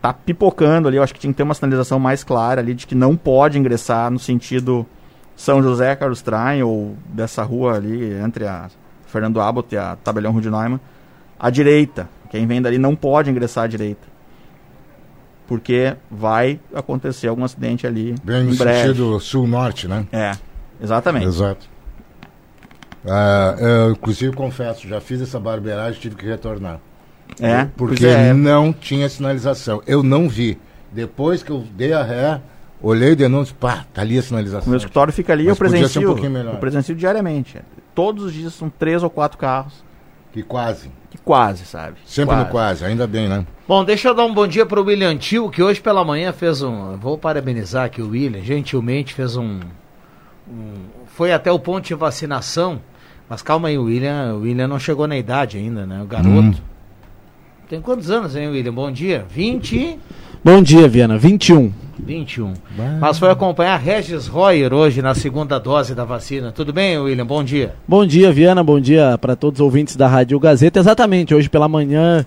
Tá 0.00 0.12
pipocando 0.12 0.86
ali, 0.86 0.98
eu 0.98 1.02
acho 1.02 1.14
que 1.14 1.18
tinha 1.18 1.32
que 1.32 1.36
ter 1.36 1.42
uma 1.42 1.54
sinalização 1.54 1.98
mais 1.98 2.22
clara 2.22 2.60
ali 2.60 2.74
de 2.74 2.86
que 2.86 2.94
não 2.94 3.16
pode 3.16 3.58
ingressar 3.58 4.10
no 4.10 4.18
sentido 4.18 4.86
São 5.34 5.62
José, 5.62 5.96
Carlos 5.96 6.22
Traem, 6.22 6.62
ou 6.62 6.94
dessa 7.06 7.42
rua 7.42 7.74
ali 7.74 8.12
entre 8.20 8.46
a 8.46 8.68
Fernando 9.06 9.40
Abbott 9.40 9.74
e 9.74 9.78
a 9.78 9.96
Tabelião 9.96 10.32
Neumann. 10.32 10.78
À 11.38 11.50
direita. 11.50 12.08
Quem 12.30 12.46
vem 12.46 12.60
dali 12.60 12.78
não 12.78 12.94
pode 12.94 13.30
ingressar 13.30 13.64
à 13.64 13.66
direita 13.66 14.13
porque 15.46 15.94
vai 16.10 16.58
acontecer 16.74 17.28
algum 17.28 17.44
acidente 17.44 17.86
ali 17.86 18.14
Bem 18.24 18.44
no 18.44 18.54
breve. 18.54 18.88
sentido 18.88 19.20
sul-norte, 19.20 19.86
né? 19.86 20.06
É, 20.12 20.32
exatamente. 20.82 21.26
Exato. 21.26 21.68
Uh, 23.04 23.60
eu, 23.60 23.90
inclusive, 23.92 24.34
confesso, 24.34 24.88
já 24.88 25.00
fiz 25.00 25.20
essa 25.20 25.38
barbeiragem 25.38 26.00
tive 26.00 26.16
que 26.16 26.24
retornar. 26.24 26.80
É, 27.40 27.66
porque 27.76 28.06
é. 28.06 28.32
não 28.32 28.72
tinha 28.72 29.08
sinalização. 29.08 29.82
Eu 29.86 30.02
não 30.02 30.28
vi. 30.28 30.58
Depois 30.90 31.42
que 31.42 31.50
eu 31.50 31.64
dei 31.74 31.92
a 31.92 32.02
ré, 32.02 32.40
olhei 32.80 33.12
o 33.12 33.16
denúncio, 33.16 33.54
pá, 33.54 33.84
tá 33.92 34.02
ali 34.02 34.18
a 34.18 34.22
sinalização. 34.22 34.66
O 34.66 34.70
meu 34.70 34.78
escritório 34.78 35.12
fica 35.12 35.32
ali, 35.32 35.44
Mas 35.44 35.50
eu 35.50 35.56
presencio, 35.56 36.14
um 36.14 36.36
eu 36.36 36.56
presencio 36.56 36.94
diariamente. 36.94 37.58
Todos 37.94 38.24
os 38.24 38.32
dias 38.32 38.54
são 38.54 38.70
três 38.70 39.02
ou 39.02 39.10
quatro 39.10 39.36
carros. 39.36 39.84
Que 40.34 40.42
quase. 40.42 40.90
Que 41.10 41.18
quase, 41.18 41.64
sabe? 41.64 41.96
Sempre 42.04 42.34
quase. 42.34 42.44
no 42.44 42.50
quase, 42.50 42.84
ainda 42.84 43.06
bem, 43.06 43.28
né? 43.28 43.46
Bom, 43.68 43.84
deixa 43.84 44.08
eu 44.08 44.14
dar 44.16 44.24
um 44.24 44.34
bom 44.34 44.48
dia 44.48 44.66
para 44.66 44.80
o 44.80 44.84
William 44.84 45.16
Tio, 45.16 45.48
que 45.48 45.62
hoje 45.62 45.80
pela 45.80 46.04
manhã 46.04 46.32
fez 46.32 46.60
um. 46.60 46.96
Vou 46.96 47.16
parabenizar 47.16 47.84
aqui 47.84 48.02
o 48.02 48.08
William, 48.08 48.42
gentilmente 48.42 49.14
fez 49.14 49.36
um, 49.36 49.60
um. 50.50 50.72
foi 51.06 51.32
até 51.32 51.52
o 51.52 51.58
ponto 51.60 51.86
de 51.86 51.94
vacinação. 51.94 52.80
Mas 53.28 53.42
calma 53.42 53.68
aí, 53.68 53.78
o 53.78 53.84
William, 53.84 54.34
o 54.34 54.40
William 54.40 54.66
não 54.66 54.80
chegou 54.80 55.06
na 55.06 55.16
idade 55.16 55.56
ainda, 55.56 55.86
né? 55.86 56.02
O 56.02 56.06
garoto. 56.06 56.28
Hum. 56.30 56.54
Tem 57.68 57.80
quantos 57.80 58.10
anos, 58.10 58.34
hein, 58.34 58.48
William? 58.48 58.74
Bom 58.74 58.90
dia. 58.90 59.24
20. 59.30 60.00
Bom 60.44 60.60
dia, 60.60 60.86
Viana. 60.86 61.16
21. 61.16 61.72
21. 61.98 62.52
Bah. 62.76 62.98
Mas 63.00 63.18
foi 63.18 63.30
acompanhar 63.30 63.78
Regis 63.78 64.26
Royer 64.26 64.74
hoje 64.74 65.00
na 65.00 65.14
segunda 65.14 65.58
dose 65.58 65.94
da 65.94 66.04
vacina. 66.04 66.52
Tudo 66.52 66.70
bem, 66.70 66.98
William? 66.98 67.24
Bom 67.24 67.42
dia. 67.42 67.74
Bom 67.88 68.04
dia, 68.04 68.30
Viana. 68.30 68.62
Bom 68.62 68.78
dia 68.78 69.16
para 69.16 69.34
todos 69.34 69.60
os 69.60 69.64
ouvintes 69.64 69.96
da 69.96 70.06
Rádio 70.06 70.38
Gazeta. 70.38 70.78
Exatamente, 70.78 71.34
hoje 71.34 71.48
pela 71.48 71.66
manhã 71.66 72.26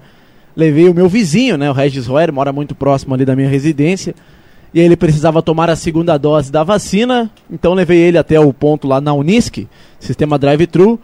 levei 0.55 0.89
o 0.89 0.95
meu 0.95 1.07
vizinho, 1.07 1.55
né, 1.59 1.69
o 1.69 1.73
Regis 1.73 2.07
Royer, 2.07 2.33
mora 2.33 2.51
muito 2.51 2.73
próximo 2.73 3.13
ali 3.13 3.23
da 3.23 3.35
minha 3.35 3.47
residência. 3.47 4.15
E 4.73 4.79
ele 4.79 4.95
precisava 4.95 5.39
tomar 5.43 5.69
a 5.69 5.75
segunda 5.75 6.17
dose 6.17 6.51
da 6.51 6.63
vacina, 6.63 7.29
então 7.51 7.75
levei 7.75 7.99
ele 7.99 8.17
até 8.17 8.39
o 8.39 8.51
ponto 8.51 8.87
lá 8.87 8.99
na 8.99 9.13
Unisc, 9.13 9.67
sistema 9.99 10.39
drive-thru. 10.39 10.99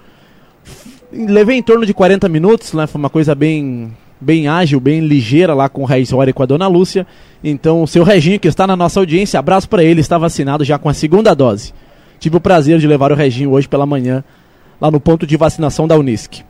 Levei 1.12 1.58
em 1.58 1.62
torno 1.62 1.86
de 1.86 1.94
40 1.94 2.28
minutos, 2.28 2.74
né, 2.74 2.88
foi 2.88 2.98
uma 2.98 3.10
coisa 3.12 3.36
bem 3.36 3.94
bem 4.24 4.48
ágil, 4.48 4.80
bem 4.80 5.02
ligeira 5.02 5.54
lá 5.54 5.70
com 5.70 5.84
o 5.84 5.86
Regis 5.86 6.12
Royer 6.12 6.30
e 6.30 6.34
com 6.34 6.42
a 6.42 6.46
dona 6.46 6.68
Lúcia. 6.68 7.06
Então, 7.44 7.84
o 7.84 7.88
seu 7.88 8.04
Reginho, 8.04 8.40
que 8.40 8.48
está 8.48 8.66
na 8.66 8.76
nossa 8.76 9.00
audiência, 9.00 9.40
abraço 9.40 9.70
para 9.70 9.84
ele, 9.84 10.02
está 10.02 10.18
vacinado 10.18 10.64
já 10.64 10.80
com 10.80 10.90
a 10.90 10.94
segunda 10.94 11.36
dose. 11.36 11.74
Tive 12.20 12.38
o 12.38 12.42
prazer 12.42 12.80
de 12.80 12.88
levar 12.88 13.12
o 13.12 13.16
Reginho 13.16 13.52
hoje 13.52 13.68
pela 13.68 13.86
manhã 13.86 14.24
lá 14.80 14.90
no 14.90 15.00
ponto 15.00 15.28
de 15.28 15.38
vacinação 15.38 15.88
da 15.88 15.98
Unisc. 15.98 16.42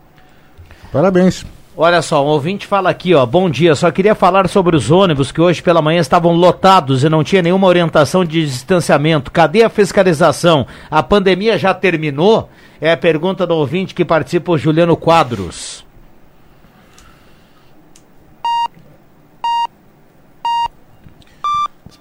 Parabéns. 0.92 1.46
Olha 1.76 2.04
só, 2.04 2.24
um 2.24 2.28
ouvinte 2.28 2.68
fala 2.68 2.92
aqui, 2.92 3.16
ó, 3.16 3.26
bom 3.26 3.50
dia, 3.50 3.74
só 3.74 3.90
queria 3.90 4.14
falar 4.14 4.48
sobre 4.48 4.76
os 4.76 4.92
ônibus 4.92 5.32
que 5.32 5.42
hoje 5.42 5.60
pela 5.60 5.82
manhã 5.82 6.00
estavam 6.00 6.34
lotados 6.34 7.04
e 7.04 7.10
não 7.10 7.24
tinha 7.24 7.42
nenhuma 7.42 7.66
orientação 7.66 8.24
de 8.24 8.46
distanciamento. 8.46 9.32
Cadê 9.32 9.64
a 9.64 9.70
fiscalização? 9.70 10.68
A 10.92 11.02
pandemia 11.02 11.58
já 11.58 11.74
terminou? 11.74 12.48
É 12.80 12.92
a 12.92 12.98
pergunta 12.98 13.48
do 13.48 13.56
ouvinte 13.56 13.96
que 13.96 14.06
participa, 14.06 14.52
o 14.52 14.58
Juliano 14.58 14.96
Quadros. 14.96 15.84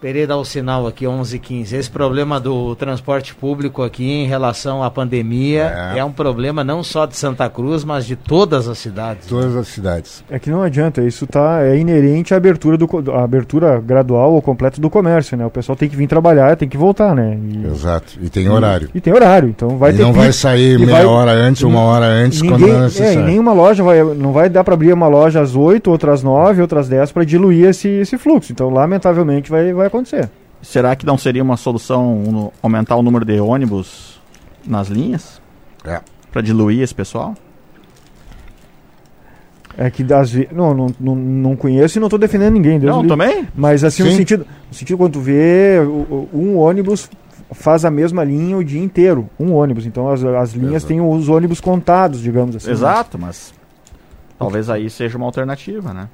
Esperei 0.03 0.27
dar 0.27 0.37
o 0.37 0.45
sinal 0.45 0.85
aqui, 0.89 1.05
11h15. 1.05 1.75
Esse 1.75 1.89
problema 1.89 2.41
do 2.41 2.75
transporte 2.75 3.33
público 3.37 3.85
aqui 3.85 4.11
em 4.11 4.27
relação 4.27 4.83
à 4.83 4.91
pandemia 4.91 5.93
é. 5.95 5.99
é. 6.01 6.05
um 6.05 6.11
problema 6.11 6.65
não 6.65 6.83
só 6.83 7.07
de 7.07 7.17
Santa 7.17 7.49
Cruz, 7.49 7.85
mas 7.85 8.05
de 8.05 8.17
todas 8.17 8.67
as 8.67 8.79
cidades. 8.79 9.29
Todas 9.29 9.55
as 9.55 9.69
cidades. 9.69 10.25
É 10.29 10.41
que 10.41 10.51
não 10.51 10.61
adianta, 10.61 11.01
isso 11.03 11.25
tá, 11.25 11.63
é 11.63 11.79
inerente 11.79 12.35
à 12.35 12.37
abertura, 12.37 12.77
do, 12.77 13.13
à 13.13 13.23
abertura 13.23 13.81
gradual 13.81 14.33
ou 14.33 14.43
completa 14.43 14.81
do 14.81 14.91
comércio, 14.91 15.37
né? 15.37 15.47
O 15.47 15.51
pessoal 15.51 15.77
tem 15.77 15.89
que 15.89 15.95
vir 15.95 16.09
trabalhar, 16.09 16.57
tem 16.57 16.69
que 16.69 16.77
voltar, 16.77 17.15
né? 17.15 17.39
E, 17.41 17.65
Exato, 17.69 18.15
e 18.21 18.29
tem 18.29 18.49
horário. 18.49 18.91
E, 18.93 18.99
e 18.99 19.01
tem 19.01 19.15
horário, 19.15 19.51
então 19.51 19.79
vai 19.79 19.93
e 19.93 19.97
ter 19.97 20.03
não 20.03 20.13
vai 20.13 20.33
sair 20.33 20.81
meia 20.81 20.91
vai, 20.91 21.05
hora 21.07 21.31
antes, 21.31 21.63
uma 21.63 21.81
hora 21.81 22.07
antes, 22.07 22.43
ninguém, 22.43 22.59
quando 22.59 22.71
não 22.73 22.77
é 22.77 22.83
necessário. 22.87 23.21
É, 23.21 23.25
nenhuma 23.25 23.53
loja 23.53 23.85
vai, 23.85 24.03
não 24.03 24.33
vai 24.33 24.51
dar 24.51 24.65
para 24.65 24.75
abrir 24.75 24.93
uma 24.93 25.07
loja 25.07 25.41
às 25.41 25.55
8, 25.55 25.89
outras 25.89 26.25
9, 26.25 26.61
outras 26.61 26.89
10 26.89 27.13
para 27.13 27.23
diluir 27.23 27.69
esse, 27.69 27.87
esse 27.89 28.19
fluxo. 28.19 28.51
Então, 28.51 28.69
lamentavelmente, 28.69 29.49
vai, 29.49 29.73
vai 29.73 29.92
acontecer. 29.97 30.31
Será 30.63 30.95
que 30.95 31.05
não 31.05 31.19
seria 31.19 31.43
uma 31.43 31.57
solução 31.57 32.53
aumentar 32.63 32.97
o 32.97 33.03
número 33.03 33.25
de 33.25 33.41
ônibus 33.41 34.21
nas 34.65 34.89
linhas? 34.89 35.41
É. 35.85 36.01
Para 36.31 36.41
diluir 36.43 36.81
esse 36.83 36.95
pessoal? 36.95 37.35
É 39.77 39.91
que 39.91 40.05
das 40.05 40.31
ve- 40.31 40.49
não, 40.53 40.75
não, 40.75 40.87
não, 41.01 41.15
não 41.15 41.57
conheço 41.57 41.99
e 41.99 42.01
não 42.01 42.07
estou 42.07 42.19
defendendo 42.19 42.53
ninguém. 42.53 42.79
Deus 42.79 42.95
Não, 42.95 43.07
também? 43.07 43.49
Mas 43.55 43.83
assim, 43.83 44.03
no 44.03 44.11
sentido, 44.13 44.47
no 44.69 44.75
sentido 44.75 44.99
quando 44.99 45.15
tu 45.15 45.21
vê 45.21 45.79
um 46.33 46.59
ônibus 46.59 47.09
faz 47.51 47.85
a 47.85 47.91
mesma 47.91 48.23
linha 48.23 48.57
o 48.57 48.65
dia 48.65 48.83
inteiro, 48.83 49.29
um 49.41 49.53
ônibus. 49.55 49.87
Então 49.87 50.11
as, 50.11 50.23
as 50.25 50.53
linhas 50.53 50.85
têm 50.85 51.01
os 51.01 51.29
ônibus 51.29 51.59
contados, 51.61 52.21
digamos 52.21 52.55
assim. 52.55 52.71
Exato, 52.71 53.19
mas 53.19 53.55
talvez 54.39 54.69
aí 54.69 54.91
seja 54.91 55.17
uma 55.17 55.27
alternativa, 55.27 55.93
né? 55.95 56.09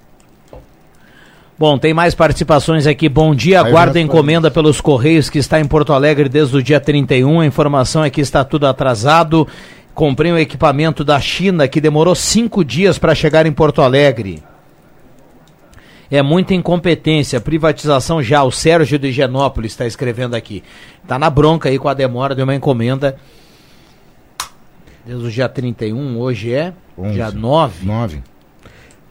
Bom, 1.59 1.77
tem 1.77 1.93
mais 1.93 2.15
participações 2.15 2.87
aqui. 2.87 3.09
Bom 3.09 3.35
dia, 3.35 3.61
Aí 3.63 3.69
aguarda 3.69 3.95
vai- 3.95 4.03
encomenda 4.03 4.51
pelos 4.51 4.81
Correios 4.81 5.29
que 5.29 5.39
está 5.39 5.59
em 5.61 5.65
Porto 5.65 5.93
Alegre 5.93 6.29
desde 6.29 6.57
o 6.57 6.63
dia 6.63 6.79
31. 6.79 7.41
A 7.41 7.47
informação 7.47 8.05
é 8.05 8.11
que 8.11 8.21
está 8.21 8.45
tudo 8.45 8.67
atrasado. 8.67 9.47
Comprei 9.93 10.31
um 10.31 10.39
equipamento 10.39 11.03
da 11.03 11.19
China 11.21 11.67
que 11.67 11.81
demorou 11.81 12.15
cinco 12.15 12.65
dias 12.65 12.97
para 12.99 13.13
chegar 13.15 13.45
em 13.45 13.53
Porto 13.53 13.83
Alegre. 13.83 14.41
É 16.11 16.23
muita 16.23 16.55
incompetência, 16.55 17.41
privatização 17.41 18.23
já. 18.23 18.43
O 18.45 18.53
Sérgio 18.53 18.97
de 18.99 19.09
Higienópolis 19.09 19.73
está 19.73 19.85
escrevendo 19.85 20.35
aqui. 20.37 20.63
Está 21.03 21.19
na 21.19 21.29
bronca 21.29 21.69
aí 21.69 21.79
com 21.79 21.89
a 21.89 21.93
demora 21.95 22.35
de 22.37 22.43
uma 22.43 22.55
encomenda. 22.55 23.17
Desde 25.05 25.27
o 25.27 25.31
dia 25.31 25.49
31, 25.49 26.19
hoje 26.19 26.53
é 26.55 26.73
dia 27.13 27.31
9. 27.33 27.85
9. 27.85 28.23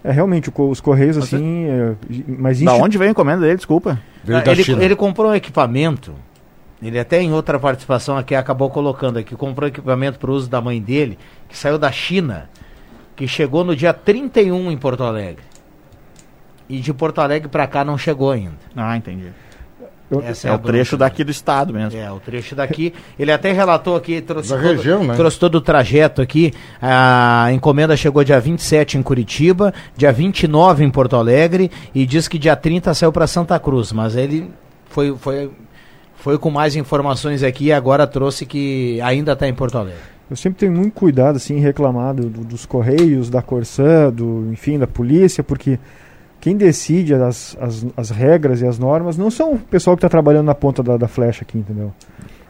É 0.04 0.12
realmente 0.12 0.52
os 0.56 0.80
correios 0.80 1.18
assim, 1.18 1.66
é, 1.66 1.96
mas 2.28 2.62
Da 2.62 2.74
onde 2.76 2.98
veio 2.98 3.10
a 3.10 3.12
encomenda 3.12 3.42
dele, 3.42 3.58
desculpa? 3.58 4.00
Ah, 4.28 4.44
ele, 4.52 4.84
ele 4.84 4.96
comprou 4.96 5.32
um 5.32 5.36
equipamento. 5.36 6.14
Ele 6.82 7.00
até 7.00 7.20
em 7.22 7.34
outra 7.34 7.60
participação 7.60 8.18
aqui 8.18 8.36
acabou 8.36 8.70
colocando 8.70 9.18
aqui, 9.18 9.36
comprou 9.36 9.68
equipamento 9.68 10.20
para 10.20 10.30
o 10.30 10.34
uso 10.34 10.48
da 10.48 10.62
mãe 10.62 10.80
dele, 10.80 11.18
que 11.50 11.58
saiu 11.58 11.78
da 11.78 11.92
China, 11.92 12.50
que 13.16 13.28
chegou 13.28 13.64
no 13.64 13.76
dia 13.76 13.94
31 13.94 14.72
em 14.72 14.78
Porto 14.78 15.04
Alegre. 15.04 15.44
E 16.70 16.80
de 16.80 16.94
Porto 16.94 17.20
Alegre 17.20 17.50
para 17.50 17.66
cá 17.66 17.84
não 17.84 17.98
chegou 17.98 18.32
ainda. 18.32 18.58
Ah, 18.76 18.96
entendi. 18.96 19.32
Essa 20.24 20.48
é 20.48 20.52
a 20.52 20.56
o 20.56 20.60
trecho 20.60 20.98
bronca. 20.98 21.10
daqui 21.10 21.24
do 21.24 21.32
estado 21.32 21.74
mesmo. 21.74 22.00
É, 22.00 22.10
o 22.12 22.20
trecho 22.20 22.56
daqui. 22.56 22.94
Ele 23.20 23.32
até 23.32 23.52
relatou 23.52 23.96
aqui, 23.96 24.22
trouxe, 24.22 24.50
Da 24.50 24.56
todo, 24.58 24.76
região, 24.78 25.04
né? 25.04 25.16
trouxe 25.16 25.38
todo 25.38 25.56
o 25.56 25.62
trajeto 25.62 26.22
aqui. 26.22 26.54
A 26.82 27.50
encomenda 27.52 27.96
chegou 27.98 28.24
dia 28.24 28.40
27 28.40 28.98
em 28.98 29.02
Curitiba, 29.04 29.74
dia 29.98 30.12
29 30.14 30.84
em 30.86 30.90
Porto 30.90 31.16
Alegre 31.18 31.70
e 31.94 32.06
diz 32.06 32.28
que 32.28 32.38
dia 32.40 32.56
30 32.56 32.94
saiu 32.94 33.12
para 33.12 33.28
Santa 33.28 33.60
Cruz. 33.60 33.92
Mas 33.92 34.16
ele 34.16 34.50
foi, 34.90 35.14
foi, 35.18 35.52
foi 36.16 36.38
com 36.38 36.50
mais 36.50 36.76
informações 36.76 37.44
aqui 37.44 37.66
e 37.66 37.74
agora 37.74 38.08
trouxe 38.08 38.46
que 38.46 39.02
ainda 39.02 39.34
está 39.34 39.48
em 39.48 39.54
Porto 39.54 39.78
Alegre. 39.78 40.00
Eu 40.30 40.36
sempre 40.36 40.60
tenho 40.60 40.72
muito 40.74 40.94
cuidado 40.94 41.38
assim 41.38 41.56
em 41.56 41.60
reclamar 41.62 42.14
do- 42.14 42.30
do- 42.30 42.44
dos 42.44 42.66
correios, 42.66 43.30
da 43.30 43.42
Corsã, 43.42 44.10
do, 44.12 44.50
enfim, 44.52 44.78
da 44.78 44.86
polícia, 44.88 45.42
porque 45.44 45.80
quem 46.40 46.56
decide 46.56 47.14
as, 47.14 47.58
as, 47.60 47.86
as 47.96 48.10
regras 48.10 48.62
e 48.62 48.66
as 48.66 48.78
normas 48.78 49.18
não 49.18 49.30
são 49.32 49.54
o 49.54 49.60
pessoal 49.60 49.96
que 49.96 50.00
está 50.00 50.10
trabalhando 50.10 50.46
na 50.46 50.56
ponta 50.56 50.84
da, 50.84 50.98
da 50.98 51.08
flecha 51.08 51.44
aqui, 51.44 51.58
entendeu? 51.58 51.92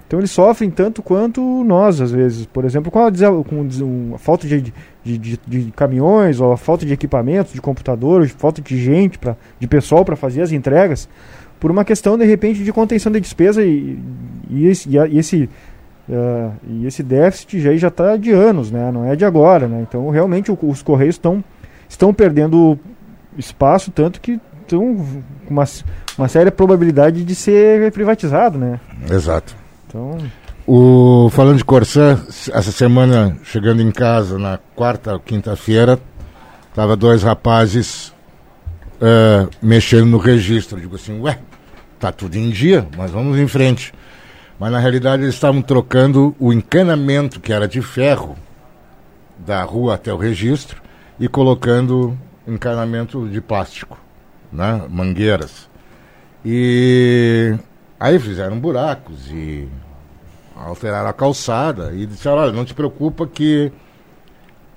Então 0.05 0.19
eles 0.19 0.31
sofrem 0.31 0.69
tanto 0.69 1.01
quanto 1.01 1.41
nós, 1.65 1.99
às 1.99 2.11
vezes. 2.11 2.45
Por 2.45 2.63
exemplo, 2.63 2.89
com 2.89 2.99
a, 2.99 3.11
com 3.11 4.15
a 4.15 4.17
falta 4.17 4.47
de, 4.47 4.73
de, 5.03 5.17
de, 5.17 5.39
de 5.45 5.71
caminhões, 5.75 6.39
ou 6.39 6.53
a 6.53 6.57
falta 6.57 6.85
de 6.85 6.93
equipamentos, 6.93 7.51
de 7.53 7.61
computadores, 7.61 8.31
falta 8.31 8.61
de 8.61 8.77
gente, 8.77 9.19
pra, 9.19 9.35
de 9.59 9.67
pessoal 9.67 10.05
para 10.05 10.15
fazer 10.15 10.41
as 10.41 10.53
entregas, 10.53 11.09
por 11.59 11.71
uma 11.71 11.83
questão, 11.83 12.17
de 12.17 12.25
repente, 12.25 12.63
de 12.63 12.71
contenção 12.71 13.11
de 13.11 13.19
despesa 13.19 13.65
e, 13.65 13.99
e 14.49 14.67
esse, 14.67 14.89
e 14.89 15.17
esse 15.17 15.49
ah, 16.09 16.51
e 16.65 16.85
esse 16.85 17.03
déficit 17.03 17.59
já 17.59 17.87
está 17.87 18.15
de 18.15 18.31
anos, 18.31 18.71
né? 18.71 18.91
Não 18.91 19.05
é 19.05 19.15
de 19.15 19.25
agora, 19.25 19.67
né? 19.67 19.85
Então 19.87 20.09
realmente 20.09 20.51
os 20.51 20.81
correios 20.81 21.15
estão 21.15 21.43
estão 21.89 22.13
perdendo 22.13 22.79
espaço 23.37 23.91
tanto 23.91 24.19
que 24.19 24.39
estão 24.61 24.95
com 25.45 25.53
uma, 25.53 25.63
uma 26.17 26.27
séria 26.27 26.51
probabilidade 26.51 27.23
de 27.23 27.35
ser 27.35 27.91
privatizado, 27.91 28.57
né? 28.57 28.79
Exato. 29.09 29.55
Então 29.87 30.17
O, 30.65 31.29
falando 31.31 31.57
de 31.57 31.65
Corsã, 31.65 32.19
essa 32.51 32.71
semana, 32.71 33.37
chegando 33.43 33.81
em 33.81 33.91
casa, 33.91 34.37
na 34.37 34.59
quarta 34.75 35.13
ou 35.13 35.19
quinta-feira, 35.19 35.97
tava 36.75 36.95
dois 36.95 37.23
rapazes 37.23 38.13
eh, 38.99 39.47
mexendo 39.61 40.07
no 40.07 40.17
registro. 40.17 40.77
Eu 40.77 40.81
Digo 40.81 40.95
assim, 40.95 41.19
ué, 41.21 41.39
tá 41.99 42.11
tudo 42.11 42.35
em 42.35 42.49
dia, 42.49 42.87
mas 42.97 43.11
vamos 43.11 43.37
em 43.37 43.47
frente. 43.47 43.93
Mas 44.59 44.71
na 44.71 44.79
realidade 44.79 45.23
eles 45.23 45.35
estavam 45.35 45.61
trocando 45.61 46.35
o 46.39 46.51
encanamento, 46.51 47.39
que 47.39 47.53
era 47.53 47.67
de 47.67 47.81
ferro, 47.81 48.35
da 49.37 49.63
rua 49.63 49.95
até 49.95 50.11
o 50.11 50.17
registro, 50.17 50.81
e 51.19 51.27
colocando 51.27 52.17
encanamento 52.47 53.27
de 53.27 53.41
plástico, 53.41 53.97
né? 54.51 54.83
mangueiras. 54.89 55.69
E 56.45 57.55
aí 57.99 58.17
fizeram 58.19 58.59
buracos 58.59 59.29
e 59.29 59.67
alteraram 60.55 61.09
a 61.09 61.13
calçada 61.13 61.91
e 61.93 62.05
disseram, 62.05 62.37
olha, 62.37 62.51
não 62.51 62.65
te 62.65 62.73
preocupa 62.73 63.27
que 63.27 63.71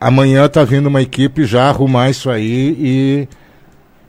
amanhã 0.00 0.48
tá 0.48 0.64
vindo 0.64 0.86
uma 0.86 1.00
equipe 1.00 1.44
já 1.44 1.68
arrumar 1.68 2.10
isso 2.10 2.28
aí 2.28 2.76
e 2.78 3.28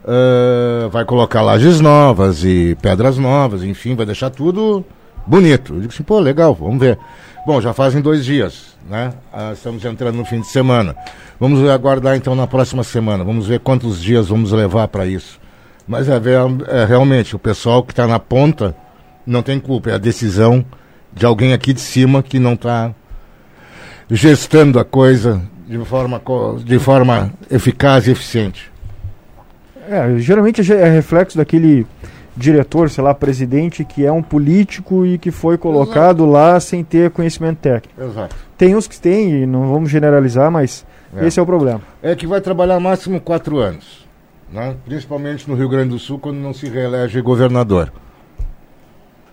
ah, 0.04 0.88
vai 0.90 1.04
colocar 1.04 1.42
lajes 1.42 1.80
novas 1.80 2.44
e 2.44 2.76
pedras 2.82 3.18
novas, 3.18 3.62
enfim, 3.62 3.94
vai 3.94 4.06
deixar 4.06 4.30
tudo 4.30 4.84
bonito. 5.26 5.74
Eu 5.74 5.80
digo 5.80 5.92
assim, 5.92 6.02
pô, 6.02 6.18
legal, 6.18 6.54
vamos 6.54 6.80
ver. 6.80 6.98
Bom, 7.44 7.60
já 7.60 7.72
fazem 7.72 8.00
dois 8.00 8.24
dias, 8.24 8.76
né? 8.88 9.12
Ah, 9.32 9.50
estamos 9.52 9.84
entrando 9.84 10.14
no 10.16 10.24
fim 10.24 10.40
de 10.40 10.46
semana. 10.46 10.94
Vamos 11.40 11.68
aguardar 11.68 12.16
então 12.16 12.34
na 12.36 12.46
próxima 12.46 12.84
semana. 12.84 13.24
Vamos 13.24 13.48
ver 13.48 13.58
quantos 13.60 14.00
dias 14.00 14.28
vamos 14.28 14.52
levar 14.52 14.86
para 14.88 15.06
isso. 15.06 15.40
Mas 15.86 16.08
é, 16.08 16.20
ver- 16.20 16.38
é 16.68 16.84
realmente 16.84 17.34
o 17.34 17.38
pessoal 17.40 17.82
que 17.82 17.92
está 17.92 18.06
na 18.06 18.20
ponta 18.20 18.76
não 19.26 19.42
tem 19.42 19.58
culpa, 19.58 19.90
é 19.90 19.94
a 19.94 19.98
decisão 19.98 20.64
de 21.12 21.26
alguém 21.26 21.52
aqui 21.52 21.72
de 21.72 21.80
cima 21.80 22.22
que 22.22 22.38
não 22.38 22.52
está 22.54 22.92
gestando 24.08 24.78
a 24.78 24.84
coisa 24.84 25.42
de 25.66 25.78
forma, 25.84 26.20
de 26.64 26.78
forma 26.78 27.32
eficaz 27.50 28.06
e 28.06 28.12
eficiente. 28.12 28.70
É, 29.88 30.16
geralmente 30.18 30.60
é 30.72 30.88
reflexo 30.88 31.36
daquele 31.36 31.84
diretor, 32.36 32.88
sei 32.90 33.02
lá, 33.04 33.12
presidente 33.14 33.84
que 33.84 34.04
é 34.04 34.10
um 34.12 34.22
político 34.22 35.04
e 35.04 35.18
que 35.18 35.30
foi 35.30 35.58
colocado 35.58 36.24
lá 36.24 36.58
sem 36.60 36.82
ter 36.82 37.10
conhecimento 37.10 37.58
técnico. 37.58 38.02
Exato. 38.02 38.34
Tem 38.56 38.74
uns 38.74 38.86
que 38.86 38.98
têm, 39.00 39.42
e 39.42 39.46
não 39.46 39.70
vamos 39.72 39.90
generalizar, 39.90 40.50
mas 40.50 40.86
É. 41.16 41.26
esse 41.26 41.38
é 41.38 41.42
o 41.42 41.46
problema. 41.46 41.80
É 42.02 42.14
que 42.14 42.26
vai 42.26 42.40
trabalhar 42.40 42.78
máximo 42.80 43.20
quatro 43.20 43.58
anos, 43.58 44.06
né? 44.52 44.76
principalmente 44.84 45.48
no 45.48 45.54
Rio 45.56 45.68
Grande 45.68 45.90
do 45.90 45.98
Sul, 45.98 46.18
quando 46.18 46.36
não 46.36 46.54
se 46.54 46.68
reelege 46.68 47.20
governador. 47.20 47.92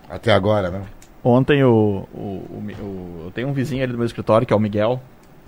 Até 0.08 0.32
agora, 0.32 0.70
né? 0.70 0.82
Ontem 1.22 1.62
o, 1.62 2.06
o, 2.12 2.18
o 2.18 3.22
eu 3.26 3.30
tenho 3.34 3.48
um 3.48 3.52
vizinho 3.52 3.82
ali 3.82 3.92
do 3.92 3.98
meu 3.98 4.06
escritório, 4.06 4.46
que 4.46 4.52
é 4.52 4.56
o 4.56 4.60
Miguel. 4.60 5.00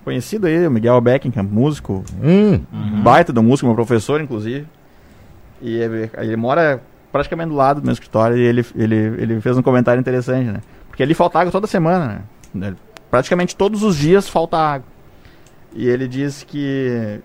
Conhecido 0.04 0.46
aí, 0.46 0.66
o 0.66 0.70
Miguel 0.70 1.00
Beckingham, 1.00 1.42
músico. 1.44 2.04
Hum. 2.22 2.60
Baita 3.02 3.32
do 3.32 3.42
músico, 3.42 3.66
meu 3.66 3.74
professor, 3.74 4.20
inclusive. 4.20 4.66
E 5.60 5.76
ele, 5.76 6.10
ele 6.18 6.36
mora 6.36 6.80
praticamente 7.12 7.50
do 7.50 7.54
lado 7.54 7.80
do 7.80 7.84
meu 7.84 7.92
escritório 7.92 8.36
e 8.36 8.40
ele, 8.40 8.64
ele, 8.74 8.96
ele 8.96 9.40
fez 9.40 9.56
um 9.56 9.62
comentário 9.62 10.00
interessante, 10.00 10.50
né? 10.50 10.60
Porque 10.88 11.02
ali 11.02 11.14
falta 11.14 11.38
água 11.38 11.52
toda 11.52 11.66
semana, 11.66 12.24
né? 12.54 12.74
Praticamente 13.10 13.54
todos 13.54 13.82
os 13.82 13.96
dias 13.96 14.28
falta 14.28 14.56
água. 14.56 14.86
E 15.74 15.86
ele 15.88 16.08
disse 16.08 16.44
que 16.46 17.20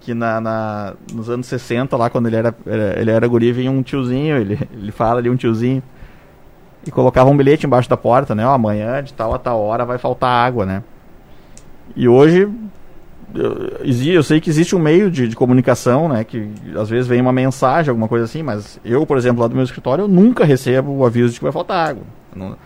que 0.00 0.14
na, 0.14 0.40
na- 0.40 0.94
nos 1.12 1.30
anos 1.30 1.46
60, 1.46 1.96
lá 1.96 2.10
quando 2.10 2.26
ele 2.26 2.34
era, 2.34 2.52
era- 2.66 3.00
ele 3.00 3.10
era 3.12 3.26
guri, 3.28 3.52
vinha 3.52 3.70
um 3.70 3.82
tiozinho, 3.84 4.36
ele, 4.36 4.58
ele 4.72 4.90
fala 4.90 5.20
ali 5.20 5.30
um 5.30 5.36
tiozinho, 5.36 5.80
e 6.84 6.90
colocava 6.90 7.30
um 7.30 7.36
bilhete 7.36 7.66
embaixo 7.66 7.88
da 7.88 7.96
porta, 7.96 8.34
né? 8.34 8.44
Ó, 8.44 8.52
amanhã, 8.52 9.00
de 9.00 9.12
tal 9.14 9.32
a 9.32 9.38
tal 9.38 9.60
hora, 9.60 9.84
vai 9.84 9.98
faltar 9.98 10.28
água, 10.44 10.66
né? 10.66 10.82
E 11.94 12.08
hoje, 12.08 12.48
eu, 13.34 14.12
eu 14.14 14.22
sei 14.22 14.40
que 14.40 14.50
existe 14.50 14.74
um 14.76 14.78
meio 14.78 15.10
de, 15.10 15.28
de 15.28 15.36
comunicação, 15.36 16.08
né? 16.08 16.24
Que 16.24 16.48
às 16.76 16.88
vezes 16.88 17.06
vem 17.06 17.20
uma 17.20 17.32
mensagem, 17.32 17.90
alguma 17.90 18.08
coisa 18.08 18.24
assim, 18.24 18.42
mas 18.42 18.78
eu, 18.84 19.06
por 19.06 19.16
exemplo, 19.16 19.40
lá 19.42 19.48
do 19.48 19.54
meu 19.54 19.64
escritório, 19.64 20.02
eu 20.02 20.08
nunca 20.08 20.44
recebo 20.44 20.92
o 20.92 21.06
aviso 21.06 21.32
de 21.32 21.38
que 21.38 21.44
vai 21.44 21.52
faltar 21.52 21.88
água. 21.90 22.02
Não- 22.34 22.56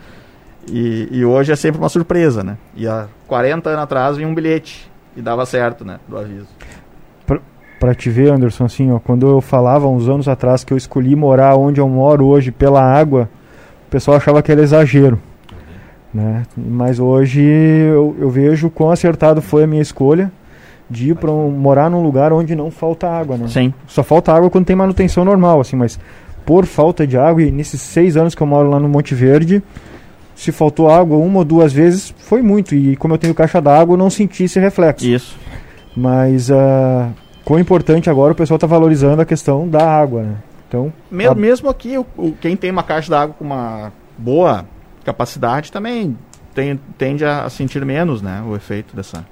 e, 0.68 1.08
e 1.12 1.24
hoje 1.24 1.52
é 1.52 1.56
sempre 1.56 1.78
uma 1.78 1.88
surpresa, 1.88 2.42
né? 2.42 2.56
E 2.74 2.88
há 2.88 3.06
40 3.28 3.70
anos 3.70 3.82
atrás 3.82 4.16
vinha 4.16 4.28
um 4.28 4.34
bilhete 4.34 4.90
e 5.16 5.22
dava 5.22 5.46
certo, 5.46 5.84
né? 5.84 5.98
Do 6.08 6.18
aviso. 6.18 6.46
Pra 7.78 7.94
te 7.94 8.08
ver, 8.08 8.32
Anderson, 8.32 8.64
assim, 8.64 8.90
ó, 8.90 8.98
quando 8.98 9.28
eu 9.28 9.40
falava 9.42 9.86
uns 9.86 10.08
anos 10.08 10.26
atrás 10.28 10.64
que 10.64 10.72
eu 10.72 10.78
escolhi 10.78 11.14
morar 11.14 11.56
onde 11.56 11.78
eu 11.78 11.86
moro 11.86 12.24
hoje 12.26 12.50
pela 12.50 12.82
água, 12.82 13.28
o 13.86 13.90
pessoal 13.90 14.16
achava 14.16 14.42
que 14.42 14.50
era 14.50 14.62
exagero. 14.62 15.20
Né? 16.12 16.44
Mas 16.56 16.98
hoje 16.98 17.42
eu, 17.42 18.16
eu 18.18 18.30
vejo 18.30 18.70
quão 18.70 18.90
acertado 18.90 19.42
foi 19.42 19.64
a 19.64 19.66
minha 19.66 19.82
escolha 19.82 20.32
de 20.88 21.10
ir 21.10 21.16
para 21.16 21.30
um, 21.30 21.50
morar 21.50 21.90
num 21.90 22.02
lugar 22.02 22.32
onde 22.32 22.54
não 22.54 22.70
falta 22.70 23.08
água, 23.08 23.36
né? 23.36 23.48
Sim. 23.48 23.72
Só 23.86 24.02
falta 24.02 24.32
água 24.32 24.48
quando 24.50 24.64
tem 24.66 24.76
manutenção 24.76 25.24
normal, 25.24 25.60
assim, 25.60 25.76
mas 25.76 25.98
por 26.44 26.64
falta 26.64 27.06
de 27.06 27.18
água, 27.18 27.42
e 27.42 27.50
nesses 27.50 27.80
seis 27.80 28.16
anos 28.16 28.34
que 28.34 28.40
eu 28.42 28.46
moro 28.46 28.70
lá 28.70 28.78
no 28.78 28.88
Monte 28.88 29.14
Verde, 29.14 29.62
se 30.34 30.52
faltou 30.52 30.88
água 30.90 31.16
uma 31.16 31.38
ou 31.38 31.44
duas 31.44 31.72
vezes, 31.72 32.14
foi 32.18 32.40
muito. 32.42 32.74
E 32.74 32.94
como 32.96 33.14
eu 33.14 33.18
tenho 33.18 33.34
caixa 33.34 33.60
d'água, 33.60 33.94
eu 33.94 33.98
não 33.98 34.10
senti 34.10 34.44
esse 34.44 34.60
reflexo. 34.60 35.04
Isso. 35.06 35.36
Mas 35.96 36.50
ah, 36.50 37.08
quão 37.44 37.58
importante 37.58 38.08
agora 38.10 38.32
o 38.32 38.36
pessoal 38.36 38.56
está 38.56 38.66
valorizando 38.66 39.20
a 39.22 39.24
questão 39.24 39.66
da 39.68 39.88
água, 39.88 40.22
né? 40.22 40.34
Então, 40.68 40.92
Me- 41.10 41.26
a- 41.26 41.34
Mesmo 41.34 41.68
aqui, 41.68 41.96
o, 41.96 42.06
o- 42.16 42.32
quem 42.40 42.54
tem 42.56 42.70
uma 42.70 42.82
caixa 42.82 43.10
d'água 43.10 43.34
com 43.38 43.44
uma 43.44 43.92
boa 44.18 44.64
capacidade 45.04 45.72
também 45.72 46.16
tem- 46.54 46.78
tende 46.98 47.24
a 47.24 47.48
sentir 47.48 47.84
menos 47.84 48.20
né, 48.20 48.42
o 48.46 48.54
efeito 48.54 48.94
dessa. 48.94 49.24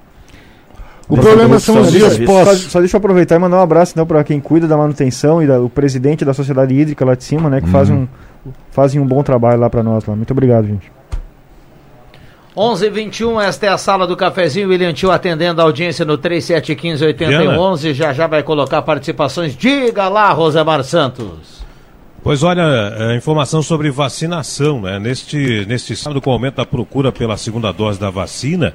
O 1.08 1.16
problema 1.18 1.58
são 1.58 1.80
os 1.80 1.92
dias 1.92 2.14
serviço. 2.14 2.32
Só, 2.44 2.54
só 2.70 2.78
deixa 2.80 2.96
eu 2.96 2.98
aproveitar 2.98 3.36
e 3.36 3.38
mandar 3.38 3.58
um 3.58 3.62
abraço 3.62 3.92
então, 3.92 4.06
para 4.06 4.24
quem 4.24 4.40
cuida 4.40 4.66
da 4.66 4.76
manutenção 4.76 5.42
e 5.42 5.46
da- 5.46 5.60
o 5.60 5.68
presidente 5.68 6.24
da 6.24 6.32
Sociedade 6.32 6.74
Hídrica 6.74 7.04
lá 7.04 7.14
de 7.14 7.24
cima, 7.24 7.50
né? 7.50 7.60
Que 7.60 7.68
faz 7.68 7.90
Uhum. 7.90 8.08
um, 8.46 8.50
fazem 8.70 9.00
um 9.00 9.06
bom 9.06 9.22
trabalho 9.22 9.60
lá 9.60 9.68
para 9.68 9.82
nós. 9.82 10.04
Lá. 10.06 10.16
Muito 10.16 10.30
obrigado, 10.30 10.66
gente. 10.66 10.90
11 12.56 12.86
h 12.86 12.94
21 12.94 13.40
esta 13.40 13.66
é 13.66 13.68
a 13.68 13.76
sala 13.76 14.06
do 14.06 14.16
cafezinho. 14.16 14.68
William 14.68 14.92
Tio 14.92 15.10
atendendo 15.10 15.60
a 15.60 15.64
audiência 15.64 16.04
no 16.04 16.16
3715-8111. 16.16 17.92
Já 17.92 18.12
já 18.12 18.26
vai 18.26 18.42
colocar 18.42 18.80
participações. 18.82 19.56
Diga 19.56 20.08
lá, 20.08 20.30
Rosemar 20.32 20.82
Santos. 20.84 21.64
Pois 22.22 22.42
olha, 22.42 22.62
é, 22.62 23.16
informação 23.16 23.60
sobre 23.60 23.90
vacinação, 23.90 24.80
né? 24.80 24.98
Neste, 24.98 25.66
neste 25.68 25.94
sábado, 25.94 26.22
com 26.22 26.30
o 26.30 26.32
aumento 26.32 26.54
da 26.56 26.64
procura 26.64 27.12
pela 27.12 27.36
segunda 27.36 27.70
dose 27.72 28.00
da 28.00 28.08
vacina, 28.08 28.72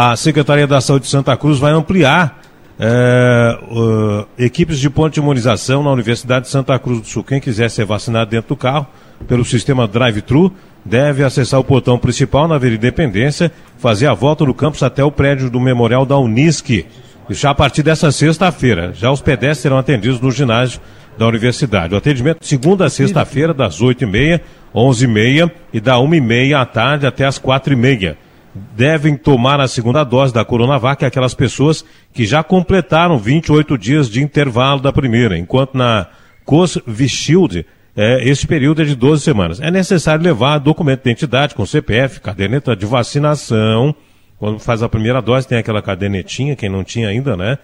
a 0.00 0.14
Secretaria 0.14 0.64
da 0.64 0.80
Saúde 0.80 1.06
de 1.06 1.10
Santa 1.10 1.36
Cruz 1.36 1.58
vai 1.58 1.72
ampliar 1.72 2.40
é, 2.78 3.58
uh, 3.68 4.28
equipes 4.38 4.78
de 4.78 4.88
ponto 4.88 5.14
de 5.14 5.18
imunização 5.18 5.82
na 5.82 5.90
Universidade 5.90 6.44
de 6.44 6.52
Santa 6.52 6.78
Cruz 6.78 7.00
do 7.00 7.06
Sul. 7.08 7.24
Quem 7.24 7.40
quiser 7.40 7.68
ser 7.68 7.84
vacinado 7.84 8.30
dentro 8.30 8.50
do 8.50 8.56
carro, 8.56 8.86
pelo 9.26 9.44
sistema 9.44 9.88
drive-thru, 9.88 10.52
deve 10.84 11.24
acessar 11.24 11.58
o 11.58 11.64
portão 11.64 11.98
principal 11.98 12.46
na 12.46 12.54
Avenida 12.54 12.86
Independência, 12.86 13.50
fazer 13.76 14.06
a 14.06 14.14
volta 14.14 14.44
do 14.44 14.54
campus 14.54 14.84
até 14.84 15.02
o 15.02 15.10
prédio 15.10 15.50
do 15.50 15.58
Memorial 15.58 16.06
da 16.06 16.16
Unisc. 16.16 16.86
Já 17.30 17.50
a 17.50 17.54
partir 17.56 17.82
dessa 17.82 18.12
sexta-feira. 18.12 18.92
Já 18.94 19.10
os 19.10 19.20
pedestres 19.20 19.58
serão 19.58 19.78
atendidos 19.78 20.20
no 20.20 20.30
ginásio 20.30 20.80
da 21.18 21.26
universidade. 21.26 21.92
O 21.92 21.98
atendimento 21.98 22.46
segunda 22.46 22.84
a 22.84 22.88
sexta-feira, 22.88 23.52
das 23.52 23.80
8h30, 23.80 24.42
11h30 24.72 25.50
e 25.72 25.80
da 25.80 25.96
1h30 25.96 26.56
à 26.56 26.64
tarde 26.64 27.04
até 27.04 27.24
as 27.24 27.36
4h30. 27.36 28.14
Devem 28.76 29.16
tomar 29.16 29.60
a 29.60 29.68
segunda 29.68 30.04
dose 30.04 30.32
da 30.32 30.44
Coronavac 30.44 31.04
aquelas 31.04 31.34
pessoas 31.34 31.84
que 32.12 32.24
já 32.26 32.42
completaram 32.42 33.18
28 33.18 33.78
dias 33.78 34.08
de 34.08 34.22
intervalo 34.22 34.80
da 34.80 34.92
primeira, 34.92 35.38
enquanto 35.38 35.76
na 35.76 36.06
Cosvishield 36.44 37.66
é, 37.96 38.28
esse 38.28 38.46
período 38.46 38.82
é 38.82 38.84
de 38.84 38.94
12 38.94 39.24
semanas. 39.24 39.60
É 39.60 39.72
necessário 39.72 40.22
levar 40.22 40.58
documento 40.58 41.02
de 41.02 41.10
identidade 41.10 41.52
com 41.52 41.66
CPF, 41.66 42.20
caderneta 42.20 42.76
de 42.76 42.86
vacinação. 42.86 43.92
Quando 44.38 44.60
faz 44.60 44.84
a 44.84 44.88
primeira 44.88 45.20
dose, 45.20 45.48
tem 45.48 45.58
aquela 45.58 45.82
cadernetinha, 45.82 46.54
quem 46.54 46.68
não 46.68 46.84
tinha 46.84 47.08
ainda, 47.08 47.36
né? 47.36 47.58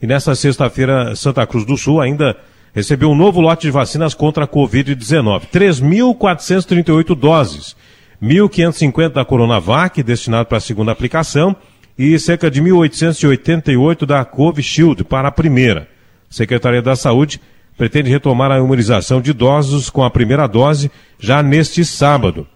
E 0.00 0.06
nessa 0.06 0.34
sexta-feira, 0.36 1.16
Santa 1.16 1.44
Cruz 1.44 1.64
do 1.64 1.76
Sul 1.76 2.00
ainda 2.00 2.36
recebeu 2.72 3.10
um 3.10 3.16
novo 3.16 3.40
lote 3.40 3.62
de 3.62 3.70
vacinas 3.72 4.14
contra 4.14 4.44
a 4.44 4.48
Covid-19. 4.48 5.48
3.438 5.52 7.14
doses. 7.16 7.76
1.550 8.22 9.10
da 9.10 9.24
Coronavac, 9.24 10.02
destinado 10.02 10.46
para 10.46 10.58
a 10.58 10.60
segunda 10.60 10.92
aplicação, 10.92 11.56
e 11.98 12.18
cerca 12.18 12.50
de 12.50 12.62
1.888 12.62 14.06
da 14.06 14.24
Covishield 14.24 15.04
para 15.04 15.28
a 15.28 15.32
primeira. 15.32 15.88
A 16.30 16.34
Secretaria 16.34 16.80
da 16.80 16.96
Saúde 16.96 17.40
pretende 17.76 18.10
retomar 18.10 18.50
a 18.50 18.58
imunização 18.58 19.20
de 19.20 19.30
idosos 19.30 19.88
com 19.88 20.04
a 20.04 20.10
primeira 20.10 20.46
dose 20.46 20.90
já 21.18 21.42
neste 21.42 21.84
sábado. 21.84 22.46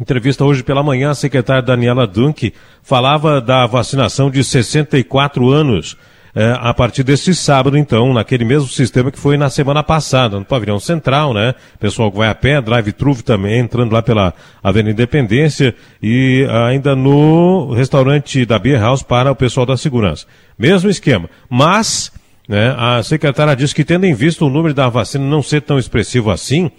Entrevista 0.00 0.44
hoje 0.44 0.62
pela 0.62 0.82
manhã, 0.82 1.10
a 1.10 1.14
secretária 1.14 1.62
Daniela 1.62 2.06
Dunk 2.06 2.52
falava 2.82 3.40
da 3.40 3.66
vacinação 3.66 4.30
de 4.30 4.42
64 4.42 5.48
anos. 5.50 5.96
Eh, 6.34 6.56
a 6.58 6.72
partir 6.72 7.02
deste 7.02 7.34
sábado, 7.34 7.76
então, 7.76 8.14
naquele 8.14 8.44
mesmo 8.44 8.66
sistema 8.66 9.10
que 9.10 9.18
foi 9.18 9.36
na 9.36 9.50
semana 9.50 9.82
passada, 9.82 10.38
no 10.38 10.44
pavilhão 10.44 10.80
central, 10.80 11.34
né? 11.34 11.54
Pessoal 11.78 12.10
que 12.10 12.16
vai 12.16 12.28
a 12.28 12.34
pé, 12.34 12.60
drive-thru 12.60 13.22
também, 13.22 13.58
entrando 13.58 13.92
lá 13.92 14.00
pela 14.00 14.32
Avenida 14.62 14.92
Independência 14.92 15.74
e 16.02 16.46
ainda 16.68 16.96
no 16.96 17.74
restaurante 17.74 18.46
da 18.46 18.58
Beer 18.58 18.80
House 18.80 19.02
para 19.02 19.30
o 19.30 19.36
pessoal 19.36 19.66
da 19.66 19.76
segurança. 19.76 20.26
Mesmo 20.58 20.88
esquema. 20.88 21.28
Mas, 21.50 22.10
né, 22.48 22.74
a 22.78 23.02
secretária 23.02 23.54
disse 23.54 23.74
que 23.74 23.84
tendo 23.84 24.06
em 24.06 24.14
vista 24.14 24.44
o 24.44 24.48
número 24.48 24.72
da 24.72 24.88
vacina 24.88 25.24
não 25.24 25.42
ser 25.42 25.60
tão 25.60 25.78
expressivo 25.78 26.30
assim, 26.30 26.70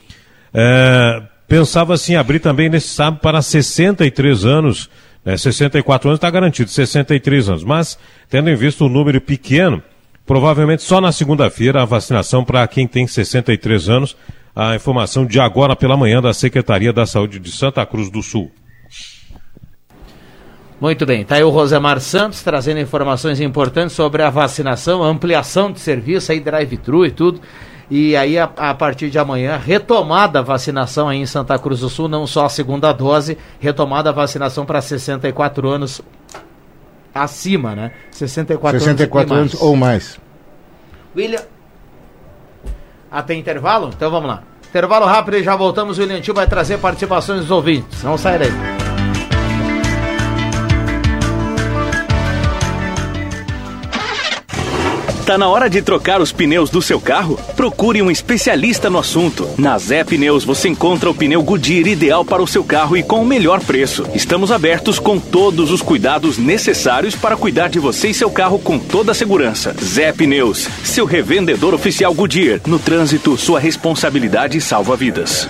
é, 0.52 1.22
pensava 1.48 1.94
assim 1.94 2.16
abrir 2.16 2.40
também 2.40 2.70
nesse 2.70 2.88
sábado 2.88 3.20
para 3.22 3.40
63 3.40 4.46
anos, 4.46 4.90
né, 5.26 5.38
64 5.38 6.10
anos 6.10 6.18
está 6.18 6.30
garantido, 6.30 6.70
63 6.70 7.50
anos, 7.50 7.64
mas 7.64 7.98
tendo 8.30 8.50
em 8.50 8.56
vista 8.56 8.84
o 8.84 8.90
número 8.90 9.22
pequeno, 9.22 9.82
provavelmente 10.26 10.84
só 10.84 11.00
na 11.00 11.12
segunda-feira 11.12 11.82
a 11.82 11.86
vacinação 11.86 12.44
para 12.44 12.68
quem 12.68 12.88
tem 12.88 13.08
63 13.08 13.90
anos, 13.90 14.16
a 14.56 14.76
informação 14.76 15.26
de 15.26 15.40
agora 15.40 15.76
pela 15.76 15.98
manhã 15.98 16.22
da 16.22 16.34
Secretaria 16.34 16.94
da 16.94 17.06
Saúde 17.06 17.40
de 17.40 17.52
Santa 17.52 17.86
Cruz 17.86 18.10
do 18.10 18.22
Sul. 18.22 18.52
Muito 20.80 21.06
bem, 21.06 21.24
tá 21.24 21.36
aí 21.36 21.44
o 21.44 21.50
Rosemar 21.50 22.02
Santos 22.02 22.44
trazendo 22.44 22.80
informações 22.80 23.40
importantes 23.40 23.96
sobre 23.96 24.22
a 24.22 24.30
vacinação, 24.30 25.02
a 25.02 25.08
ampliação 25.08 25.72
de 25.72 25.80
serviço 25.80 26.32
aí, 26.32 26.42
drive-thru 26.42 27.06
e 27.06 27.12
tudo. 27.12 27.40
E 27.96 28.18
aí, 28.18 28.40
a, 28.40 28.50
a 28.58 28.74
partir 28.74 29.12
de 29.12 29.20
amanhã, 29.20 29.56
retomada 29.56 30.40
a 30.40 30.42
vacinação 30.42 31.08
aí 31.08 31.20
em 31.20 31.28
Santa 31.28 31.60
Cruz 31.60 31.82
do 31.82 31.90
Sul, 31.90 32.08
não 32.08 32.26
só 32.26 32.46
a 32.46 32.50
segunda 32.50 32.92
dose, 32.92 33.38
retomada 33.60 34.10
a 34.10 34.12
vacinação 34.12 34.66
para 34.66 34.82
64 34.82 35.70
anos 35.70 36.02
acima, 37.14 37.76
né? 37.76 37.92
64, 38.10 38.80
64 38.80 39.36
anos, 39.36 39.54
anos 39.54 39.62
ou 39.62 39.76
mais. 39.76 40.20
William. 41.16 41.44
Ah, 43.12 43.22
tem 43.22 43.40
intervalo? 43.40 43.92
Então 43.96 44.10
vamos 44.10 44.28
lá. 44.28 44.42
Intervalo 44.68 45.06
rápido 45.06 45.38
e 45.38 45.44
já 45.44 45.56
voltamos. 45.56 46.00
O 46.00 46.02
William 46.02 46.20
Tio 46.20 46.34
vai 46.34 46.48
trazer 46.48 46.80
participações 46.80 47.42
dos 47.42 47.52
ouvintes. 47.52 48.02
Não 48.02 48.18
sai 48.18 48.40
daí. 48.40 48.83
Tá 55.26 55.38
na 55.38 55.48
hora 55.48 55.70
de 55.70 55.82
trocar 55.82 56.22
os 56.22 56.34
pneus 56.34 56.70
do 56.70 56.82
seu 56.82 57.00
carro? 57.00 57.40
Procure 57.56 58.02
um 58.02 58.12
especialista 58.12 58.90
no 58.90 59.00
assunto. 59.00 59.48
Na 59.58 59.78
Zé 59.78 60.04
Pneus 60.04 60.44
você 60.44 60.68
encontra 60.68 61.10
o 61.10 61.14
pneu 61.14 61.42
Goodyear 61.42 61.88
ideal 61.88 62.26
para 62.26 62.44
o 62.44 62.48
seu 62.48 62.62
carro 62.62 62.98
e 62.98 63.04
com 63.04 63.22
o 63.22 63.26
melhor 63.26 63.62
preço. 63.62 64.06
Estamos 64.14 64.52
abertos 64.52 65.00
com 65.00 65.18
todos 65.18 65.72
os 65.72 65.82
cuidados 65.82 66.38
necessários 66.38 67.16
para 67.16 67.38
cuidar 67.38 67.70
de 67.70 67.80
você 67.80 68.10
e 68.10 68.14
seu 68.14 68.30
carro 68.30 68.60
com 68.60 68.78
toda 68.78 69.14
a 69.14 69.16
segurança. 69.16 69.74
Zé 69.82 70.12
Pneus, 70.12 70.68
seu 70.84 71.06
revendedor 71.06 71.74
oficial 71.74 72.14
Goodyear. 72.14 72.60
No 72.68 72.78
trânsito, 72.78 73.38
sua 73.38 73.62
responsabilidade 73.62 74.60
salva 74.60 74.98
vidas. 74.98 75.48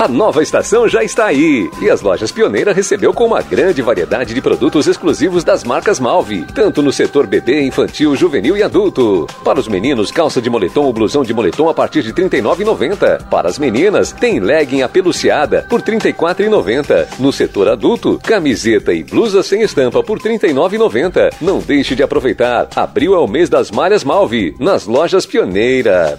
A 0.00 0.08
nova 0.08 0.42
estação 0.42 0.88
já 0.88 1.04
está 1.04 1.26
aí 1.26 1.70
e 1.78 1.90
as 1.90 2.00
lojas 2.00 2.32
Pioneira 2.32 2.72
recebeu 2.72 3.12
com 3.12 3.26
uma 3.26 3.42
grande 3.42 3.82
variedade 3.82 4.32
de 4.32 4.40
produtos 4.40 4.86
exclusivos 4.86 5.44
das 5.44 5.62
marcas 5.62 6.00
Malve, 6.00 6.46
tanto 6.54 6.80
no 6.80 6.90
setor 6.90 7.26
bebê, 7.26 7.60
infantil, 7.60 8.16
juvenil 8.16 8.56
e 8.56 8.62
adulto. 8.62 9.26
Para 9.44 9.60
os 9.60 9.68
meninos, 9.68 10.10
calça 10.10 10.40
de 10.40 10.48
moletom 10.48 10.84
ou 10.84 10.92
blusão 10.94 11.22
de 11.22 11.34
moletom 11.34 11.68
a 11.68 11.74
partir 11.74 12.02
de 12.02 12.12
R$ 12.12 12.30
39,90. 12.30 13.28
Para 13.28 13.50
as 13.50 13.58
meninas, 13.58 14.10
tem 14.10 14.40
legging 14.40 14.80
apeluciada 14.80 15.66
por 15.68 15.82
R$ 15.82 15.98
34,90. 15.98 17.18
No 17.18 17.30
setor 17.30 17.68
adulto, 17.68 18.18
camiseta 18.22 18.94
e 18.94 19.04
blusa 19.04 19.42
sem 19.42 19.60
estampa 19.60 20.02
por 20.02 20.18
R$ 20.18 20.30
39,90. 20.30 21.34
Não 21.42 21.58
deixe 21.58 21.94
de 21.94 22.02
aproveitar. 22.02 22.68
Abril 22.74 23.14
é 23.14 23.18
o 23.18 23.28
mês 23.28 23.50
das 23.50 23.70
malhas 23.70 24.02
Malve, 24.02 24.54
nas 24.58 24.86
lojas 24.86 25.26
Pioneira. 25.26 26.18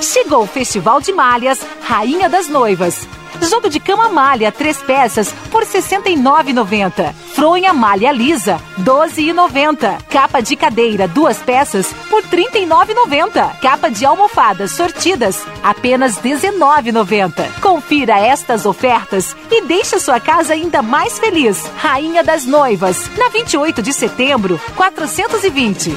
Chegou 0.00 0.44
o 0.44 0.46
Festival 0.46 1.00
de 1.00 1.12
Malhas 1.12 1.60
Rainha 1.82 2.28
das 2.28 2.48
Noivas. 2.48 3.06
Jogo 3.42 3.70
de 3.70 3.80
cama 3.80 4.08
malha, 4.08 4.52
três 4.52 4.78
peças, 4.78 5.32
por 5.50 5.62
R$ 5.62 5.68
69,90. 5.68 7.14
Fronha 7.34 7.72
malha 7.72 8.12
lisa, 8.12 8.60
R$ 8.76 8.84
12,90. 8.84 10.02
Capa 10.10 10.40
de 10.40 10.56
cadeira, 10.56 11.08
duas 11.08 11.38
peças, 11.38 11.92
por 12.08 12.22
R$ 12.24 12.46
39,90. 12.50 13.60
Capa 13.60 13.90
de 13.90 14.04
almofadas 14.04 14.72
sortidas, 14.72 15.42
apenas 15.62 16.16
R$ 16.18 16.30
19,90. 16.30 17.60
Confira 17.60 18.18
estas 18.18 18.66
ofertas 18.66 19.34
e 19.50 19.62
deixe 19.62 19.98
sua 19.98 20.20
casa 20.20 20.52
ainda 20.52 20.82
mais 20.82 21.18
feliz. 21.18 21.64
Rainha 21.76 22.22
das 22.22 22.44
Noivas, 22.44 23.10
na 23.16 23.28
28 23.28 23.80
de 23.80 23.92
setembro, 23.92 24.60
420. 24.76 25.96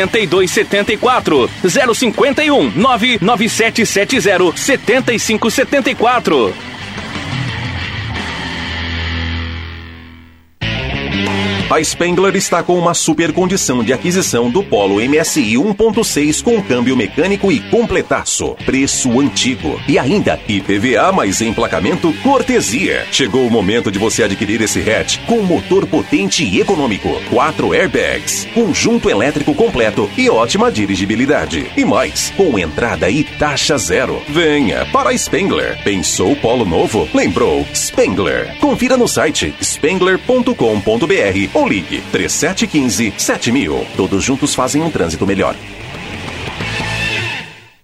8274 0.07 1.49
051 1.63 2.71
99770 2.75 4.53
7574. 4.55 6.70
A 11.71 11.81
Spengler 11.81 12.35
está 12.35 12.61
com 12.61 12.77
uma 12.77 12.93
super 12.93 13.31
condição 13.31 13.81
de 13.81 13.93
aquisição 13.93 14.49
do 14.49 14.61
Polo 14.61 14.95
MSI 14.95 15.53
1.6 15.53 16.43
com 16.43 16.61
câmbio 16.61 16.97
mecânico 16.97 17.49
e 17.49 17.61
completaço. 17.61 18.57
Preço 18.65 19.21
antigo. 19.21 19.79
E 19.87 19.97
ainda 19.97 20.37
IPVA 20.49 21.13
mais 21.13 21.39
emplacamento 21.39 22.11
cortesia. 22.21 23.07
Chegou 23.09 23.47
o 23.47 23.49
momento 23.49 23.89
de 23.89 23.97
você 23.97 24.21
adquirir 24.21 24.61
esse 24.61 24.81
hatch 24.81 25.19
com 25.25 25.43
motor 25.43 25.87
potente 25.87 26.43
e 26.43 26.59
econômico. 26.59 27.09
Quatro 27.29 27.71
airbags, 27.71 28.45
conjunto 28.53 29.09
elétrico 29.09 29.55
completo 29.55 30.09
e 30.17 30.29
ótima 30.29 30.69
dirigibilidade. 30.69 31.71
E 31.77 31.85
mais, 31.85 32.33
com 32.35 32.59
entrada 32.59 33.09
e 33.09 33.23
taxa 33.23 33.77
zero. 33.77 34.21
Venha 34.27 34.85
para 34.87 35.11
a 35.11 35.17
Spengler. 35.17 35.81
Pensou 35.85 36.35
Polo 36.35 36.65
novo? 36.65 37.07
Lembrou? 37.13 37.65
Spengler. 37.73 38.57
Confira 38.59 38.97
no 38.97 39.07
site 39.07 39.55
spengler.com.br 39.61 41.60
ou 41.61 41.67
ligue 41.67 42.01
3715 42.11 43.13
7000. 43.17 43.87
Todos 43.95 44.23
juntos 44.23 44.55
fazem 44.55 44.81
um 44.81 44.89
trânsito 44.89 45.27
melhor. 45.27 45.55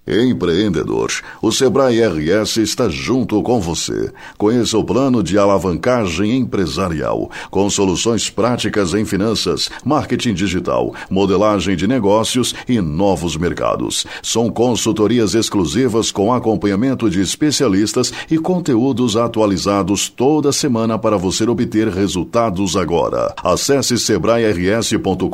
Empreendedor, 0.08 1.12
o 1.42 1.52
Sebrae 1.52 2.00
RS 2.00 2.56
está 2.56 2.88
junto 2.88 3.42
com 3.42 3.60
você. 3.60 4.10
Conheça 4.38 4.78
o 4.78 4.84
plano 4.84 5.22
de 5.22 5.36
alavancagem 5.36 6.34
empresarial, 6.38 7.30
com 7.50 7.68
soluções 7.68 8.30
práticas 8.30 8.94
em 8.94 9.04
finanças, 9.04 9.68
marketing 9.84 10.32
digital, 10.32 10.94
modelagem 11.10 11.76
de 11.76 11.86
negócios 11.86 12.54
e 12.66 12.80
novos 12.80 13.36
mercados. 13.36 14.06
São 14.22 14.48
consultorias 14.48 15.34
exclusivas 15.34 16.10
com 16.10 16.32
acompanhamento 16.32 17.10
de 17.10 17.20
especialistas 17.20 18.10
e 18.30 18.38
conteúdos 18.38 19.14
atualizados 19.14 20.08
toda 20.08 20.52
semana 20.52 20.98
para 20.98 21.18
você 21.18 21.44
obter 21.44 21.88
resultados 21.88 22.76
agora. 22.76 23.34
Acesse 23.44 23.98
sebrae-rs.com.br 23.98 25.28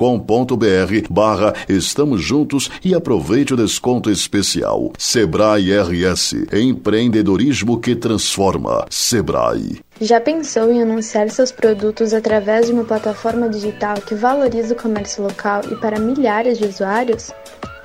barra 1.09 1.55
Estamos 1.68 2.22
Juntos 2.22 2.70
e 2.85 2.95
aproveite 2.95 3.55
o 3.55 3.57
desconto 3.57 4.11
especial. 4.11 4.64
Sebrae 4.99 5.71
RS, 5.79 6.35
empreendedorismo 6.53 7.81
que 7.81 7.95
transforma. 7.95 8.87
Sebrae. 8.91 9.81
Já 10.01 10.21
pensou 10.21 10.71
em 10.71 10.83
anunciar 10.83 11.31
seus 11.31 11.53
produtos 11.53 12.12
através 12.12 12.67
de 12.67 12.73
uma 12.73 12.85
plataforma 12.85 13.49
digital 13.49 13.95
que 14.07 14.15
valoriza 14.15 14.75
o 14.75 14.77
comércio 14.77 15.23
local 15.23 15.62
e 15.71 15.77
para 15.77 15.99
milhares 15.99 16.59
de 16.59 16.67
usuários? 16.67 17.31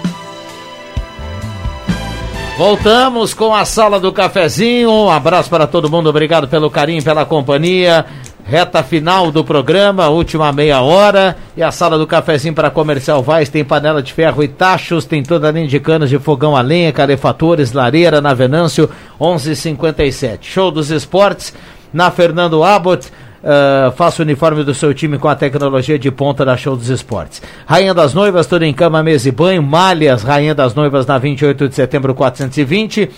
Voltamos 2.57 3.33
com 3.33 3.53
a 3.53 3.65
Sala 3.65 3.99
do 3.99 4.13
Cafezinho. 4.13 4.89
Um 4.89 5.09
abraço 5.09 5.49
para 5.49 5.67
todo 5.67 5.91
mundo. 5.91 6.07
Obrigado 6.07 6.47
pelo 6.47 6.71
carinho, 6.71 7.03
pela 7.03 7.25
companhia. 7.25 8.05
Reta 8.45 8.81
final 8.81 9.29
do 9.29 9.43
programa, 9.43 10.07
última 10.07 10.53
meia 10.53 10.79
hora. 10.79 11.35
E 11.57 11.61
a 11.61 11.69
sala 11.69 11.97
do 11.97 12.07
cafezinho 12.07 12.53
para 12.53 12.69
comercial 12.69 13.21
Vaz 13.21 13.49
tem 13.49 13.65
panela 13.65 14.01
de 14.01 14.13
ferro 14.13 14.41
e 14.41 14.47
tachos, 14.47 15.05
tem 15.05 15.21
toda 15.21 15.49
a 15.49 15.51
linha 15.51 15.67
de 15.67 15.79
canos 15.81 16.09
de 16.09 16.19
fogão 16.19 16.55
a 16.55 16.61
lenha, 16.61 16.93
calefatores, 16.93 17.73
lareira 17.73 18.21
na 18.21 18.33
Venâncio 18.33 18.89
1157. 19.19 20.49
Show 20.49 20.71
dos 20.71 20.91
esportes 20.91 21.53
na 21.93 22.09
Fernando 22.09 22.63
Abbott. 22.63 23.11
Uh, 23.43 23.91
faça 23.91 24.21
o 24.21 24.25
uniforme 24.25 24.63
do 24.63 24.73
seu 24.73 24.93
time 24.93 25.17
com 25.17 25.27
a 25.27 25.35
tecnologia 25.35 25.99
de 25.99 26.09
ponta 26.09 26.45
da 26.45 26.55
Show 26.55 26.77
dos 26.77 26.87
Esportes. 26.87 27.41
Rainha 27.65 27.93
das 27.93 28.13
Noivas, 28.13 28.47
tudo 28.47 28.63
em 28.63 28.73
cama, 28.73 29.03
mesa 29.03 29.27
e 29.27 29.33
banho. 29.33 29.61
Malhas, 29.61 30.23
Rainha 30.23 30.55
das 30.55 30.73
Noivas 30.73 31.05
na 31.05 31.17
28 31.17 31.67
de 31.67 31.75
setembro 31.75 32.15
420. 32.15 33.09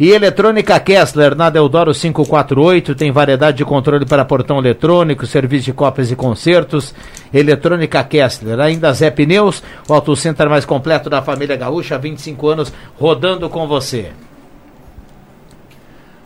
E 0.00 0.10
Eletrônica 0.10 0.80
Kessler, 0.80 1.36
na 1.36 1.48
Deodoro 1.48 1.92
548, 1.94 2.94
tem 2.96 3.12
variedade 3.12 3.58
de 3.58 3.64
controle 3.64 4.04
para 4.04 4.24
portão 4.24 4.58
eletrônico, 4.58 5.26
serviço 5.26 5.66
de 5.66 5.72
cópias 5.72 6.10
e 6.10 6.16
concertos. 6.16 6.92
Eletrônica 7.32 8.02
Kessler, 8.02 8.58
ainda 8.58 8.92
Zé 8.92 9.12
Pneus, 9.12 9.62
o 9.88 9.94
auto 9.94 10.16
center 10.16 10.50
mais 10.50 10.64
completo 10.64 11.08
da 11.08 11.22
família 11.22 11.56
Gaúcha, 11.56 11.94
há 11.94 11.98
25 11.98 12.48
anos, 12.48 12.72
rodando 12.98 13.48
com 13.48 13.68
você. 13.68 14.10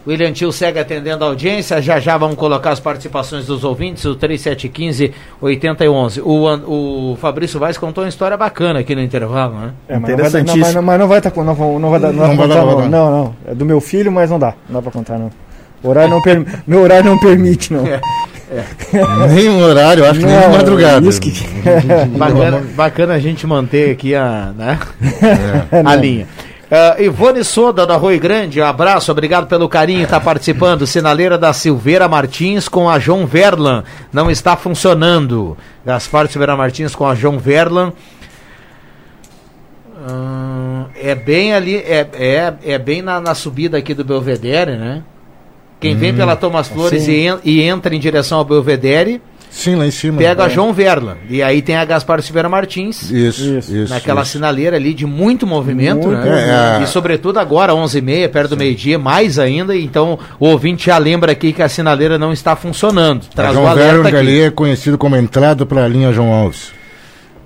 William 0.07 0.33
Tio 0.33 0.53
segue 0.53 0.79
atendendo 0.79 1.25
a 1.25 1.29
audiência. 1.29 1.83
Já 1.83 1.99
já 1.99 2.17
vamos 2.17 2.37
colocar 2.37 2.71
as 2.71 2.81
participações 2.81 3.47
dos 3.47 3.65
ouvintes, 3.65 4.05
o 4.05 4.15
3715-8011. 4.17 6.23
O, 6.23 7.13
o 7.13 7.17
Fabrício 7.17 7.59
Vaz 7.59 7.77
contou 7.77 8.05
uma 8.05 8.09
história 8.09 8.37
bacana 8.37 8.79
aqui 8.81 8.95
no 8.95 9.03
intervalo, 9.03 9.59
né? 9.59 9.73
É, 9.89 9.99
mas, 9.99 10.11
não 10.11 10.19
vai, 10.19 10.31
não, 10.73 10.83
mas, 10.83 11.01
não 11.01 11.09
vai 11.09 11.19
estar. 11.19 11.33
Não, 11.35 11.45
não, 11.45 11.79
não 11.79 11.91
vai 11.91 12.01
dar. 12.01 12.13
Não, 12.13 12.29
não, 12.29 12.37
vai 12.37 12.49
contar, 12.49 12.65
não, 12.65 12.89
não, 12.89 13.11
não. 13.11 13.35
É 13.47 13.55
do 13.55 13.65
meu 13.65 13.81
filho, 13.81 14.13
mas 14.13 14.31
não 14.31 14.39
dá. 14.39 14.55
Não 14.69 14.77
dá 14.77 14.83
pra 14.83 14.93
contar, 14.93 15.19
não. 15.19 15.31
O 15.83 15.89
horário 15.89 16.11
não 16.11 16.23
per... 16.23 16.45
meu 16.67 16.83
horário 16.83 17.11
não 17.11 17.19
permite, 17.19 17.73
não. 17.73 17.87
É. 17.87 18.01
É. 18.51 18.65
nem 19.35 19.49
um 19.49 19.61
horário, 19.61 20.05
acho 20.05 20.21
que 20.21 20.27
nem 20.27 20.49
madrugada. 20.49 21.07
Isso 21.07 21.21
que... 21.21 21.33
bacana, 22.17 22.63
bacana 22.75 23.15
a 23.15 23.19
gente 23.19 23.47
manter 23.47 23.91
aqui 23.91 24.15
a, 24.15 24.53
né? 24.57 24.79
É. 25.73 25.83
a 25.85 25.97
linha. 25.97 26.27
Uh, 26.67 27.01
Ivone 27.01 27.45
Soda, 27.45 27.87
da 27.87 27.95
Rui 27.95 28.19
Grande, 28.19 28.61
um 28.61 28.65
abraço, 28.65 29.13
obrigado 29.13 29.47
pelo 29.47 29.69
carinho, 29.69 30.03
está 30.03 30.19
participando. 30.19 30.85
Sinaleira 30.85 31.39
da 31.39 31.53
Silveira 31.53 32.09
Martins 32.09 32.69
com 32.69 32.91
a 32.91 32.99
João 32.99 33.25
Verlan, 33.25 33.85
não 34.13 34.29
está 34.29 34.57
funcionando. 34.57 35.57
Gaspar 35.85 36.27
Silveira 36.27 36.57
Martins 36.57 36.93
com 36.93 37.07
a 37.07 37.15
João 37.15 37.39
Verlan. 37.39 37.93
Uh, 40.09 40.87
é 41.01 41.15
bem 41.15 41.55
ali, 41.55 41.77
é, 41.77 42.09
é, 42.15 42.55
é 42.65 42.79
bem 42.79 43.01
na, 43.01 43.21
na, 43.21 43.35
subida 43.35 43.79
aqui 43.79 43.95
do 43.95 44.05
Belvedere, 44.05 44.77
né? 44.77 45.05
Quem 45.79 45.95
hum, 45.95 45.99
vem 45.99 46.15
pela 46.17 46.35
Thomas 46.35 46.67
Flores 46.67 47.07
e, 47.07 47.27
en, 47.29 47.39
e 47.45 47.63
entra 47.63 47.95
em 47.95 48.01
direção 48.01 48.39
ao 48.39 48.45
Belvedere 48.45 49.23
Sim, 49.51 49.77
lá 49.77 49.87
em 49.87 49.91
cima. 49.91 50.19
Pega 50.19 50.43
é. 50.43 50.47
a 50.47 50.49
João 50.49 50.73
Verla. 50.73 51.17
E 51.29 51.43
aí 51.43 51.63
tem 51.63 51.77
a 51.77 51.85
Gaspar 51.85 52.21
Silveira 52.23 52.49
Martins. 52.49 53.11
Isso, 53.11 53.57
isso. 53.57 53.89
Naquela 53.89 54.23
isso. 54.23 54.33
sinaleira 54.33 54.77
ali 54.77 54.93
de 54.93 55.07
muito 55.07 55.47
movimento, 55.47 56.09
muito, 56.09 56.21
né? 56.21 56.79
É. 56.79 56.83
E 56.83 56.87
sobretudo 56.87 57.39
agora, 57.39 57.73
11h30, 57.73 58.29
perto 58.29 58.51
do 58.51 58.57
meio-dia, 58.57 58.99
mais 58.99 59.39
ainda. 59.39 59.77
Então 59.77 60.19
o 60.39 60.49
ouvinte 60.49 60.87
já 60.87 60.99
lembra 60.99 61.33
aqui 61.33 61.53
que 61.53 61.63
a 61.63 61.69
sinaleira 61.69 62.19
não 62.19 62.33
está 62.33 62.55
funcionando. 62.55 63.25
Traz 63.35 63.51
a 63.51 63.61
João 63.61 63.75
Verla 63.75 64.09
ali 64.09 64.41
é 64.41 64.51
conhecido 64.51 64.99
como 64.99 65.17
entrada 65.17 65.65
para 65.65 65.85
a 65.85 65.89
linha 65.89 66.13
João 66.13 66.33
Alves. 66.33 66.73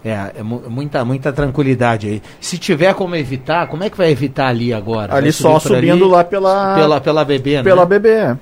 É, 0.05 0.33
é 0.39 0.43
muita, 0.43 1.05
muita 1.05 1.31
tranquilidade 1.31 2.09
aí. 2.09 2.23
Se 2.41 2.57
tiver 2.57 2.95
como 2.95 3.15
evitar, 3.15 3.67
como 3.67 3.85
é 3.85 3.91
que 3.91 3.97
vai 3.97 4.11
evitar 4.11 4.49
ali 4.49 4.73
agora? 4.73 5.15
Ali 5.15 5.31
só 5.31 5.59
subindo 5.59 6.05
ali, 6.05 6.13
lá 6.13 6.25
pela 6.25 6.75
pela 6.75 7.01
pela 7.01 7.25
BB, 7.25 7.57
né? 7.57 7.63
Pela 7.63 7.85
BB. 7.85 8.09
É. 8.09 8.37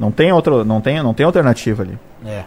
Não 0.00 0.10
tem 0.10 0.32
outro, 0.32 0.64
não 0.64 0.80
tem, 0.80 1.02
não 1.02 1.12
tem 1.12 1.26
alternativa 1.26 1.82
ali. 1.82 1.98
É. 2.24 2.44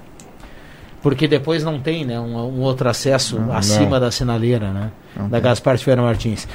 Porque 1.01 1.27
depois 1.27 1.63
não 1.63 1.79
tem 1.79 2.05
né, 2.05 2.19
um, 2.19 2.35
um 2.35 2.61
outro 2.61 2.87
acesso 2.87 3.39
não, 3.39 3.53
acima 3.53 3.91
não. 3.91 4.01
da 4.01 4.11
sinaleira, 4.11 4.71
né? 4.71 4.91
Não 5.15 5.27
da 5.27 5.37
tem. 5.37 5.49
Gaspar 5.49 5.77
Ferreira 5.77 6.01
Martins. 6.01 6.47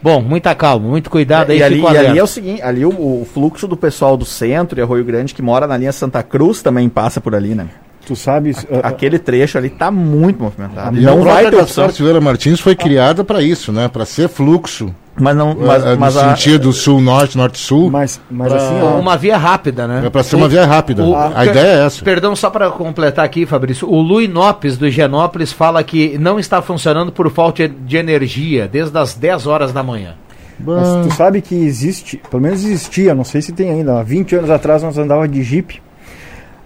Bom, 0.00 0.22
muita 0.22 0.54
calma, 0.54 0.88
muito 0.88 1.10
cuidado 1.10 1.50
é, 1.50 1.54
aí. 1.54 1.58
E 1.58 1.62
ali, 1.62 1.80
e 1.80 1.86
ali 1.86 2.18
é 2.18 2.22
o 2.22 2.26
seguinte, 2.26 2.62
ali 2.62 2.84
o, 2.84 2.90
o, 2.90 3.26
fluxo 3.32 3.66
do 3.66 3.76
pessoal 3.76 4.16
do 4.16 4.24
centro 4.24 4.78
e 4.78 4.82
Arroio 4.82 5.04
Grande 5.04 5.34
que 5.34 5.42
mora 5.42 5.66
na 5.66 5.76
linha 5.76 5.92
Santa 5.92 6.22
Cruz 6.22 6.62
também 6.62 6.88
passa 6.88 7.20
por 7.20 7.34
ali, 7.34 7.54
né? 7.54 7.68
Tu 8.08 8.16
sabes, 8.16 8.66
a, 8.70 8.74
uh, 8.74 8.80
aquele 8.82 9.18
trecho 9.18 9.58
ali 9.58 9.68
tá 9.68 9.90
muito 9.90 10.42
movimentado. 10.42 10.96
E 10.98 11.02
não 11.02 11.22
vai 11.22 11.50
ter 11.50 11.56
opção. 11.56 11.90
Silveira 11.90 12.20
Martins 12.20 12.58
foi 12.58 12.74
criada 12.74 13.22
para 13.22 13.42
isso, 13.42 13.70
né? 13.70 13.86
Para 13.86 14.04
ser 14.04 14.28
fluxo 14.28 14.94
mas 15.20 15.36
não. 15.36 15.54
Mas, 15.54 15.84
é, 15.84 15.96
mas 15.96 16.14
no 16.14 16.20
a, 16.20 16.36
sentido 16.36 16.72
sul-norte, 16.72 17.36
norte-sul. 17.36 17.90
Mas, 17.90 18.20
mas 18.30 18.52
pra, 18.52 18.56
assim, 18.56 18.80
ó, 18.80 18.98
uma 18.98 19.16
via 19.16 19.36
rápida, 19.36 19.86
né? 19.86 20.02
É 20.06 20.10
para 20.10 20.22
ser 20.22 20.36
uma 20.36 20.48
via 20.48 20.64
rápida. 20.64 21.04
O, 21.04 21.14
a, 21.14 21.40
a 21.40 21.46
ideia 21.46 21.82
é 21.82 21.86
essa. 21.86 22.04
Perdão, 22.04 22.34
só 22.34 22.50
para 22.50 22.70
completar 22.70 23.24
aqui, 23.24 23.44
Fabrício. 23.44 23.88
O 23.90 24.00
Lui 24.00 24.28
Nopes, 24.28 24.78
do 24.78 24.86
Higienópolis, 24.86 25.52
fala 25.52 25.82
que 25.82 26.16
não 26.18 26.38
está 26.38 26.62
funcionando 26.62 27.12
por 27.12 27.30
falta 27.30 27.68
de 27.68 27.96
energia 27.96 28.68
desde 28.68 28.96
as 28.96 29.14
10 29.14 29.46
horas 29.46 29.72
da 29.72 29.82
manhã. 29.82 30.14
Mas 30.60 31.06
tu 31.06 31.14
sabe 31.14 31.40
que 31.40 31.54
existe, 31.54 32.20
pelo 32.30 32.42
menos 32.42 32.64
existia, 32.64 33.14
não 33.14 33.24
sei 33.24 33.40
se 33.40 33.52
tem 33.52 33.70
ainda. 33.70 34.00
Há 34.00 34.02
20 34.02 34.36
anos 34.36 34.50
atrás 34.50 34.82
nós 34.82 34.98
andava 34.98 35.26
de 35.28 35.42
Jeep. 35.42 35.80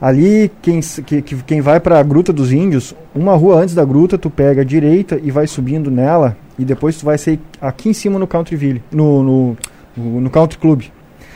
Ali, 0.02 0.50
quem, 0.60 0.80
que, 0.80 1.22
quem 1.22 1.60
vai 1.60 1.78
para 1.78 2.00
a 2.00 2.02
Gruta 2.02 2.32
dos 2.32 2.50
Índios, 2.50 2.92
uma 3.14 3.36
rua 3.36 3.60
antes 3.62 3.72
da 3.72 3.84
gruta, 3.84 4.18
tu 4.18 4.28
pega 4.28 4.62
a 4.62 4.64
direita 4.64 5.20
e 5.22 5.30
vai 5.30 5.46
subindo 5.46 5.92
nela 5.92 6.36
e 6.58 6.64
depois 6.64 6.98
tu 6.98 7.04
vai 7.04 7.16
sair 7.16 7.38
aqui 7.60 7.88
em 7.88 7.92
cima 7.92 8.18
no 8.18 8.26
Countryville, 8.26 8.82
no, 8.90 9.22
no, 9.22 9.56
no, 9.96 10.20
no 10.22 10.28
Country 10.28 10.58
Club. 10.58 10.82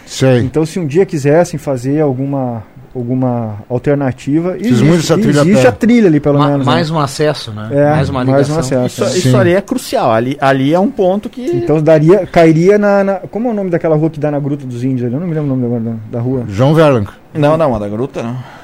Sei. 0.04 0.40
Então, 0.40 0.66
se 0.66 0.80
um 0.80 0.86
dia 0.86 1.06
quisessem 1.06 1.60
fazer 1.60 2.00
alguma 2.00 2.64
alguma 2.92 3.58
alternativa. 3.68 4.56
Existe, 4.58 4.82
muito 4.82 5.00
essa 5.00 5.18
trilha 5.18 5.40
existe 5.40 5.66
a 5.66 5.72
trilha 5.72 6.08
ali, 6.08 6.18
pelo 6.18 6.38
Ma 6.38 6.48
menos. 6.48 6.66
Mais 6.66 6.90
né? 6.90 6.96
um 6.96 7.00
acesso, 7.00 7.52
né? 7.52 7.68
É, 7.70 7.90
mais 7.90 8.08
uma 8.08 8.24
ligação. 8.24 8.54
Mais 8.54 8.72
um 8.72 8.84
acesso. 8.84 9.04
Isso, 9.04 9.28
isso 9.28 9.36
ali 9.36 9.52
é 9.52 9.60
crucial. 9.60 10.10
Ali, 10.10 10.36
ali 10.40 10.72
é 10.72 10.80
um 10.80 10.90
ponto 10.90 11.28
que. 11.28 11.42
Então 11.42 11.80
daria, 11.82 12.26
cairia 12.26 12.78
na, 12.78 13.04
na, 13.04 13.14
Como 13.16 13.48
é 13.48 13.50
o 13.50 13.54
nome 13.54 13.70
daquela 13.70 13.94
rua 13.96 14.08
que 14.08 14.18
dá 14.18 14.30
na 14.30 14.40
Gruta 14.40 14.66
dos 14.66 14.82
Índios? 14.82 15.12
Eu 15.12 15.20
não 15.20 15.26
me 15.26 15.34
lembro 15.34 15.52
o 15.52 15.56
nome 15.56 15.78
da, 15.78 16.18
da 16.18 16.20
rua. 16.20 16.44
João 16.48 16.74
Verlang. 16.74 17.06
Não, 17.34 17.56
não, 17.56 17.74
a 17.74 17.78
da 17.78 17.88
Gruta 17.88 18.22
não. 18.22 18.55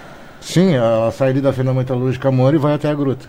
Sim, 0.43 0.75
ela 0.75 1.11
sai 1.13 1.33
da 1.35 1.53
Fenda 1.53 1.73
Metalúrgica 1.73 2.29
Amor 2.29 2.53
e 2.53 2.59
vai 2.59 2.75
até 2.75 2.91
a 2.91 2.95
Gruta. 2.95 3.27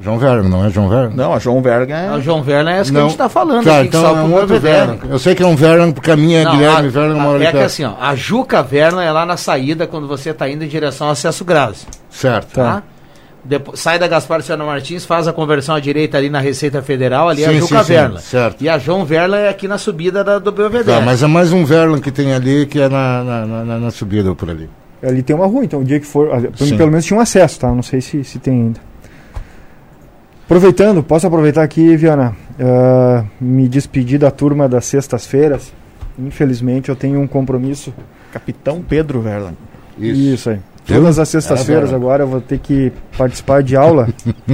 João 0.00 0.18
Verga, 0.18 0.48
não 0.48 0.64
é 0.64 0.70
João 0.70 0.88
Verga? 0.88 1.14
Não, 1.14 1.32
a 1.32 1.38
João 1.38 1.62
Verga 1.62 1.94
é. 1.96 2.08
A 2.08 2.18
João 2.18 2.42
Verga 2.42 2.70
é 2.70 2.78
essa 2.78 2.90
que 2.90 2.94
não. 2.94 3.00
a 3.02 3.04
gente 3.04 3.12
está 3.12 3.28
falando. 3.28 3.64
Tá, 3.64 3.78
aqui, 3.78 3.88
então 3.88 4.04
é 4.04 4.22
um 4.22 4.34
outro 4.34 4.58
Verga. 4.58 4.98
Eu 5.08 5.18
sei 5.18 5.34
que 5.34 5.42
é 5.42 5.46
um 5.46 5.54
Verga 5.54 5.92
porque 5.92 6.10
a 6.10 6.16
minha 6.16 6.40
é 6.40 6.44
não, 6.44 6.52
Guilherme 6.52 6.88
Verga 6.88 7.14
mora 7.14 7.44
É 7.44 7.52
que 7.52 7.58
assim, 7.58 7.84
ó, 7.84 7.94
a 8.00 8.14
Juca 8.16 8.62
Verna 8.62 9.04
é 9.04 9.12
lá 9.12 9.24
na 9.24 9.36
saída 9.36 9.86
quando 9.86 10.08
você 10.08 10.30
está 10.30 10.48
indo 10.48 10.64
em 10.64 10.68
direção 10.68 11.06
ao 11.06 11.12
acesso 11.12 11.44
Grazi. 11.44 11.86
Certo. 12.10 12.52
Tá? 12.54 12.64
tá. 12.64 12.82
Depois, 13.44 13.78
sai 13.80 13.98
da 13.98 14.06
Gaspar 14.06 14.38
Luciano 14.38 14.66
Martins, 14.66 15.04
faz 15.04 15.26
a 15.26 15.32
conversão 15.32 15.74
à 15.74 15.80
direita 15.80 16.16
ali 16.16 16.30
na 16.30 16.40
Receita 16.40 16.80
Federal, 16.80 17.28
ali 17.28 17.42
sim, 17.42 17.46
é 17.46 17.56
a 17.56 17.60
Juca 17.60 17.84
sim, 17.84 17.92
Verla. 17.92 18.18
Sim, 18.20 18.26
certo. 18.26 18.62
E 18.62 18.68
a 18.68 18.78
João 18.78 19.04
Verla 19.04 19.38
é 19.38 19.48
aqui 19.48 19.66
na 19.66 19.78
subida 19.78 20.22
da, 20.22 20.38
do 20.38 20.52
Belvedere. 20.52 20.98
Tá, 20.98 21.04
mas 21.04 21.22
é 21.22 21.26
mais 21.26 21.52
um 21.52 21.64
Verla 21.64 22.00
que 22.00 22.10
tem 22.10 22.32
ali 22.32 22.66
que 22.66 22.80
é 22.80 22.88
na, 22.88 23.24
na, 23.24 23.46
na, 23.46 23.78
na 23.78 23.90
subida 23.90 24.34
por 24.34 24.48
ali. 24.48 24.68
Ali 25.02 25.22
tem 25.22 25.34
uma 25.34 25.46
rua, 25.46 25.64
então 25.64 25.80
o 25.80 25.84
dia 25.84 25.98
que 25.98 26.06
for. 26.06 26.28
Pelo, 26.28 26.76
pelo 26.76 26.90
menos 26.90 27.04
tinha 27.04 27.18
um 27.18 27.20
acesso, 27.20 27.58
tá? 27.58 27.72
Não 27.72 27.82
sei 27.82 28.00
se, 28.00 28.22
se 28.22 28.38
tem 28.38 28.54
ainda. 28.54 28.80
Aproveitando, 30.44 31.02
posso 31.02 31.26
aproveitar 31.26 31.62
aqui, 31.62 31.96
Viana, 31.96 32.36
uh, 32.60 33.26
me 33.40 33.66
despedir 33.68 34.18
da 34.18 34.30
turma 34.30 34.68
das 34.68 34.84
sextas-feiras. 34.84 35.72
Infelizmente 36.18 36.88
eu 36.88 36.96
tenho 36.96 37.20
um 37.20 37.26
compromisso. 37.26 37.92
Capitão 38.32 38.82
Pedro 38.86 39.20
Verlan. 39.20 39.54
Isso, 39.98 40.20
Isso 40.20 40.50
aí. 40.50 40.60
Todas 40.86 41.18
as 41.18 41.28
sextas-feiras 41.28 41.92
é, 41.92 41.94
agora 41.94 42.24
eu 42.24 42.26
vou 42.26 42.40
ter 42.40 42.58
que 42.58 42.92
participar 43.16 43.62
de 43.62 43.76
aula. 43.76 44.08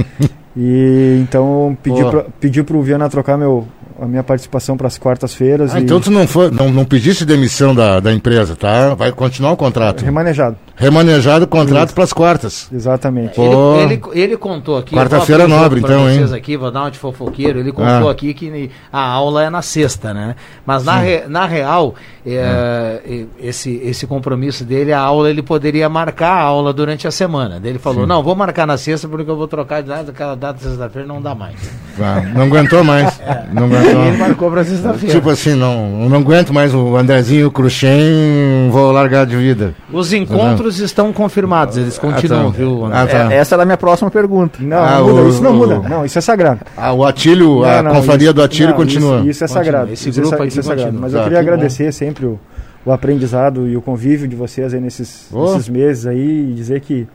e 0.55 1.19
então 1.21 1.77
pedi, 1.81 2.01
pedi 2.39 2.63
pro 2.63 2.81
Viana 2.81 3.09
trocar 3.09 3.37
meu, 3.37 3.67
a 4.01 4.07
minha 4.07 4.23
participação 4.23 4.77
para 4.77 4.87
as 4.87 4.97
quartas-feiras. 4.97 5.73
Ah, 5.73 5.79
e... 5.79 5.83
Então 5.83 5.99
tu 5.99 6.11
não, 6.11 6.27
foi, 6.27 6.49
não, 6.51 6.69
não 6.71 6.85
pediste 6.85 7.25
demissão 7.25 7.73
da, 7.73 7.99
da 7.99 8.13
empresa, 8.13 8.55
tá? 8.55 8.93
Vai 8.95 9.11
continuar 9.11 9.51
o 9.51 9.57
contrato. 9.57 10.03
Remanejado. 10.03 10.57
Remanejado 10.79 11.43
o 11.43 11.47
contrato 11.47 11.93
para 11.93 12.05
as 12.05 12.13
quartas. 12.13 12.69
Exatamente. 12.71 13.39
Ele, 13.39 13.93
ele, 13.93 14.01
ele, 14.13 14.37
contou 14.37 14.77
aqui. 14.77 14.95
Quarta-feira 14.95 15.45
nobre, 15.45 15.81
então, 15.81 16.09
hein? 16.09 16.23
aqui, 16.33 16.55
vou 16.55 16.71
dar 16.71 16.83
uma 16.83 16.91
de 16.91 16.97
fofoqueiro. 16.97 17.59
Ele 17.59 17.73
contou 17.73 18.07
ah. 18.07 18.11
aqui 18.11 18.33
que 18.33 18.71
a 18.91 19.01
aula 19.01 19.43
é 19.43 19.49
na 19.49 19.61
sexta, 19.61 20.13
né? 20.13 20.37
Mas 20.65 20.85
na, 20.85 20.97
re, 20.97 21.23
na 21.27 21.45
real, 21.45 21.95
é, 22.25 23.01
hum. 23.05 23.27
esse, 23.41 23.75
esse 23.83 24.07
compromisso 24.07 24.63
dele, 24.63 24.93
a 24.93 25.01
aula, 25.01 25.29
ele 25.29 25.41
poderia 25.41 25.89
marcar 25.89 26.31
a 26.31 26.41
aula 26.41 26.71
durante 26.71 27.05
a 27.05 27.11
semana. 27.11 27.59
Ele 27.61 27.77
falou: 27.77 28.03
Sim. 28.03 28.07
não, 28.07 28.23
vou 28.23 28.33
marcar 28.33 28.65
na 28.65 28.77
sexta 28.77 29.05
porque 29.07 29.29
eu 29.29 29.35
vou 29.35 29.49
trocar 29.49 29.81
de 29.81 29.89
data, 29.89 30.11
aquela 30.11 30.35
data 30.35 30.59
sexta-feira 30.59 31.05
não 31.05 31.21
dá 31.21 31.35
mais. 31.35 31.55
Ah, 31.99 32.21
não 32.33 32.43
aguentou 32.43 32.83
mais. 32.83 33.19
É. 33.29 33.45
Não 33.53 33.65
aguentou. 33.65 34.05
ele 34.05 34.17
marcou 34.17 34.49
para 34.49 34.63
sexta-feira. 34.63 35.15
Tipo 35.15 35.29
assim, 35.29 35.53
não, 35.53 36.09
não 36.09 36.19
aguento 36.19 36.53
mais 36.53 36.73
o 36.73 36.95
Andrezinho, 36.95 37.47
o 37.47 37.51
Cruxem, 37.51 38.69
vou 38.71 38.91
largar 38.91 39.25
de 39.25 39.35
vida. 39.35 39.75
Os 39.91 40.13
encontros 40.13 40.59
não. 40.59 40.68
Estão 40.77 41.11
confirmados, 41.11 41.77
eles 41.77 41.97
continuam, 41.97 42.49
ah, 42.49 42.51
tá. 42.51 42.57
viu? 42.57 42.85
Ah, 42.85 43.07
tá. 43.07 43.33
é, 43.33 43.37
essa 43.37 43.55
era 43.55 43.63
a 43.63 43.65
minha 43.65 43.77
próxima 43.77 44.11
pergunta. 44.11 44.59
Não, 44.61 44.77
ah, 44.77 44.99
não 44.99 45.07
muda, 45.07 45.21
o, 45.21 45.29
isso 45.29 45.43
não 45.43 45.53
muda. 45.53 45.79
Não, 45.79 46.05
isso 46.05 46.17
é 46.17 46.21
sagrado. 46.21 46.61
Ah, 46.77 46.93
o 46.93 47.03
Atílio, 47.03 47.63
a 47.63 47.81
não, 47.81 47.95
confraria 47.95 48.27
isso, 48.27 48.33
do 48.33 48.43
Atílio 48.43 48.75
continua. 48.75 49.19
Isso, 49.19 49.29
isso 49.29 49.43
é 49.45 49.47
sagrado. 49.47 49.91
Esse 49.91 50.11
grupo 50.11 50.35
isso, 50.35 50.43
é, 50.43 50.47
isso 50.47 50.59
é 50.59 50.63
sagrado. 50.63 50.99
Mas 50.99 51.13
eu 51.13 51.19
tá, 51.19 51.23
queria 51.23 51.39
agradecer 51.39 51.85
bom. 51.85 51.91
sempre 51.91 52.25
o, 52.25 52.39
o 52.85 52.91
aprendizado 52.91 53.67
e 53.67 53.75
o 53.75 53.81
convívio 53.81 54.27
de 54.27 54.35
vocês 54.35 54.73
aí 54.73 54.79
nesses, 54.79 55.27
oh. 55.31 55.53
nesses 55.53 55.69
meses 55.69 56.05
aí 56.05 56.51
e 56.51 56.53
dizer 56.53 56.81
que 56.81 57.07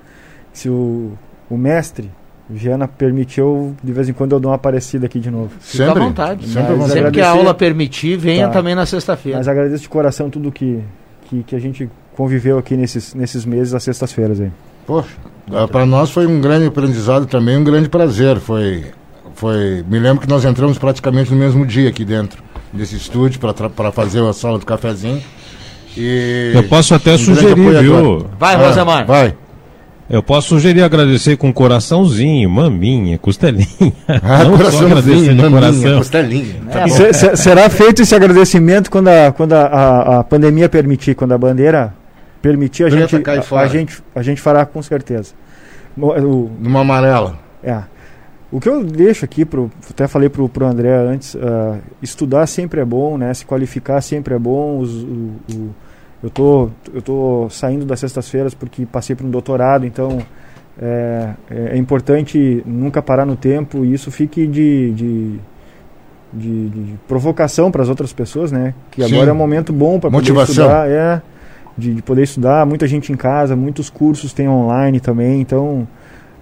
se 0.53 0.69
o, 0.69 1.13
o 1.49 1.57
mestre 1.57 2.11
Viana 2.49 2.87
permitiu, 2.87 3.75
de 3.83 3.93
vez 3.93 4.09
em 4.09 4.13
quando 4.13 4.33
eu 4.33 4.41
dou 4.41 4.51
uma 4.51 4.57
aparecida 4.57 5.07
aqui 5.07 5.19
de 5.19 5.31
novo. 5.31 5.51
Fica 5.61 5.87
sempre, 5.87 6.03
à 6.03 6.07
vontade. 6.07 6.47
Sempre, 6.47 6.89
sempre 6.89 7.11
que 7.11 7.21
a 7.21 7.31
aula 7.31 7.55
permitir, 7.55 8.19
venha 8.19 8.49
tá. 8.49 8.53
também 8.53 8.75
na 8.75 8.85
sexta-feira. 8.85 9.39
Mas 9.39 9.49
agradeço 9.49 9.83
de 9.83 9.89
coração 9.89 10.29
tudo 10.29 10.53
que, 10.53 10.81
que, 11.25 11.43
que, 11.43 11.57
a 11.57 11.59
gente 11.59 11.89
conviveu 12.17 12.59
aqui 12.59 12.77
nesses, 12.77 13.15
nesses 13.15 13.45
meses, 13.45 13.75
às 13.75 13.83
sextas-feiras 13.83 14.41
aí. 14.41 14.51
Poxa, 14.87 15.09
para 15.71 15.87
nós 15.87 16.11
foi 16.11 16.27
um 16.27 16.41
grande 16.41 16.67
aprendizado 16.67 17.27
também, 17.27 17.57
um 17.57 17.65
grande 17.65 17.89
prazer. 17.89 18.39
Foi, 18.39 18.85
foi, 19.35 19.85
me 19.89 19.99
lembro 19.99 20.21
que 20.23 20.29
nós 20.29 20.45
entramos 20.45 20.79
praticamente 20.79 21.31
no 21.31 21.37
mesmo 21.37 21.67
dia 21.67 21.89
aqui 21.89 22.05
dentro 22.05 22.43
desse 22.73 22.97
estúdio 22.97 23.41
para 23.41 23.93
fazer 23.93 24.23
a 24.23 24.33
sala 24.33 24.59
do 24.59 24.67
cafezinho. 24.67 25.23
E 25.97 26.53
eu 26.55 26.65
posso 26.65 26.95
até 26.95 27.17
sugerir, 27.17 27.81
viu? 27.83 28.27
Vai, 28.39 28.57
Rosemar. 28.57 29.07
Vai. 29.07 29.35
Eu 30.11 30.23
posso 30.23 30.49
sugerir 30.49 30.83
agradecer 30.83 31.37
com 31.37 31.51
coraçãozinho, 31.53 32.51
maminha, 32.51 33.17
costelinha. 33.17 33.67
Ah, 34.07 34.45
Não 34.45 34.59
só 34.71 34.85
agradecer 34.85 35.33
maminha, 35.35 35.51
coração. 35.51 35.99
costelinha. 35.99 36.57
É, 36.71 37.13
se, 37.13 37.37
será 37.37 37.71
feito 37.71 38.03
esse 38.03 38.15
agradecimento 38.15 38.91
quando, 38.91 39.09
a, 39.09 39.33
quando 39.33 39.55
a, 39.55 39.63
a, 39.65 40.19
a 40.21 40.25
pandemia 40.25 40.69
permitir, 40.69 41.15
quando 41.15 41.33
a 41.33 41.39
bandeira 41.39 41.95
permitir, 42.45 42.85
a 42.85 42.91
gente, 42.91 43.17
a, 43.17 43.59
a, 43.59 43.67
gente, 43.67 44.03
a 44.15 44.23
gente 44.23 44.39
fará 44.39 44.67
com 44.67 44.83
certeza. 44.83 45.33
O, 45.97 46.51
Numa 46.61 46.81
amarela. 46.81 47.39
É. 47.63 47.83
O 48.53 48.61
que 48.61 48.69
eu 48.69 48.85
deixo 48.85 49.25
aqui, 49.25 49.47
pro, 49.47 49.71
até 49.89 50.07
falei 50.07 50.29
para 50.29 50.43
o 50.43 50.67
André 50.67 50.95
antes, 50.95 51.35
uh, 51.35 51.79
estudar 52.03 52.47
sempre 52.47 52.83
é 52.83 52.85
bom, 52.85 53.17
né? 53.17 53.33
se 53.33 53.47
qualificar 53.47 54.03
sempre 54.03 54.35
é 54.35 54.39
bom. 54.39 54.79
Os, 54.79 54.93
o, 54.93 55.31
o, 55.55 55.75
eu 56.23 56.29
tô, 56.29 56.69
eu 56.93 57.01
tô 57.01 57.49
saindo 57.49 57.87
das 57.87 58.01
sextas-feiras 58.01 58.53
porque 58.53 58.85
passei 58.85 59.17
por 59.17 59.25
um 59.25 59.31
doutorado, 59.31 59.87
então 59.87 60.19
é, 60.79 61.31
é, 61.51 61.77
importante 61.79 62.63
nunca 62.67 63.01
parar 63.01 63.25
no 63.25 63.37
tempo 63.37 63.87
e 63.87 63.95
isso 63.95 64.11
fique 64.11 64.47
de, 64.47 64.93
de, 64.93 65.41
de, 66.31 66.69
de 66.69 66.95
provocação 67.09 67.71
para 67.71 67.83
as 67.83 67.89
outras 67.89 68.13
pessoas, 68.13 68.53
né? 68.53 68.75
Que 68.91 69.03
Sim. 69.03 69.15
agora 69.15 69.31
é 69.31 69.33
um 69.33 69.37
momento 69.37 69.73
bom 69.73 69.99
para 69.99 70.11
poder 70.11 70.37
estudar, 70.43 70.91
é, 70.91 71.23
de, 71.77 71.95
de 71.95 72.03
poder 72.03 72.23
estudar, 72.23 72.65
muita 72.67 72.87
gente 72.87 73.13
em 73.13 73.17
casa, 73.17 73.57
muitos 73.57 73.91
cursos 73.91 74.33
tem 74.33 74.49
online 74.49 75.01
também, 75.01 75.41
então 75.41 75.87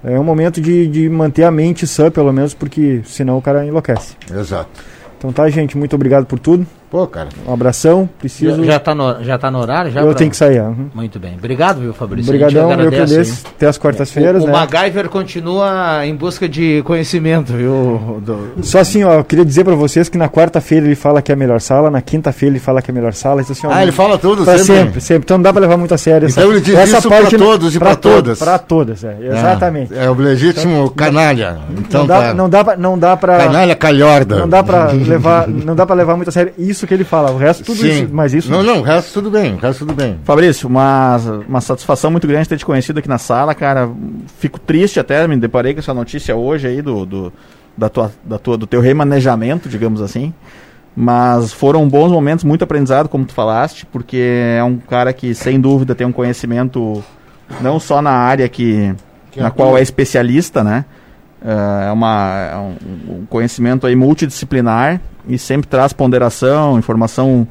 é 0.04 0.18
um 0.18 0.24
momento 0.24 0.60
de, 0.60 0.86
de 0.88 1.08
manter 1.08 1.44
a 1.44 1.50
mente 1.50 1.86
sã, 1.86 2.10
pelo 2.10 2.32
menos, 2.32 2.54
porque 2.54 3.02
senão 3.04 3.38
o 3.38 3.42
cara 3.42 3.64
enlouquece. 3.64 4.16
Exato. 4.30 4.70
Então 5.18 5.32
tá, 5.32 5.48
gente, 5.48 5.76
muito 5.76 5.94
obrigado 5.94 6.26
por 6.26 6.38
tudo. 6.38 6.66
Pô, 6.92 7.06
cara. 7.06 7.30
Um 7.48 7.54
abração, 7.54 8.06
preciso... 8.18 8.62
Já, 8.66 8.72
já, 8.74 8.78
tá 8.78 8.94
no, 8.94 9.24
já 9.24 9.38
tá 9.38 9.50
no 9.50 9.58
horário? 9.60 9.90
Já 9.90 10.00
Eu 10.02 10.08
pra- 10.08 10.14
tenho 10.14 10.30
que 10.30 10.36
sair, 10.36 10.60
uhum. 10.60 10.90
Muito 10.94 11.18
bem. 11.18 11.32
Obrigado, 11.38 11.80
viu, 11.80 11.94
Fabrício? 11.94 12.28
Obrigadão, 12.30 12.70
eu 12.70 12.76
que 12.90 12.96
agradeço. 12.96 13.44
Até 13.46 13.66
as 13.66 13.78
quartas-feiras, 13.78 14.42
o, 14.42 14.46
né? 14.46 14.52
O 14.52 14.56
MacGyver 14.56 15.08
continua 15.08 16.04
em 16.06 16.14
busca 16.14 16.46
de 16.46 16.82
conhecimento, 16.84 17.54
viu? 17.54 18.20
Do- 18.22 18.62
Só 18.62 18.80
assim, 18.80 19.02
ó, 19.04 19.14
eu 19.14 19.24
queria 19.24 19.42
dizer 19.42 19.64
pra 19.64 19.74
vocês 19.74 20.10
que 20.10 20.18
na 20.18 20.28
quarta-feira 20.28 20.84
ele 20.84 20.94
fala 20.94 21.22
que 21.22 21.32
é 21.32 21.34
a 21.34 21.36
melhor 21.38 21.62
sala, 21.62 21.90
na 21.90 22.02
quinta-feira 22.02 22.52
ele 22.52 22.60
fala 22.60 22.82
que 22.82 22.90
é 22.90 22.92
a 22.92 22.94
melhor 22.94 23.14
sala. 23.14 23.40
Então, 23.40 23.52
assim, 23.52 23.66
ó, 23.66 23.70
Ah, 23.72 23.82
ele 23.82 23.92
fala 23.92 24.18
tudo 24.18 24.44
sempre? 24.44 24.62
sempre? 24.64 25.00
sempre, 25.00 25.22
Então 25.24 25.38
não 25.38 25.42
dá 25.42 25.50
pra 25.52 25.62
levar 25.62 25.78
muito 25.78 25.94
a 25.94 25.98
sério. 25.98 26.28
Então 26.28 26.50
ele 26.50 26.60
diz 26.60 26.78
isso 26.78 27.08
pra 27.08 27.26
todos 27.30 27.74
e 27.74 27.78
pra 27.78 27.96
todas. 27.96 28.38
Pra 28.38 28.58
todas, 28.58 29.02
é, 29.02 29.16
exatamente. 29.22 29.94
É, 29.94 30.04
é 30.04 30.10
o 30.10 30.14
legítimo 30.14 30.90
canalha. 30.90 31.56
Então 31.78 32.00
não 32.02 32.06
dá, 32.06 32.20
tá. 32.20 32.34
não 32.34 32.50
dá, 32.50 32.64
pra, 32.64 32.76
não 32.76 32.98
dá 32.98 33.16
pra. 33.16 33.38
Canalha 33.38 33.74
calhorda. 33.74 34.36
Não 34.40 34.48
dá 34.48 34.62
pra 34.62 34.88
levar, 34.92 35.48
não 35.48 35.74
dá 35.74 35.86
pra 35.86 35.96
levar 35.96 36.16
muito 36.16 36.28
a 36.28 36.32
sério 36.32 36.52
isso 36.58 36.81
que 36.86 36.94
ele 36.94 37.04
fala. 37.04 37.30
O 37.30 37.36
resto 37.38 37.64
tudo 37.64 37.80
Sim. 37.80 38.04
isso, 38.04 38.08
mas 38.12 38.34
isso 38.34 38.50
Não, 38.50 38.62
não, 38.62 38.80
o 38.80 38.82
resto 38.82 39.12
tudo 39.12 39.30
bem, 39.30 39.54
o 39.54 39.58
resto 39.58 39.80
tudo 39.86 39.94
bem. 39.94 40.18
Fabrício, 40.24 40.68
uma, 40.68 41.16
uma 41.48 41.60
satisfação 41.60 42.10
muito 42.10 42.26
grande 42.26 42.48
ter 42.48 42.56
te 42.58 42.64
conhecido 42.64 42.98
aqui 42.98 43.08
na 43.08 43.18
sala, 43.18 43.54
cara. 43.54 43.90
Fico 44.38 44.58
triste 44.58 44.98
até, 45.00 45.26
me 45.26 45.36
deparei 45.36 45.72
com 45.74 45.80
essa 45.80 45.94
notícia 45.94 46.34
hoje 46.36 46.66
aí 46.68 46.82
do, 46.82 47.04
do, 47.06 47.32
da 47.76 47.88
tua, 47.88 48.12
da 48.24 48.38
tua, 48.38 48.56
do 48.56 48.66
teu 48.66 48.80
remanejamento, 48.80 49.68
digamos 49.68 50.00
assim. 50.00 50.32
Mas 50.94 51.52
foram 51.52 51.88
bons 51.88 52.10
momentos, 52.10 52.44
muito 52.44 52.62
aprendizado, 52.64 53.08
como 53.08 53.24
tu 53.24 53.32
falaste, 53.32 53.86
porque 53.86 54.18
é 54.58 54.62
um 54.62 54.76
cara 54.76 55.12
que, 55.12 55.34
sem 55.34 55.58
dúvida, 55.58 55.94
tem 55.94 56.06
um 56.06 56.12
conhecimento 56.12 57.02
não 57.62 57.80
só 57.80 58.02
na 58.02 58.10
área 58.12 58.46
que, 58.48 58.94
Que 59.30 59.40
na 59.40 59.46
atua. 59.48 59.64
qual 59.66 59.78
é 59.78 59.82
especialista, 59.82 60.62
né? 60.62 60.84
É 61.44 61.90
uma, 61.90 62.48
é 62.52 62.56
um, 62.56 62.74
um 63.22 63.26
conhecimento 63.28 63.86
aí 63.86 63.96
multidisciplinar 63.96 65.00
e 65.28 65.36
sempre 65.38 65.66
traz 65.66 65.92
ponderação, 65.92 66.78
informação 66.78 67.46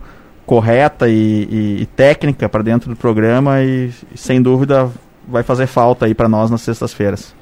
correta 0.45 1.07
e, 1.09 1.13
e- 1.49 1.81
e 1.81 1.85
técnica 1.85 2.47
para 2.49 2.63
dentro 2.63 2.89
do 2.89 2.95
programa 2.95 3.61
e, 3.61 3.91
e, 4.13 4.17
sem 4.17 4.41
dúvida 4.41 4.89
vai 5.27 5.43
fazer 5.43 5.67
falta 5.67 6.05
aí 6.05 6.13
para 6.13 6.27
nós 6.29 6.49
nas 6.49 6.61
sextas-feiras. 6.61 7.33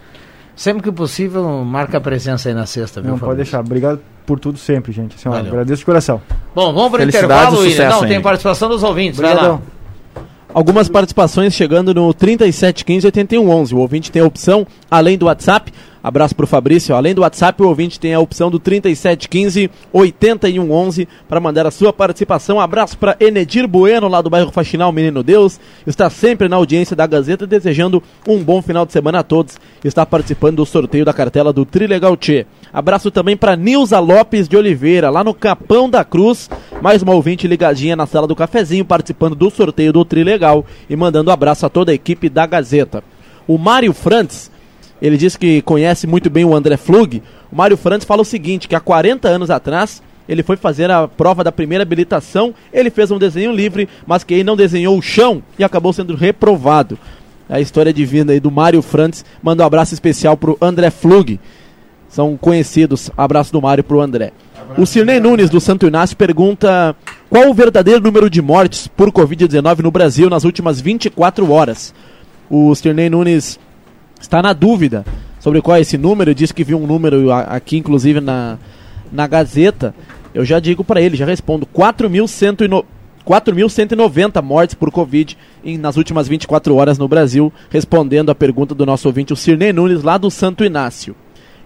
Sempre 0.56 0.84
que 0.84 0.91
possível, 0.91 1.64
marca 1.64 1.97
a 1.97 2.02
presença 2.02 2.50
aí 2.50 2.56
na 2.56 2.66
sexta, 2.66 3.00
viu, 3.02 3.12
não 3.12 3.18
pode 3.18 3.30
Fabrício? 3.32 3.45
deixar. 3.54 3.60
Obrigado 3.62 4.00
por 4.26 4.39
tudo 4.39 4.58
sempre, 4.58 4.91
gente. 4.91 5.16
Assim, 5.16 5.30
ó, 5.30 5.32
Valeu. 5.32 5.47
agradeço 5.52 5.80
de 5.80 5.86
coração. 5.86 6.22
Bom, 6.54 6.74
vamos 6.74 6.91
para 6.91 7.06
o 7.06 7.08
intervalo, 7.08 7.56
e 7.56 7.60
William. 7.60 7.70
sucesso 7.72 7.95
Não, 7.95 8.04
aí. 8.04 8.10
tem 8.10 8.22
participação 8.22 8.68
dos 8.70 8.84
ouvintes. 8.84 9.20
Vai 9.20 9.34
lá. 9.34 9.60
Algumas 10.54 10.89
participações 10.89 11.54
chegando 11.54 11.93
no 11.93 12.12
3715 12.14 13.06
8111. 13.08 13.74
O 13.76 13.78
ouvinte 13.78 14.12
tem 14.12 14.22
a 14.22 14.26
opção, 14.26 14.66
além 14.89 15.18
do 15.18 15.28
WhatsApp, 15.28 15.72
abraço 16.04 16.36
pro 16.36 16.47
Fabrício, 16.47 16.95
além 16.95 17.14
do 17.14 17.22
WhatsApp, 17.22 17.62
o 17.62 17.68
ouvinte 17.68 18.00
tem 18.00 18.14
a 18.14 18.20
opção 18.20 18.50
do 18.50 18.60
3715 18.60 19.70
8111 19.91 21.08
para 21.28 21.39
mandar 21.39 21.66
a 21.66 21.72
sua 21.72 21.91
participação. 21.91 22.60
Abraço 22.60 22.97
para 22.97 23.16
Enedir 23.20 23.68
Bueno, 23.68 24.08
lá 24.08 24.22
do 24.22 24.30
bairro 24.30 24.52
Faxinal 24.52 24.91
Menino 24.91 25.24
Deus. 25.24 25.60
Está 25.86 26.10
sempre 26.10 26.47
na 26.47 26.56
audiência 26.56 26.95
da 26.95 27.08
Gazeta, 27.08 27.45
desejando 27.45 28.02
um 28.28 28.43
bom 28.43 28.62
final 28.62 28.86
de 28.86 28.93
semana 28.93 29.20
a 29.20 29.24
todos. 29.24 29.58
Está 29.84 30.06
participando 30.06 30.58
do 30.58 30.66
sorteio 30.66 31.06
da 31.06 31.14
cartela 31.14 31.54
do 31.54 31.66
Trilegal 31.66 32.16
Tchê. 32.18 32.45
Abraço 32.72 33.10
também 33.10 33.36
para 33.36 33.56
Nilza 33.56 34.00
Lopes 34.00 34.47
de 34.47 34.56
Oliveira, 34.56 35.10
lá 35.10 35.24
no 35.24 35.34
Capão 35.34 35.89
da 35.89 36.04
Cruz. 36.04 36.50
Mais 36.82 37.02
uma 37.02 37.14
ouvinte 37.14 37.47
ligadinha 37.47 37.95
na 37.95 38.06
sala 38.06 38.28
do 38.28 38.36
cafezinho, 38.36 38.86
participando 38.86 39.36
do 39.36 39.50
sorteio 39.50 39.91
do 39.91 40.06
Trilegal 40.06 40.66
e 40.89 40.95
mandando 40.95 41.32
abraço 41.32 41.66
a 41.66 41.70
toda 41.70 41.91
a 41.91 41.95
equipe 41.95 42.30
da 42.30 42.45
Gazeta. 42.45 43.04
O 43.47 43.58
Mário 43.58 43.93
Frantz, 43.93 44.52
ele 45.02 45.18
diz 45.18 45.36
que 45.36 45.62
conhece 45.62 46.06
muito 46.06 46.30
bem 46.30 46.45
o 46.45 46.56
André 46.56 46.78
Flug. 46.78 47.22
O 47.52 47.56
Mário 47.56 47.78
Frantz 47.78 48.06
fala 48.06 48.22
o 48.22 48.26
seguinte, 48.26 48.68
que 48.68 48.76
há 48.76 48.80
40 48.80 49.28
anos 49.28 49.50
atrás 49.50 50.02
ele 50.30 50.43
foi 50.43 50.56
fazer 50.56 50.91
a 50.91 51.08
prova 51.08 51.43
da 51.43 51.52
primeira 51.52 51.82
habilitação, 51.82 52.54
ele 52.72 52.91
fez 52.91 53.10
um 53.10 53.18
desenho 53.18 53.52
livre, 53.52 53.89
mas 54.06 54.24
que 54.24 54.36
ele 54.36 54.43
não 54.43 54.56
desenhou 54.56 54.95
o 54.95 55.02
chão 55.02 55.41
e 55.58 55.64
acabou 55.64 55.91
sendo 55.91 56.16
reprovado. 56.16 57.00
A 57.50 57.60
história 57.60 57.91
de 57.91 58.06
vida 58.06 58.32
aí 58.32 58.39
do 58.39 58.52
Mário 58.52 58.80
Frantz. 58.84 59.26
Manda 59.41 59.64
um 59.64 59.66
abraço 59.66 59.95
especial 59.95 60.38
pro 60.38 60.56
André 60.62 60.91
Flug. 60.91 61.39
São 62.08 62.38
conhecidos. 62.38 63.10
Abraço 63.18 63.52
do 63.52 63.60
Mário 63.60 63.84
pro 63.84 64.00
André. 64.00 64.32
O 64.78 64.86
Cirnei 64.86 65.20
Nunes, 65.20 65.50
do 65.50 65.60
Santo 65.60 65.88
Inácio, 65.88 66.16
pergunta 66.16 66.95
qual 67.28 67.50
o 67.50 67.54
verdadeiro 67.54 68.04
número 68.04 68.30
de 68.30 68.39
mortes 68.39 68.88
por 68.88 69.12
Covid-19 69.12 69.80
no 69.80 69.89
Brasil 69.89 70.30
nas 70.30 70.43
últimas 70.43 70.80
24 70.80 71.52
horas. 71.52 71.91
O 72.52 72.76
Cirnei 72.76 73.10
Nunes 73.10 73.60
está 74.20 74.42
na 74.42 74.54
dúvida 74.54 75.06
sobre 75.40 75.62
qual 75.62 75.78
é 75.78 75.82
esse 75.82 75.98
número. 75.98 76.34
Diz 76.36 76.52
que 76.52 76.64
viu 76.64 76.78
um 76.78 76.88
número 76.88 77.32
aqui, 77.32 77.78
inclusive, 77.78 78.20
na, 78.20 78.58
na 79.12 79.28
Gazeta. 79.28 79.94
Eu 80.34 80.46
já 80.46 80.60
digo 80.60 80.84
para 80.84 81.02
ele, 81.02 81.16
já 81.18 81.26
respondo: 81.26 81.66
4.190 81.66 82.84
4.190 83.26 84.42
mortes 84.42 84.74
por 84.76 84.90
Covid 84.92 85.38
em- 85.64 85.78
nas 85.78 85.98
últimas 85.98 86.28
24 86.28 86.76
horas 86.76 86.98
no 86.98 87.08
Brasil, 87.08 87.54
respondendo 87.70 88.30
a 88.32 88.36
pergunta 88.36 88.74
do 88.74 88.86
nosso 88.86 89.08
ouvinte, 89.08 89.34
o 89.34 89.36
Cirnei 89.36 89.72
Nunes, 89.72 90.02
lá 90.04 90.18
do 90.18 90.32
Santo 90.32 90.64
Inácio. 90.66 91.16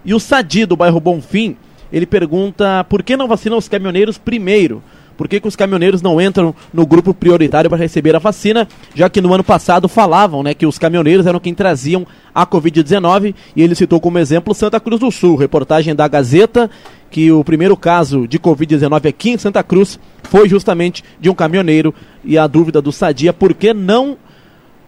E 0.04 0.12
o 0.12 0.20
Sadi, 0.20 0.66
do 0.66 0.76
bairro 0.76 1.00
Bonfim, 1.00 1.56
ele 1.90 2.04
pergunta 2.04 2.84
por 2.84 3.02
que 3.02 3.16
não 3.16 3.26
vacinam 3.28 3.56
os 3.56 3.68
caminhoneiros 3.68 4.18
primeiro? 4.18 4.82
Por 5.14 5.28
que, 5.28 5.40
que 5.40 5.48
os 5.48 5.56
caminhoneiros 5.56 6.02
não 6.02 6.20
entram 6.20 6.54
no 6.72 6.86
grupo 6.86 7.14
prioritário 7.14 7.70
para 7.70 7.78
receber 7.78 8.14
a 8.14 8.18
vacina, 8.18 8.68
já 8.94 9.08
que 9.08 9.20
no 9.20 9.32
ano 9.32 9.44
passado 9.44 9.88
falavam 9.88 10.42
né, 10.42 10.54
que 10.54 10.66
os 10.66 10.78
caminhoneiros 10.78 11.26
eram 11.26 11.40
quem 11.40 11.54
traziam 11.54 12.06
a 12.34 12.46
Covid-19 12.46 13.34
e 13.54 13.62
ele 13.62 13.74
citou 13.74 14.00
como 14.00 14.18
exemplo 14.18 14.54
Santa 14.54 14.80
Cruz 14.80 15.00
do 15.00 15.10
Sul, 15.10 15.36
reportagem 15.36 15.94
da 15.94 16.08
Gazeta, 16.08 16.70
que 17.10 17.30
o 17.30 17.44
primeiro 17.44 17.76
caso 17.76 18.26
de 18.26 18.38
Covid-19 18.38 19.08
aqui 19.08 19.30
em 19.30 19.38
Santa 19.38 19.62
Cruz 19.62 19.98
foi 20.24 20.48
justamente 20.48 21.04
de 21.20 21.30
um 21.30 21.34
caminhoneiro 21.34 21.94
e 22.24 22.36
a 22.36 22.46
dúvida 22.46 22.82
do 22.82 22.90
Sadia 22.90 23.32
por 23.32 23.54
que 23.54 23.72
não 23.72 24.16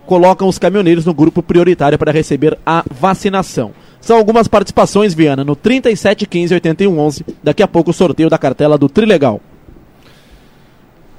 colocam 0.07 0.49
os 0.49 0.59
caminhoneiros 0.59 1.05
no 1.05 1.13
grupo 1.13 1.43
prioritário 1.43 1.99
para 1.99 2.13
receber 2.13 2.57
a 2.65 2.85
vacinação. 2.91 3.73
São 4.01 4.17
algumas 4.17 4.47
participações, 4.47 5.13
Viana, 5.13 5.45
no 5.45 5.57
37 5.57 6.27
15 6.27 6.55
81 6.55 6.99
11. 6.99 7.25
Daqui 7.43 7.63
a 7.63 7.69
pouco 7.69 7.91
o 7.91 7.95
sorteio 7.95 8.31
da 8.31 8.39
cartela 8.39 8.79
do 8.79 8.89
Trilegal. 8.89 9.41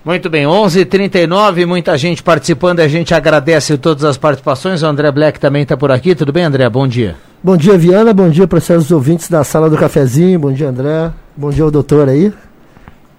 Muito 0.08 0.30
bem, 0.30 0.47
11 0.47 0.84
h 0.84 0.89
39 0.89 1.66
muita 1.66 1.97
gente 1.97 2.24
participando, 2.24 2.80
a 2.80 2.88
gente 2.88 3.14
agradece 3.14 3.78
todas 3.78 4.05
as 4.05 4.16
participações. 4.16 4.82
O 4.82 4.86
André 4.86 5.12
Black 5.12 5.38
também 5.38 5.64
está 5.64 5.76
por 5.76 5.91
aqui. 5.91 6.16
Tudo 6.16 6.32
bem, 6.32 6.45
André? 6.45 6.70
Bom 6.70 6.88
dia. 6.88 7.18
Bom 7.43 7.58
dia, 7.58 7.78
Viana. 7.78 8.14
Bom 8.14 8.30
dia 8.30 8.47
para 8.47 8.58
os 8.58 8.89
ouvintes 8.89 9.30
da 9.30 9.43
sala 9.43 9.70
do 9.70 9.76
cafezinho. 9.76 10.39
Bom 10.39 10.53
dia, 10.53 10.70
André. 10.70 11.12
Bom 11.36 11.49
dia 11.49 11.66
ao 11.66 11.70
doutor 11.70 12.08
aí. 12.08 12.32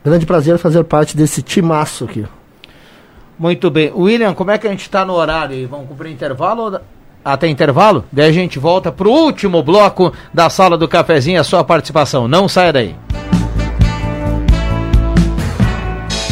Grande 0.03 0.25
prazer 0.25 0.57
fazer 0.57 0.83
parte 0.83 1.15
desse 1.15 1.43
timaço 1.43 2.07
aqui. 2.07 2.25
Muito 3.39 3.71
bem. 3.71 3.93
William, 3.95 4.33
como 4.33 4.51
é 4.51 4.57
que 4.57 4.67
a 4.67 4.71
gente 4.71 4.81
está 4.81 5.05
no 5.05 5.13
horário? 5.13 5.55
aí? 5.55 5.67
Vamos 5.67 5.89
cumprir 5.89 6.11
intervalo? 6.11 6.81
Até 7.23 7.49
intervalo? 7.49 8.07
Daí 8.11 8.31
a 8.31 8.33
gente 8.33 8.59
volta 8.59 8.91
para 8.91 9.07
o 9.07 9.13
último 9.13 9.63
bloco 9.63 10.11
da 10.33 10.49
sala 10.49 10.79
do 10.79 10.89
cafezinho, 10.89 11.39
a 11.39 11.45
sua 11.45 11.63
participação. 11.63 12.27
Não 12.27 12.49
saia 12.49 12.73
daí. 12.73 12.97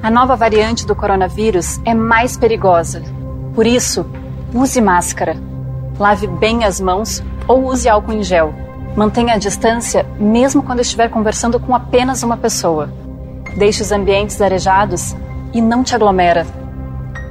A 0.00 0.10
nova 0.10 0.36
variante 0.36 0.86
do 0.86 0.94
coronavírus 0.94 1.80
é 1.84 1.92
mais 1.92 2.36
perigosa. 2.36 3.02
Por 3.52 3.66
isso, 3.66 4.06
use 4.54 4.80
máscara. 4.80 5.36
Lave 5.98 6.28
bem 6.28 6.64
as 6.64 6.80
mãos 6.80 7.20
ou 7.48 7.66
use 7.66 7.88
álcool 7.88 8.12
em 8.12 8.22
gel. 8.22 8.54
Mantenha 8.94 9.34
a 9.34 9.38
distância 9.38 10.06
mesmo 10.18 10.62
quando 10.62 10.80
estiver 10.80 11.08
conversando 11.10 11.58
com 11.58 11.74
apenas 11.74 12.22
uma 12.22 12.36
pessoa. 12.36 12.92
Deixe 13.56 13.82
os 13.82 13.90
ambientes 13.90 14.40
arejados 14.40 15.16
e 15.52 15.60
não 15.60 15.82
te 15.82 15.96
aglomera. 15.96 16.46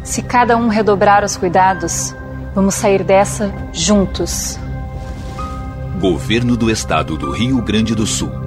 Se 0.03 0.22
cada 0.22 0.57
um 0.57 0.68
redobrar 0.68 1.23
os 1.23 1.38
cuidados, 1.38 2.14
vamos 2.53 2.76
sair 2.76 3.02
dessa 3.02 3.53
juntos. 3.72 4.60
Governo 6.02 6.57
do 6.57 6.69
Estado 6.69 7.18
do 7.18 7.31
Rio 7.31 7.61
Grande 7.61 7.95
do 7.95 8.06
Sul. 8.06 8.47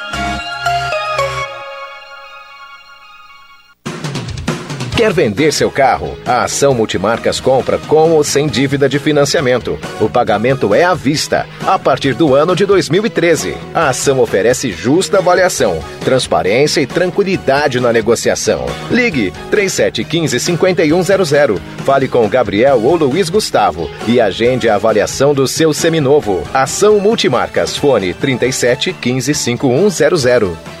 Quer 5.01 5.13
vender 5.13 5.51
seu 5.51 5.71
carro? 5.71 6.15
A 6.27 6.43
Ação 6.43 6.75
Multimarcas 6.75 7.39
compra 7.39 7.79
com 7.79 8.11
ou 8.11 8.23
sem 8.23 8.45
dívida 8.45 8.87
de 8.87 8.99
financiamento. 8.99 9.79
O 9.99 10.07
pagamento 10.07 10.75
é 10.75 10.83
à 10.83 10.93
vista, 10.93 11.47
a 11.65 11.79
partir 11.79 12.13
do 12.13 12.35
ano 12.35 12.55
de 12.55 12.67
2013. 12.67 13.57
A 13.73 13.89
ação 13.89 14.19
oferece 14.19 14.71
justa 14.71 15.17
avaliação, 15.17 15.79
transparência 16.05 16.81
e 16.81 16.85
tranquilidade 16.85 17.79
na 17.79 17.91
negociação. 17.91 18.67
Ligue 18.91 19.33
3715-5100. 19.51 21.57
Fale 21.83 22.07
com 22.07 22.29
Gabriel 22.29 22.79
ou 22.83 22.95
Luiz 22.95 23.27
Gustavo 23.27 23.89
e 24.07 24.21
agende 24.21 24.69
a 24.69 24.75
avaliação 24.75 25.33
do 25.33 25.47
seu 25.47 25.73
seminovo. 25.73 26.43
Ação 26.53 26.99
Multimarcas. 26.99 27.75
Fone 27.75 28.13
37 28.13 28.93
15 28.93 29.33
5100. 29.33 30.80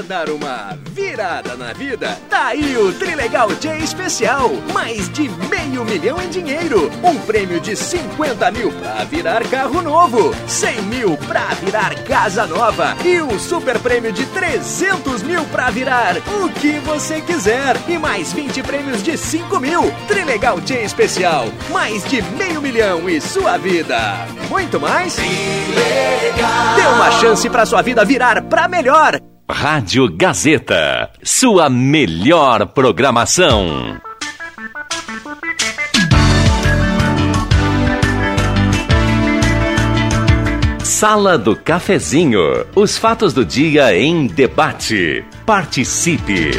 Quer 0.00 0.06
dar 0.06 0.30
uma 0.30 0.78
virada 0.92 1.56
na 1.56 1.74
vida? 1.74 2.18
Tá 2.30 2.46
aí 2.46 2.74
o 2.74 2.90
Trilegal 2.90 3.50
J 3.56 3.84
Especial. 3.84 4.50
Mais 4.72 5.12
de 5.12 5.28
meio 5.28 5.84
milhão 5.84 6.18
em 6.22 6.30
dinheiro. 6.30 6.90
Um 7.04 7.18
prêmio 7.18 7.60
de 7.60 7.76
50 7.76 8.50
mil 8.50 8.72
pra 8.72 9.04
virar 9.04 9.46
carro 9.48 9.82
novo. 9.82 10.34
100 10.46 10.82
mil 10.82 11.18
pra 11.18 11.48
virar 11.62 11.94
casa 12.04 12.46
nova. 12.46 12.96
E 13.04 13.20
um 13.20 13.38
super 13.38 13.78
prêmio 13.78 14.10
de 14.10 14.24
300 14.24 15.22
mil 15.22 15.44
pra 15.46 15.68
virar 15.68 16.16
o 16.42 16.48
que 16.48 16.78
você 16.78 17.20
quiser. 17.20 17.76
E 17.86 17.98
mais 17.98 18.32
20 18.32 18.62
prêmios 18.62 19.02
de 19.02 19.18
5 19.18 19.60
mil. 19.60 19.92
Trilegal 20.08 20.62
J 20.62 20.82
Especial. 20.82 21.44
Mais 21.70 22.02
de 22.04 22.22
meio 22.22 22.62
milhão 22.62 23.06
e 23.06 23.20
sua 23.20 23.58
vida. 23.58 24.26
Muito 24.48 24.80
mais? 24.80 25.16
Trilegal. 25.16 26.74
Dê 26.74 26.86
uma 26.86 27.10
chance 27.20 27.50
pra 27.50 27.66
sua 27.66 27.82
vida 27.82 28.02
virar 28.02 28.40
pra 28.44 28.66
melhor. 28.66 29.20
Rádio 29.50 30.08
Gazeta, 30.08 31.10
sua 31.24 31.68
melhor 31.68 32.66
programação. 32.68 34.00
Sala 40.84 41.36
do 41.36 41.56
Cafezinho, 41.56 42.64
os 42.76 42.96
fatos 42.96 43.34
do 43.34 43.44
dia 43.44 43.96
em 43.96 44.28
debate. 44.28 45.24
Participe. 45.44 46.52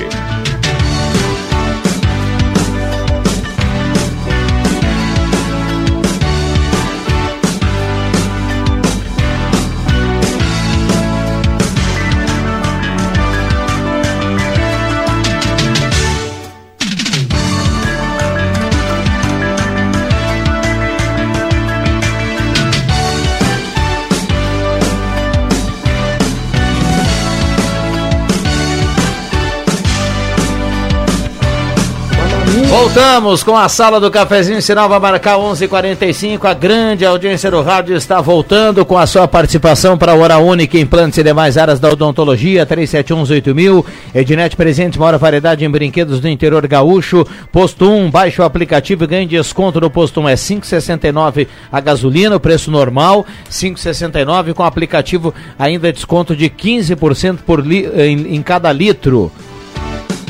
Voltamos 32.81 33.43
com 33.43 33.55
a 33.55 33.69
sala 33.69 33.99
do 33.99 34.09
cafezinho, 34.09 34.59
sinal 34.59 34.89
vai 34.89 34.99
marcar 34.99 35.37
11:45. 35.37 36.47
A 36.47 36.53
grande 36.55 37.05
audiência 37.05 37.51
do 37.51 37.61
rádio 37.61 37.95
está 37.95 38.19
voltando 38.19 38.83
com 38.83 38.97
a 38.97 39.05
sua 39.05 39.27
participação 39.27 39.99
para 39.99 40.13
a 40.13 40.15
Hora 40.15 40.39
Única, 40.39 40.79
implantes 40.79 41.19
e 41.19 41.23
demais 41.23 41.59
áreas 41.59 41.79
da 41.79 41.89
odontologia, 41.89 42.65
37118000. 42.65 43.85
Ednet 44.15 44.55
presente, 44.55 44.97
maior 44.97 45.15
variedade 45.19 45.63
em 45.63 45.69
brinquedos 45.69 46.19
do 46.19 46.27
interior 46.27 46.65
gaúcho. 46.65 47.23
Posto 47.51 47.87
1, 47.87 48.09
baixe 48.09 48.41
o 48.41 48.45
aplicativo 48.45 49.03
e 49.03 49.07
ganhe 49.07 49.27
desconto 49.27 49.79
no 49.79 49.91
posto 49.91 50.19
1 50.19 50.29
é 50.29 50.33
5,69 50.33 51.47
a 51.71 51.79
gasolina, 51.79 52.35
o 52.35 52.39
preço 52.39 52.71
normal, 52.71 53.27
5,69 53.47 54.55
com 54.55 54.63
aplicativo 54.63 55.31
ainda 55.57 55.93
desconto 55.93 56.35
de 56.35 56.49
15% 56.49 57.41
por 57.45 57.63
li, 57.63 57.85
em, 57.95 58.37
em 58.37 58.41
cada 58.41 58.73
litro. 58.73 59.31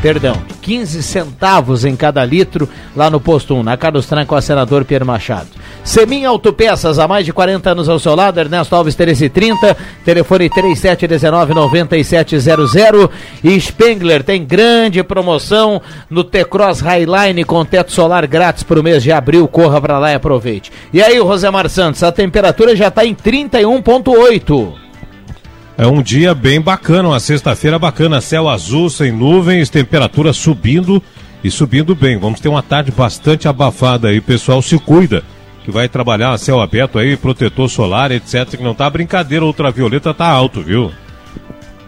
Perdão, 0.02 0.36
15 0.62 1.04
centavos 1.04 1.86
em 1.86 1.96
cada 1.96 2.26
litro 2.26 2.68
lá 2.96 3.08
no 3.10 3.20
posto 3.20 3.54
1, 3.56 3.64
na 3.64 3.76
Carlos 3.78 4.08
Tranco, 4.08 4.36
a 4.36 4.42
senador 4.42 4.84
Pierre 4.84 5.06
Machado. 5.06 5.48
Semin 5.84 6.26
Autopeças, 6.26 7.00
há 7.00 7.08
mais 7.08 7.26
de 7.26 7.34
40 7.34 7.72
anos 7.72 7.90
ao 7.90 7.98
seu 8.00 8.16
lado, 8.16 8.40
Ernesto 8.40 8.76
Alves 8.76 8.96
1330, 8.96 9.76
telefone 10.04 10.50
3719-9700. 10.50 13.10
E 13.44 13.60
Spengler 13.60 14.24
tem 14.24 14.46
grande 14.46 15.04
promoção 15.04 15.82
no 16.10 16.24
T-Cross 16.24 16.80
Highline 16.82 17.44
com 17.44 17.66
teto 17.66 17.92
solar 17.92 18.26
grátis 18.28 18.64
para 18.64 18.80
o 18.80 18.84
mês 18.84 19.04
de 19.04 19.12
abril. 19.12 19.48
Corra 19.48 19.82
para 19.82 20.00
lá 20.00 20.12
e 20.12 20.16
aproveite. 20.16 20.72
E 20.94 21.02
aí, 21.02 21.18
Rosemar 21.20 21.68
Santos, 21.70 22.04
a 22.04 22.12
temperatura 22.12 22.76
já 22.76 22.90
está 22.90 23.06
em 23.06 23.16
31,8. 23.16 24.81
É 25.82 25.88
um 25.88 26.00
dia 26.00 26.36
bem 26.36 26.62
bacana, 26.62 27.08
uma 27.08 27.20
sexta-feira 27.20 27.80
bacana, 27.80 28.22
céu 28.22 28.48
azul, 28.48 28.88
sem 28.88 29.12
nuvens, 29.12 29.68
temperatura 29.68 30.32
subindo 30.32 31.02
e 31.44 31.50
subindo 31.50 31.96
bem. 31.96 32.20
Vamos 32.20 32.40
ter 32.40 32.50
uma 32.50 32.62
tarde 32.62 32.92
bastante 32.92 33.48
abafada 33.48 34.10
aí, 34.10 34.22
pessoal 34.22 34.62
se 34.62 34.78
cuida, 34.78 35.24
que 35.66 35.72
vai 35.72 35.90
trabalhar 35.90 36.38
céu 36.38 36.62
aberto 36.62 37.00
aí, 37.00 37.18
protetor 37.18 37.68
solar, 37.68 38.12
etc, 38.12 38.48
que 38.48 38.62
não 38.62 38.76
tá 38.76 38.88
brincadeira, 38.92 39.44
ultravioleta 39.44 40.14
tá 40.14 40.28
alto, 40.28 40.62
viu? 40.62 40.92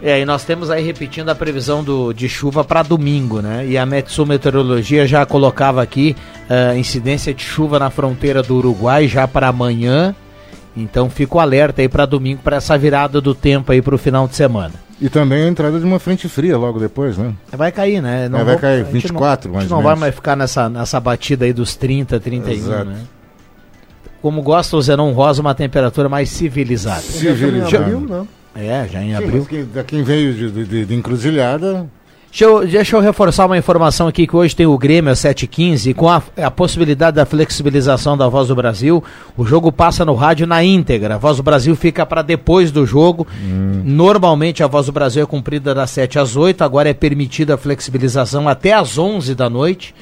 É, 0.02 0.20
e 0.20 0.24
nós 0.24 0.42
temos 0.42 0.72
aí 0.72 0.84
repetindo 0.84 1.28
a 1.28 1.34
previsão 1.36 1.84
do, 1.84 2.12
de 2.12 2.28
chuva 2.28 2.64
para 2.64 2.82
domingo, 2.82 3.40
né? 3.40 3.64
E 3.64 3.78
a 3.78 3.86
Metsu 3.86 4.26
Meteorologia 4.26 5.06
já 5.06 5.24
colocava 5.24 5.80
aqui 5.80 6.16
uh, 6.50 6.76
incidência 6.76 7.32
de 7.32 7.44
chuva 7.44 7.78
na 7.78 7.90
fronteira 7.90 8.42
do 8.42 8.56
Uruguai 8.56 9.06
já 9.06 9.28
para 9.28 9.46
amanhã 9.46 10.16
então 10.76 11.08
fico 11.08 11.38
alerta 11.38 11.82
aí 11.82 11.88
para 11.88 12.06
domingo, 12.06 12.40
para 12.42 12.56
essa 12.56 12.76
virada 12.76 13.20
do 13.20 13.34
tempo 13.34 13.72
aí 13.72 13.80
para 13.80 13.94
o 13.94 13.98
final 13.98 14.26
de 14.26 14.34
semana. 14.34 14.72
E 15.00 15.08
também 15.08 15.44
a 15.44 15.48
entrada 15.48 15.78
de 15.78 15.84
uma 15.84 15.98
frente 15.98 16.28
fria 16.28 16.56
logo 16.56 16.78
depois, 16.78 17.18
né? 17.18 17.34
Vai 17.52 17.72
cair, 17.72 18.00
né? 18.00 18.28
Não 18.28 18.38
é, 18.38 18.44
vai 18.44 18.54
vou, 18.54 18.60
cair, 18.60 18.84
24 18.84 19.48
não, 19.48 19.54
mais 19.54 19.70
ou 19.70 19.70
menos. 19.70 19.70
não 19.70 19.82
vai 19.82 19.94
mais 20.00 20.14
ficar 20.14 20.36
nessa, 20.36 20.68
nessa 20.68 21.00
batida 21.00 21.44
aí 21.44 21.52
dos 21.52 21.74
30, 21.76 22.20
31, 22.20 22.52
Exato. 22.52 22.84
né? 22.84 23.00
Como 24.22 24.40
gosta 24.40 24.76
o 24.76 24.82
Zenon 24.82 25.12
Rosa, 25.12 25.42
uma 25.42 25.54
temperatura 25.54 26.08
mais 26.08 26.30
civilizada. 26.30 27.02
Civilizada. 27.02 27.70
Já, 27.70 27.78
abril, 27.80 28.00
não. 28.00 28.28
É, 28.54 28.88
já 28.90 29.02
em 29.02 29.08
Sim, 29.08 29.14
abril. 29.14 29.46
Quem, 29.46 29.68
quem 29.86 30.02
veio 30.02 30.32
de, 30.32 30.64
de, 30.64 30.86
de 30.86 30.94
encruzilhada, 30.94 31.86
Deixa 32.34 32.44
eu, 32.46 32.66
deixa 32.66 32.96
eu, 32.96 33.00
reforçar 33.00 33.46
uma 33.46 33.56
informação 33.56 34.08
aqui 34.08 34.26
que 34.26 34.34
hoje 34.34 34.56
tem 34.56 34.66
o 34.66 34.76
Grêmio 34.76 35.12
às 35.12 35.20
7h15 35.20 35.94
com 35.94 36.08
a, 36.08 36.20
a, 36.36 36.50
possibilidade 36.50 37.14
da 37.14 37.24
flexibilização 37.24 38.16
da 38.16 38.26
Voz 38.26 38.48
do 38.48 38.56
Brasil. 38.56 39.04
O 39.36 39.46
jogo 39.46 39.70
passa 39.70 40.04
no 40.04 40.16
rádio 40.16 40.44
na 40.44 40.64
íntegra. 40.64 41.14
A 41.14 41.18
Voz 41.18 41.36
do 41.36 41.44
Brasil 41.44 41.76
fica 41.76 42.04
para 42.04 42.22
depois 42.22 42.72
do 42.72 42.84
jogo. 42.84 43.24
Hum. 43.40 43.82
Normalmente 43.84 44.64
a 44.64 44.66
Voz 44.66 44.86
do 44.86 44.92
Brasil 44.92 45.22
é 45.22 45.26
cumprida 45.26 45.72
das 45.72 45.92
7 45.92 46.18
às 46.18 46.34
8, 46.34 46.64
agora 46.64 46.88
é 46.88 46.92
permitida 46.92 47.54
a 47.54 47.56
flexibilização 47.56 48.48
até 48.48 48.72
às 48.72 48.98
11 48.98 49.32
da 49.36 49.48
noite 49.48 49.94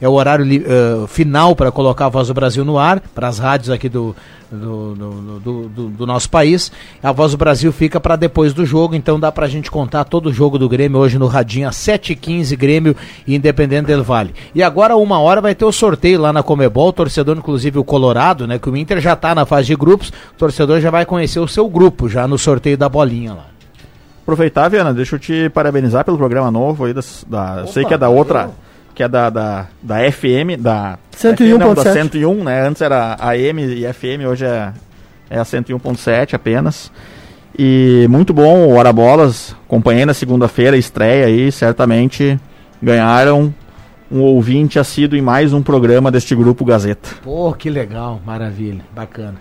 é 0.00 0.08
o 0.08 0.12
horário 0.12 0.44
uh, 0.44 1.06
final 1.06 1.54
para 1.54 1.70
colocar 1.70 2.06
a 2.06 2.08
Voz 2.08 2.28
do 2.28 2.34
Brasil 2.34 2.64
no 2.64 2.78
ar, 2.78 3.00
para 3.14 3.28
as 3.28 3.38
rádios 3.38 3.70
aqui 3.70 3.88
do 3.88 4.14
do, 4.50 4.94
do, 4.94 5.68
do, 5.68 5.88
do, 5.88 6.06
nosso 6.06 6.28
país. 6.28 6.72
A 7.02 7.12
Voz 7.12 7.32
do 7.32 7.38
Brasil 7.38 7.72
fica 7.72 8.00
para 8.00 8.16
depois 8.16 8.52
do 8.52 8.66
jogo, 8.66 8.94
então 8.94 9.18
dá 9.18 9.30
para 9.30 9.46
a 9.46 9.48
gente 9.48 9.70
contar 9.70 10.04
todo 10.04 10.26
o 10.26 10.32
jogo 10.32 10.58
do 10.58 10.68
Grêmio 10.68 10.98
hoje 10.98 11.18
no 11.18 11.26
Radinho, 11.26 11.68
às 11.68 11.76
7h15, 11.76 12.56
Grêmio 12.56 12.96
e 13.26 13.34
Independente 13.34 13.86
del 13.86 14.02
Vale. 14.02 14.34
E 14.54 14.62
agora, 14.62 14.96
uma 14.96 15.20
hora, 15.20 15.40
vai 15.40 15.54
ter 15.54 15.64
o 15.64 15.72
sorteio 15.72 16.20
lá 16.20 16.32
na 16.32 16.42
Comebol, 16.42 16.88
o 16.88 16.92
torcedor, 16.92 17.36
inclusive 17.36 17.78
o 17.78 17.84
Colorado, 17.84 18.46
né, 18.46 18.58
que 18.58 18.68
o 18.68 18.76
Inter 18.76 19.00
já 19.00 19.12
está 19.12 19.34
na 19.34 19.46
fase 19.46 19.68
de 19.68 19.76
grupos, 19.76 20.08
o 20.08 20.36
torcedor 20.36 20.80
já 20.80 20.90
vai 20.90 21.06
conhecer 21.06 21.38
o 21.38 21.48
seu 21.48 21.68
grupo, 21.68 22.08
já 22.08 22.26
no 22.26 22.38
sorteio 22.38 22.76
da 22.76 22.88
bolinha 22.88 23.34
lá. 23.34 23.46
Aproveitar, 24.22 24.68
Viana, 24.68 24.92
deixa 24.92 25.16
eu 25.16 25.18
te 25.18 25.48
parabenizar 25.50 26.04
pelo 26.04 26.18
programa 26.18 26.50
novo 26.50 26.84
aí, 26.84 26.92
da, 26.92 27.00
da 27.26 27.66
sei 27.66 27.84
que 27.84 27.94
é 27.94 27.98
da 27.98 28.08
outra 28.08 28.50
que 29.00 29.04
é 29.04 29.08
da, 29.08 29.30
da, 29.30 29.66
da 29.82 30.12
FM, 30.12 30.58
da 30.58 30.98
101.7. 31.16 31.58
Não, 31.58 31.74
da 31.74 31.82
101, 31.90 32.44
né? 32.44 32.68
Antes 32.68 32.82
era 32.82 33.16
AM 33.18 33.62
e 33.62 33.90
FM, 33.90 34.28
hoje 34.28 34.44
é, 34.44 34.74
é 35.30 35.38
a 35.38 35.42
101.7 35.42 36.34
apenas. 36.34 36.92
E 37.58 38.06
muito 38.10 38.34
bom, 38.34 38.66
o 38.66 38.74
Hora 38.74 38.92
Bolas, 38.92 39.56
acompanhei 39.66 40.04
na 40.04 40.12
segunda-feira, 40.12 40.76
estreia 40.76 41.24
aí, 41.24 41.50
certamente 41.50 42.38
ganharam 42.82 43.54
um 44.10 44.22
ouvinte 44.22 44.78
assíduo 44.78 45.16
em 45.16 45.22
mais 45.22 45.52
um 45.52 45.62
programa 45.62 46.10
deste 46.10 46.34
grupo 46.34 46.64
Gazeta. 46.64 47.10
Pô, 47.22 47.52
que 47.52 47.70
legal, 47.70 48.20
maravilha, 48.26 48.80
bacana. 48.92 49.36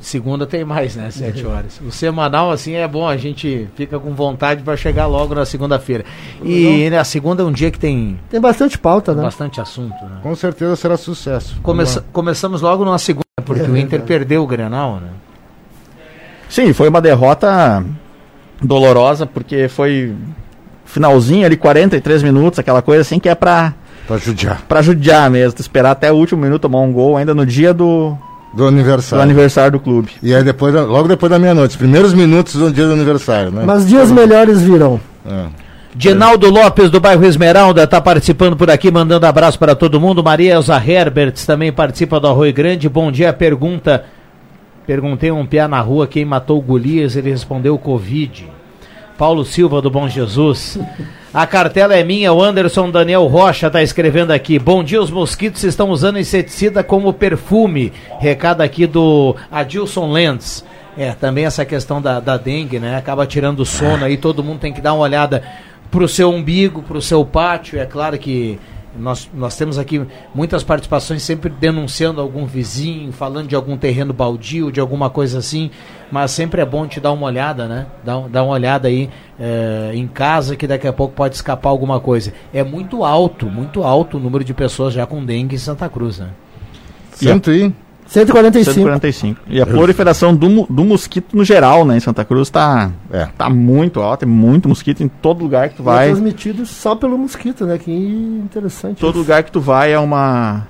Segunda 0.00 0.44
tem 0.44 0.64
mais, 0.64 0.96
né? 0.96 1.08
Sete 1.10 1.46
horas. 1.46 1.80
O 1.86 1.92
semanal, 1.92 2.50
assim, 2.50 2.74
é 2.74 2.88
bom, 2.88 3.06
a 3.06 3.16
gente 3.16 3.68
fica 3.76 3.98
com 3.98 4.12
vontade 4.14 4.62
para 4.62 4.76
chegar 4.76 5.06
logo 5.06 5.34
na 5.34 5.44
segunda-feira. 5.44 6.04
E 6.42 6.90
né, 6.90 6.98
a 6.98 7.04
segunda 7.04 7.42
é 7.42 7.46
um 7.46 7.52
dia 7.52 7.70
que 7.70 7.78
tem. 7.78 8.18
Tem 8.28 8.40
bastante 8.40 8.76
pauta, 8.76 9.14
né? 9.14 9.22
Bastante 9.22 9.60
assunto, 9.60 10.04
né? 10.04 10.18
Com 10.20 10.34
certeza 10.34 10.74
será 10.74 10.96
sucesso. 10.96 11.56
Começa, 11.62 12.04
começamos 12.12 12.60
logo 12.60 12.84
numa 12.84 12.98
segunda, 12.98 13.24
porque 13.44 13.62
é, 13.62 13.68
o 13.68 13.76
Inter 13.76 14.02
perdeu 14.02 14.42
o 14.42 14.46
Grenal, 14.46 14.96
né? 14.96 15.10
Sim, 16.48 16.72
foi 16.72 16.88
uma 16.88 17.00
derrota 17.00 17.84
dolorosa, 18.60 19.26
porque 19.26 19.68
foi 19.68 20.12
finalzinho 20.84 21.46
ali, 21.46 21.56
43 21.56 22.22
minutos, 22.24 22.58
aquela 22.58 22.82
coisa 22.82 23.02
assim 23.02 23.20
que 23.20 23.28
é 23.28 23.34
pra 23.34 23.74
Pra 24.08 24.16
judiar. 24.16 24.62
Pra 24.66 24.80
judiar 24.80 25.30
mesmo. 25.30 25.60
Esperar 25.60 25.90
até 25.90 26.10
o 26.10 26.16
último 26.16 26.40
minuto 26.40 26.62
tomar 26.62 26.80
um 26.80 26.90
gol 26.90 27.18
ainda 27.18 27.34
no 27.34 27.44
dia 27.44 27.74
do. 27.74 28.16
Do 28.54 28.66
aniversário. 28.66 29.22
Do 29.22 29.22
aniversário 29.22 29.72
do 29.72 29.80
clube. 29.80 30.12
E 30.22 30.34
aí 30.34 30.42
depois, 30.42 30.74
logo 30.74 31.06
depois 31.06 31.30
da 31.30 31.38
meia-noite, 31.38 31.72
os 31.72 31.76
primeiros 31.76 32.14
minutos 32.14 32.54
do 32.54 32.72
dia 32.72 32.86
do 32.86 32.94
aniversário, 32.94 33.50
né? 33.50 33.62
Mas 33.66 33.86
dias 33.86 34.10
melhores 34.10 34.62
virão. 34.62 34.98
É. 35.26 35.44
Dinaldo 35.94 36.48
Lopes, 36.48 36.90
do 36.90 37.00
bairro 37.00 37.24
Esmeralda, 37.24 37.82
está 37.82 38.00
participando 38.00 38.56
por 38.56 38.70
aqui, 38.70 38.90
mandando 38.90 39.26
abraço 39.26 39.58
para 39.58 39.74
todo 39.74 40.00
mundo. 40.00 40.22
Maria 40.22 40.54
Elza 40.54 40.76
Herberts 40.76 41.44
também 41.44 41.70
participa 41.70 42.18
do 42.18 42.28
Arroio 42.28 42.54
Grande. 42.54 42.88
Bom 42.88 43.12
dia, 43.12 43.32
pergunta. 43.32 44.04
Perguntei 44.86 45.30
um 45.30 45.44
piá 45.44 45.68
na 45.68 45.80
rua 45.80 46.06
quem 46.06 46.24
matou 46.24 46.58
o 46.58 46.62
Golias, 46.62 47.14
ele 47.14 47.30
respondeu 47.30 47.76
Covid. 47.76 48.48
Paulo 49.18 49.44
Silva, 49.44 49.82
do 49.82 49.90
Bom 49.90 50.08
Jesus. 50.08 50.78
A 51.32 51.46
cartela 51.46 51.94
é 51.94 52.02
minha, 52.02 52.32
o 52.32 52.42
Anderson 52.42 52.90
Daniel 52.90 53.26
Rocha 53.26 53.66
está 53.66 53.82
escrevendo 53.82 54.30
aqui. 54.30 54.58
Bom 54.58 54.82
dia, 54.82 55.00
os 55.00 55.10
mosquitos 55.10 55.62
estão 55.62 55.90
usando 55.90 56.18
inseticida 56.18 56.82
como 56.82 57.12
perfume. 57.12 57.92
Recado 58.18 58.62
aqui 58.62 58.86
do 58.86 59.36
Adilson 59.50 60.10
Lentz. 60.10 60.64
É, 60.96 61.12
também 61.12 61.44
essa 61.44 61.66
questão 61.66 62.00
da, 62.00 62.18
da 62.18 62.38
dengue, 62.38 62.80
né? 62.80 62.96
Acaba 62.96 63.26
tirando 63.26 63.64
sono 63.66 64.06
aí, 64.06 64.16
todo 64.16 64.42
mundo 64.42 64.60
tem 64.60 64.72
que 64.72 64.80
dar 64.80 64.94
uma 64.94 65.02
olhada 65.02 65.42
pro 65.90 66.08
seu 66.08 66.30
umbigo, 66.30 66.82
pro 66.82 67.02
seu 67.02 67.22
pátio. 67.26 67.78
É 67.78 67.84
claro 67.84 68.16
que 68.18 68.58
nós, 68.96 69.28
nós 69.34 69.56
temos 69.56 69.78
aqui 69.78 70.06
muitas 70.34 70.62
participações 70.62 71.22
sempre 71.22 71.50
denunciando 71.50 72.20
algum 72.20 72.46
vizinho, 72.46 73.12
falando 73.12 73.48
de 73.48 73.54
algum 73.54 73.76
terreno 73.76 74.12
baldio, 74.12 74.70
de 74.72 74.80
alguma 74.80 75.10
coisa 75.10 75.38
assim, 75.38 75.70
mas 76.10 76.30
sempre 76.30 76.60
é 76.60 76.64
bom 76.64 76.86
te 76.86 77.00
dar 77.00 77.12
uma 77.12 77.26
olhada, 77.26 77.66
né? 77.66 77.86
Dar, 78.04 78.28
dar 78.28 78.44
uma 78.44 78.54
olhada 78.54 78.88
aí 78.88 79.10
é, 79.38 79.90
em 79.94 80.06
casa 80.06 80.56
que 80.56 80.66
daqui 80.66 80.86
a 80.86 80.92
pouco 80.92 81.14
pode 81.14 81.34
escapar 81.34 81.70
alguma 81.70 82.00
coisa. 82.00 82.32
É 82.52 82.62
muito 82.62 83.04
alto, 83.04 83.46
muito 83.46 83.82
alto 83.82 84.16
o 84.16 84.20
número 84.20 84.44
de 84.44 84.54
pessoas 84.54 84.94
já 84.94 85.06
com 85.06 85.24
dengue 85.24 85.56
em 85.56 85.58
Santa 85.58 85.88
Cruz, 85.88 86.18
né? 86.18 86.28
Cento 87.12 87.52
e 87.52 87.72
145. 88.08 88.74
145. 88.74 89.40
E 89.48 89.60
a 89.60 89.66
proliferação 89.66 90.34
do, 90.34 90.66
do 90.68 90.84
mosquito 90.84 91.36
no 91.36 91.44
geral, 91.44 91.84
né, 91.84 91.98
em 91.98 92.00
Santa 92.00 92.24
Cruz 92.24 92.48
tá, 92.48 92.90
é. 93.12 93.28
tá 93.36 93.50
muito 93.50 94.00
alta, 94.00 94.24
tem 94.24 94.28
muito 94.28 94.68
mosquito 94.68 95.02
em 95.02 95.08
todo 95.08 95.42
lugar 95.42 95.68
que 95.68 95.76
tu 95.76 95.82
vai. 95.82 96.06
É 96.06 96.10
transmitido 96.10 96.64
só 96.64 96.94
pelo 96.94 97.18
mosquito, 97.18 97.66
né? 97.66 97.76
Que 97.78 97.92
interessante. 97.92 98.98
Todo 98.98 99.10
isso. 99.10 99.18
lugar 99.18 99.42
que 99.42 99.52
tu 99.52 99.60
vai 99.60 99.92
é 99.92 99.98
uma 99.98 100.66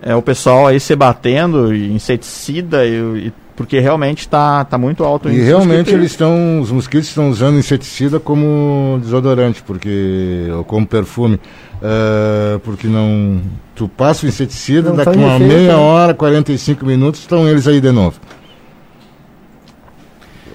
é 0.00 0.14
o 0.14 0.22
pessoal 0.22 0.68
aí 0.68 0.78
se 0.78 0.94
batendo, 0.94 1.74
inseticida 1.74 2.86
e, 2.86 3.26
e 3.26 3.32
porque 3.56 3.80
realmente 3.80 4.20
está 4.20 4.64
tá 4.64 4.78
muito 4.78 5.02
alto. 5.02 5.28
E 5.28 5.40
realmente 5.40 5.92
eles 5.92 6.12
estão, 6.12 6.60
os 6.60 6.70
mosquitos 6.70 7.08
estão 7.08 7.28
usando 7.28 7.58
inseticida 7.58 8.20
como 8.20 9.00
desodorante, 9.02 9.64
porque 9.64 10.46
ou 10.56 10.62
como 10.62 10.86
perfume, 10.86 11.40
uh, 11.82 12.58
porque 12.60 12.86
não, 12.86 13.40
tu 13.74 13.88
passa 13.88 14.26
o 14.26 14.28
inseticida, 14.28 14.90
não 14.90 14.96
daqui 14.96 15.16
uma 15.16 15.36
efeito, 15.36 15.52
meia 15.52 15.68
né? 15.68 15.74
hora, 15.74 16.14
45 16.14 16.84
minutos, 16.84 17.20
estão 17.20 17.48
eles 17.48 17.66
aí 17.66 17.80
de 17.80 17.92
novo. 17.92 18.18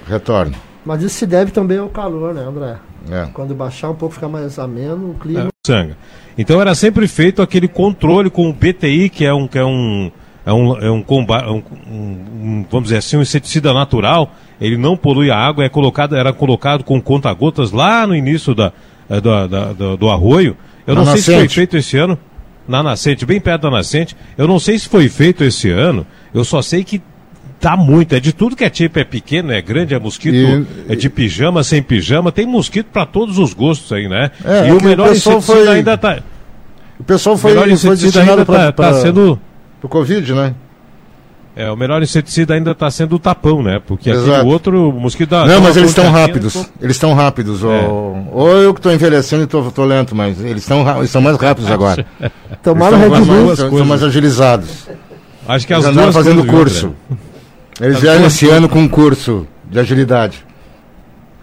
Retorno. 0.07 0.55
Mas 0.85 1.01
isso 1.01 1.15
se 1.15 1.25
deve 1.25 1.51
também 1.51 1.77
ao 1.77 1.89
calor, 1.89 2.33
né, 2.33 2.43
André? 2.43 2.75
É. 3.09 3.27
Quando 3.33 3.53
baixar 3.53 3.89
um 3.89 3.95
pouco, 3.95 4.15
ficar 4.15 4.27
mais 4.27 4.59
ameno, 4.59 5.11
o 5.11 5.13
clima. 5.15 5.49
É. 5.69 5.89
Então 6.37 6.59
era 6.59 6.75
sempre 6.75 7.07
feito 7.07 7.41
aquele 7.41 7.67
controle 7.67 8.29
com 8.29 8.49
o 8.49 8.53
BTI, 8.53 9.09
que 9.09 9.25
é 9.25 9.33
um, 9.33 9.47
que 9.47 9.57
é 9.57 9.63
um 9.63 10.11
é 10.45 10.51
um, 10.51 10.77
é 10.77 10.91
um, 10.91 11.05
um, 11.09 11.63
um, 11.89 12.65
vamos 12.69 12.89
dizer 12.89 12.97
assim, 12.97 13.15
um 13.15 13.21
inseticida 13.21 13.73
natural, 13.73 14.31
ele 14.59 14.77
não 14.77 14.97
polui 14.97 15.31
a 15.31 15.37
água, 15.37 15.63
é 15.63 15.69
colocado, 15.69 16.15
era 16.15 16.33
colocado 16.33 16.83
com 16.83 17.01
conta-gotas 17.01 17.71
lá 17.71 18.05
no 18.05 18.13
início 18.13 18.53
da, 18.53 18.73
eh, 19.09 19.21
da, 19.21 19.47
da, 19.47 19.73
do, 19.73 19.97
do 19.97 20.09
arroio. 20.09 20.57
Eu 20.85 20.95
na 20.95 21.01
não 21.01 21.05
nascente. 21.05 21.23
sei 21.25 21.33
se 21.35 21.39
foi 21.39 21.49
feito 21.49 21.77
esse 21.77 21.97
ano, 21.97 22.17
na 22.67 22.81
nascente, 22.83 23.25
bem 23.25 23.39
perto 23.39 23.61
da 23.63 23.71
nascente. 23.71 24.15
Eu 24.37 24.47
não 24.47 24.59
sei 24.59 24.77
se 24.79 24.87
foi 24.89 25.07
feito 25.09 25.43
esse 25.43 25.69
ano, 25.69 26.05
eu 26.33 26.43
só 26.43 26.61
sei 26.61 26.83
que 26.83 27.01
Tá 27.59 27.77
muito, 27.77 28.13
é 28.13 28.19
de 28.19 28.33
tudo 28.33 28.57
que 28.57 28.63
é 28.65 28.69
tipo, 28.69 28.99
é 28.99 29.05
pequeno, 29.05 29.53
é 29.53 29.61
grande, 29.61 29.93
é 29.93 29.99
mosquito, 29.99 30.35
E- 30.35 30.65
é 30.91 30.95
de 30.97 31.09
pijama, 31.09 31.63
sem 31.63 31.81
pijama, 31.81 32.29
tem 32.29 32.45
mosquito 32.45 32.87
pra 32.91 33.05
todos 33.05 33.37
os 33.37 33.53
gostos 33.53 33.89
aí, 33.93 34.09
né? 34.09 34.31
É, 34.43 34.65
e 34.65 34.67
é 34.69 34.73
o 34.73 34.77
que 34.79 34.83
melhor 34.83 35.07
o 35.07 35.11
inseticida 35.13 35.41
foi- 35.41 35.67
ainda 35.69 35.97
tá. 35.97 36.19
O 36.99 37.05
pessoal 37.05 37.35
O 37.35 37.37
foi, 37.37 37.51
melhor 37.53 37.77
foi 37.77 37.95
destinado 37.95 38.31
ainda 38.31 38.45
para 38.45 38.69
tá, 38.73 38.91
tá 38.91 38.93
sendo. 38.95 39.39
o 39.81 39.87
Covid, 39.87 40.33
né? 40.33 40.53
É, 41.55 41.69
o 41.69 41.75
melhor 41.77 42.01
inseticida 42.01 42.55
ainda 42.55 42.73
tá 42.73 42.89
sendo 42.89 43.15
o 43.15 43.19
tapão, 43.19 43.61
né? 43.61 43.79
Porque 43.85 44.09
aquele 44.09 44.25
Exato. 44.25 44.47
outro, 44.47 44.89
o 44.89 44.99
mosquito 44.99 45.29
dá. 45.29 45.45
Não, 45.45 45.61
mas 45.61 45.77
eles 45.77 45.89
estão 45.89 46.09
rápidos. 46.11 46.53
pô. 46.55 46.65
Eles 46.81 46.95
estão 46.95 47.13
rápidos. 47.13 47.63
É. 47.63 47.67
Ou, 47.87 48.27
ou 48.31 48.47
eu 48.57 48.73
que 48.73 48.79
estou 48.79 48.91
envelhecendo 48.91 49.43
e 49.43 49.45
estou 49.45 49.85
lento, 49.85 50.15
mas 50.15 50.39
eles 50.41 50.63
estão 50.63 50.83
ra- 50.83 50.95
eles 50.97 51.09
estão 51.09 51.21
mais 51.21 51.37
rápidos 51.37 51.69
agora. 51.69 52.03
Tomaram 52.63 52.97
Eles 52.97 53.11
Red 53.11 53.19
estão 53.21 53.35
Bull. 53.35 53.45
mais, 53.45 53.59
são, 53.59 53.77
são 53.77 53.85
mais 53.85 54.03
agilizados. 54.03 54.87
Acho 55.47 55.67
que 55.67 55.73
eles 55.73 55.85
as 55.85 55.91
andaram 55.91 56.11
duas 56.11 56.15
fazendo 56.25 56.45
coisas, 56.45 56.79
viu, 56.81 56.89
curso. 56.89 57.19
Eles 57.79 57.95
As 57.97 58.01
vieram 58.01 58.19
duas 58.21 58.33
esse 58.33 58.49
ano 58.49 58.67
com 58.69 58.79
um 58.79 58.87
curso 58.87 59.47
de 59.69 59.79
agilidade. 59.79 60.43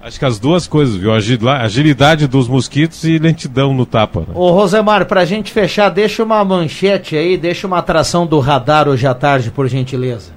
Acho 0.03 0.19
que 0.19 0.25
as 0.25 0.39
duas 0.39 0.67
coisas, 0.67 0.97
viu? 0.97 1.13
Agilidade 1.13 2.27
dos 2.27 2.49
mosquitos 2.49 3.05
e 3.05 3.19
lentidão 3.19 3.75
no 3.75 3.85
tapa. 3.85 4.21
Né? 4.21 4.27
Ô 4.35 4.51
Rosemar, 4.51 5.05
pra 5.07 5.27
gente 5.27 5.53
fechar, 5.53 5.91
deixa 5.91 6.23
uma 6.23 6.43
manchete 6.43 7.17
aí, 7.17 7.37
deixa 7.37 7.67
uma 7.67 7.79
atração 7.79 8.27
do 8.27 8.39
radar 8.39 8.89
hoje 8.89 9.07
à 9.07 9.13
tarde, 9.13 9.51
por 9.51 9.69
gentileza. 9.69 10.33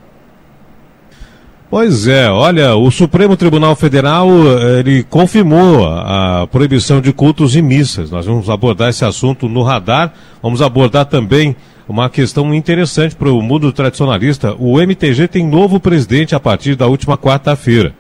Pois 1.69 2.07
é, 2.07 2.29
olha, 2.29 2.75
o 2.75 2.91
Supremo 2.91 3.35
Tribunal 3.35 3.75
Federal 3.75 4.29
eh, 4.29 4.79
ele 4.81 5.03
confirmou 5.03 5.87
a 5.87 6.23
a 6.43 6.47
proibição 6.47 6.99
de 6.99 7.13
cultos 7.13 7.55
e 7.55 7.61
missas. 7.61 8.11
Nós 8.11 8.25
vamos 8.25 8.49
abordar 8.49 8.89
esse 8.89 9.05
assunto 9.05 9.47
no 9.47 9.63
radar. 9.63 10.13
Vamos 10.41 10.61
abordar 10.61 11.05
também 11.05 11.55
uma 11.87 12.09
questão 12.09 12.53
interessante 12.53 13.15
para 13.15 13.29
o 13.29 13.41
mundo 13.41 13.71
tradicionalista. 13.71 14.53
O 14.59 14.79
MTG 14.79 15.27
tem 15.27 15.47
novo 15.47 15.79
presidente 15.79 16.35
a 16.35 16.39
partir 16.39 16.75
da 16.75 16.85
última 16.87 17.17
quarta-feira. 17.17 17.93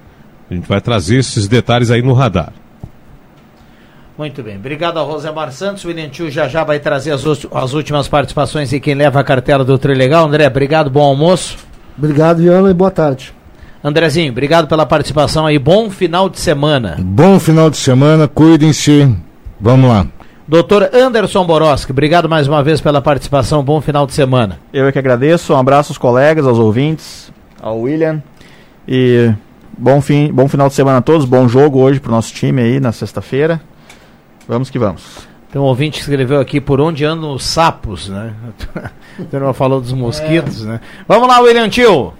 A 0.53 0.55
gente 0.55 0.67
vai 0.67 0.79
trazer 0.79 1.17
esses 1.17 1.47
detalhes 1.47 1.89
aí 1.89 2.03
no 2.03 2.13
radar. 2.13 2.53
Muito 4.15 4.43
bem, 4.43 4.55
obrigado 4.55 4.99
ao 4.99 5.07
Rosemar 5.07 5.51
Santos. 5.51 5.83
O 5.83 5.87
William 5.87 6.09
Tio 6.09 6.29
já 6.29 6.47
já 6.47 6.63
vai 6.63 6.79
trazer 6.79 7.09
as, 7.09 7.23
as 7.25 7.73
últimas 7.73 8.07
participações 8.07 8.71
e 8.71 8.79
quem 8.79 8.93
leva 8.93 9.19
a 9.19 9.23
cartela 9.23 9.65
do 9.65 9.75
Trilegal. 9.79 10.27
André, 10.27 10.45
obrigado, 10.45 10.91
bom 10.91 11.01
almoço. 11.01 11.57
Obrigado, 11.97 12.37
Viana, 12.37 12.69
e 12.69 12.73
boa 12.73 12.91
tarde. 12.91 13.33
Andrezinho, 13.83 14.31
obrigado 14.31 14.67
pela 14.67 14.85
participação 14.85 15.47
aí. 15.47 15.57
Bom 15.57 15.89
final 15.89 16.29
de 16.29 16.39
semana. 16.39 16.97
Bom 16.99 17.39
final 17.39 17.71
de 17.71 17.77
semana, 17.77 18.27
cuidem-se. 18.27 19.11
Vamos 19.59 19.89
lá. 19.89 20.05
Doutor 20.47 20.91
Anderson 20.93 21.43
Boroski, 21.47 21.91
obrigado 21.91 22.29
mais 22.29 22.47
uma 22.47 22.63
vez 22.63 22.79
pela 22.79 23.01
participação. 23.01 23.63
Bom 23.63 23.81
final 23.81 24.05
de 24.05 24.13
semana. 24.13 24.59
Eu 24.71 24.85
é 24.85 24.91
que 24.91 24.99
agradeço, 24.99 25.55
um 25.55 25.57
abraço 25.57 25.91
aos 25.91 25.97
colegas, 25.97 26.45
aos 26.45 26.59
ouvintes, 26.59 27.33
ao 27.59 27.79
William. 27.79 28.21
E 28.87 29.33
bom, 29.77 30.01
fim, 30.01 30.31
bom 30.31 30.47
final 30.47 30.67
de 30.67 30.73
semana 30.73 30.99
a 30.99 31.01
todos, 31.01 31.25
bom 31.25 31.47
jogo 31.47 31.79
hoje 31.79 31.99
pro 31.99 32.11
nosso 32.11 32.33
time 32.33 32.61
aí 32.61 32.79
na 32.79 32.91
sexta-feira. 32.91 33.61
Vamos 34.47 34.69
que 34.69 34.77
vamos. 34.77 35.27
Tem 35.51 35.61
um 35.61 35.65
ouvinte 35.65 35.97
que 35.97 36.01
escreveu 36.01 36.39
aqui 36.39 36.59
por 36.59 36.81
onde 36.81 37.05
andam 37.05 37.33
os 37.33 37.43
sapos, 37.43 38.09
né? 38.09 38.33
Não 39.31 39.53
falou 39.53 39.79
dos 39.79 39.93
mosquitos, 39.93 40.65
né? 40.65 40.79
Vamos 41.07 41.27
lá, 41.27 41.39
William 41.39 41.69
Tio. 41.69 42.13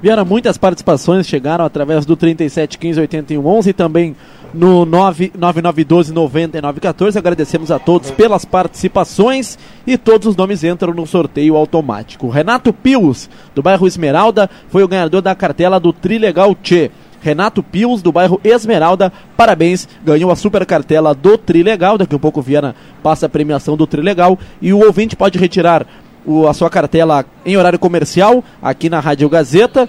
Vieram 0.00 0.24
muitas 0.24 0.56
participações, 0.56 1.26
chegaram 1.26 1.64
através 1.64 2.06
do 2.06 2.14
37 2.14 2.78
15 2.78 3.00
81 3.00 3.44
11 3.44 3.70
e 3.70 3.72
também 3.72 4.14
no 4.54 4.84
99912 4.84 6.12
9914. 6.12 7.18
Agradecemos 7.18 7.72
a 7.72 7.80
todos 7.80 8.12
pelas 8.12 8.44
participações 8.44 9.58
e 9.84 9.98
todos 9.98 10.28
os 10.28 10.36
nomes 10.36 10.62
entram 10.62 10.94
no 10.94 11.04
sorteio 11.04 11.56
automático. 11.56 12.28
Renato 12.28 12.72
Pius, 12.72 13.28
do 13.56 13.62
bairro 13.62 13.88
Esmeralda, 13.88 14.48
foi 14.68 14.84
o 14.84 14.88
ganhador 14.88 15.20
da 15.20 15.34
cartela 15.34 15.80
do 15.80 15.92
Trilegal 15.92 16.54
Tchê. 16.54 16.92
Renato 17.20 17.60
Pius, 17.60 18.00
do 18.00 18.12
bairro 18.12 18.40
Esmeralda, 18.44 19.12
parabéns, 19.36 19.88
ganhou 20.04 20.30
a 20.30 20.36
super 20.36 20.64
cartela 20.64 21.12
do 21.12 21.36
Trilegal. 21.36 21.98
Daqui 21.98 22.14
a 22.14 22.18
pouco 22.20 22.38
o 22.38 22.42
Viana 22.42 22.76
passa 23.02 23.26
a 23.26 23.28
premiação 23.28 23.76
do 23.76 23.84
Trilegal 23.84 24.38
e 24.62 24.72
o 24.72 24.78
ouvinte 24.78 25.16
pode 25.16 25.38
retirar 25.38 25.84
o- 26.26 26.46
a 26.46 26.54
sua 26.54 26.68
cartela 26.70 27.24
em 27.44 27.56
horário 27.56 27.78
comercial 27.78 28.42
aqui 28.62 28.88
na 28.90 29.00
Rádio 29.00 29.28
Gazeta. 29.28 29.88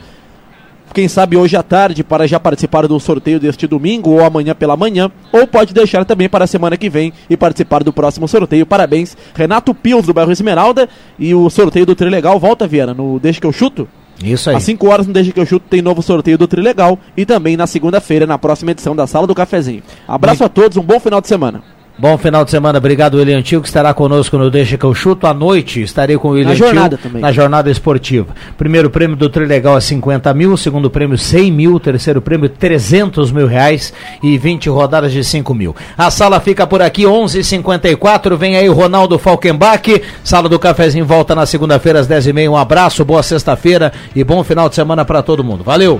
Quem 0.91 1.07
sabe 1.07 1.37
hoje 1.37 1.55
à 1.55 1.61
tarde 1.61 2.03
para 2.03 2.27
já 2.27 2.39
participar 2.39 2.87
do 2.87 2.99
sorteio 2.99 3.39
deste 3.39 3.67
domingo 3.67 4.09
ou 4.09 4.25
amanhã 4.25 4.55
pela 4.55 4.75
manhã, 4.75 5.11
ou 5.31 5.45
pode 5.45 5.71
deixar 5.71 6.03
também 6.03 6.27
para 6.27 6.45
a 6.45 6.47
semana 6.47 6.75
que 6.77 6.89
vem 6.89 7.13
e 7.29 7.37
participar 7.37 7.83
do 7.83 7.93
próximo 7.93 8.27
sorteio. 8.27 8.65
Parabéns, 8.65 9.15
Renato 9.35 9.71
Pios 9.75 10.07
do 10.07 10.13
bairro 10.15 10.31
Esmeralda 10.31 10.89
e 11.19 11.35
o 11.35 11.47
sorteio 11.49 11.85
do 11.85 11.93
Trilegal 11.93 12.39
volta, 12.39 12.65
Viana, 12.67 12.93
no 12.95 13.19
Deixa 13.19 13.39
que 13.39 13.45
eu 13.45 13.51
chuto. 13.53 13.87
Isso 14.23 14.49
aí. 14.49 14.55
Às 14.55 14.63
5 14.63 14.87
horas 14.89 15.05
no 15.05 15.13
Deixa 15.13 15.31
que 15.31 15.39
eu 15.39 15.45
chuto 15.45 15.67
tem 15.69 15.79
novo 15.81 16.01
sorteio 16.01 16.39
do 16.39 16.47
Trilegal 16.47 16.97
e 17.15 17.23
também 17.23 17.55
na 17.55 17.67
segunda-feira 17.67 18.25
na 18.25 18.39
próxima 18.39 18.71
edição 18.71 18.95
da 18.95 19.05
Sala 19.05 19.27
do 19.27 19.35
Cafezinho. 19.35 19.83
Abraço 20.07 20.43
a 20.43 20.49
todos, 20.49 20.75
um 20.75 20.81
bom 20.83 20.99
final 20.99 21.21
de 21.21 21.27
semana. 21.27 21.61
Bom 21.99 22.17
final 22.17 22.45
de 22.45 22.51
semana, 22.51 22.77
obrigado 22.77 23.15
William 23.17 23.41
Tio, 23.41 23.61
que 23.61 23.67
estará 23.67 23.93
conosco 23.93 24.37
no 24.37 24.49
Deixa 24.49 24.77
que 24.77 24.85
eu 24.85 24.95
chuto. 24.95 25.27
À 25.27 25.33
noite 25.33 25.81
estarei 25.81 26.17
com 26.17 26.29
o 26.29 26.31
William 26.31 26.55
jornada 26.55 26.95
Tio 26.95 27.09
também. 27.09 27.21
na 27.21 27.29
jornada 27.33 27.69
esportiva. 27.69 28.33
Primeiro 28.57 28.89
prêmio 28.89 29.17
do 29.17 29.27
Trilegal 29.27 29.77
é 29.77 29.81
50 29.81 30.33
mil, 30.33 30.55
segundo 30.55 30.89
prêmio 30.89 31.17
100 31.17 31.51
mil, 31.51 31.77
terceiro 31.77 32.21
prêmio 32.21 32.47
300 32.47 33.33
mil 33.33 33.47
reais 33.47 33.93
e 34.23 34.37
20 34.37 34.69
rodadas 34.69 35.11
de 35.11 35.21
5 35.25 35.53
mil. 35.53 35.75
A 35.97 36.09
sala 36.09 36.39
fica 36.39 36.65
por 36.65 36.81
aqui, 36.81 37.03
11:54. 37.03 38.37
Vem 38.37 38.55
aí 38.55 38.69
o 38.69 38.73
Ronaldo 38.73 39.19
Falkenbach. 39.19 40.01
Sala 40.23 40.47
do 40.47 40.57
Cafezinho 40.57 41.05
volta 41.05 41.35
na 41.35 41.45
segunda-feira 41.45 41.99
às 41.99 42.07
10h30. 42.07 42.49
Um 42.49 42.55
abraço, 42.55 43.03
boa 43.03 43.21
sexta-feira 43.21 43.91
e 44.15 44.23
bom 44.23 44.41
final 44.41 44.69
de 44.69 44.75
semana 44.75 45.03
para 45.03 45.21
todo 45.21 45.43
mundo. 45.43 45.65
Valeu! 45.65 45.99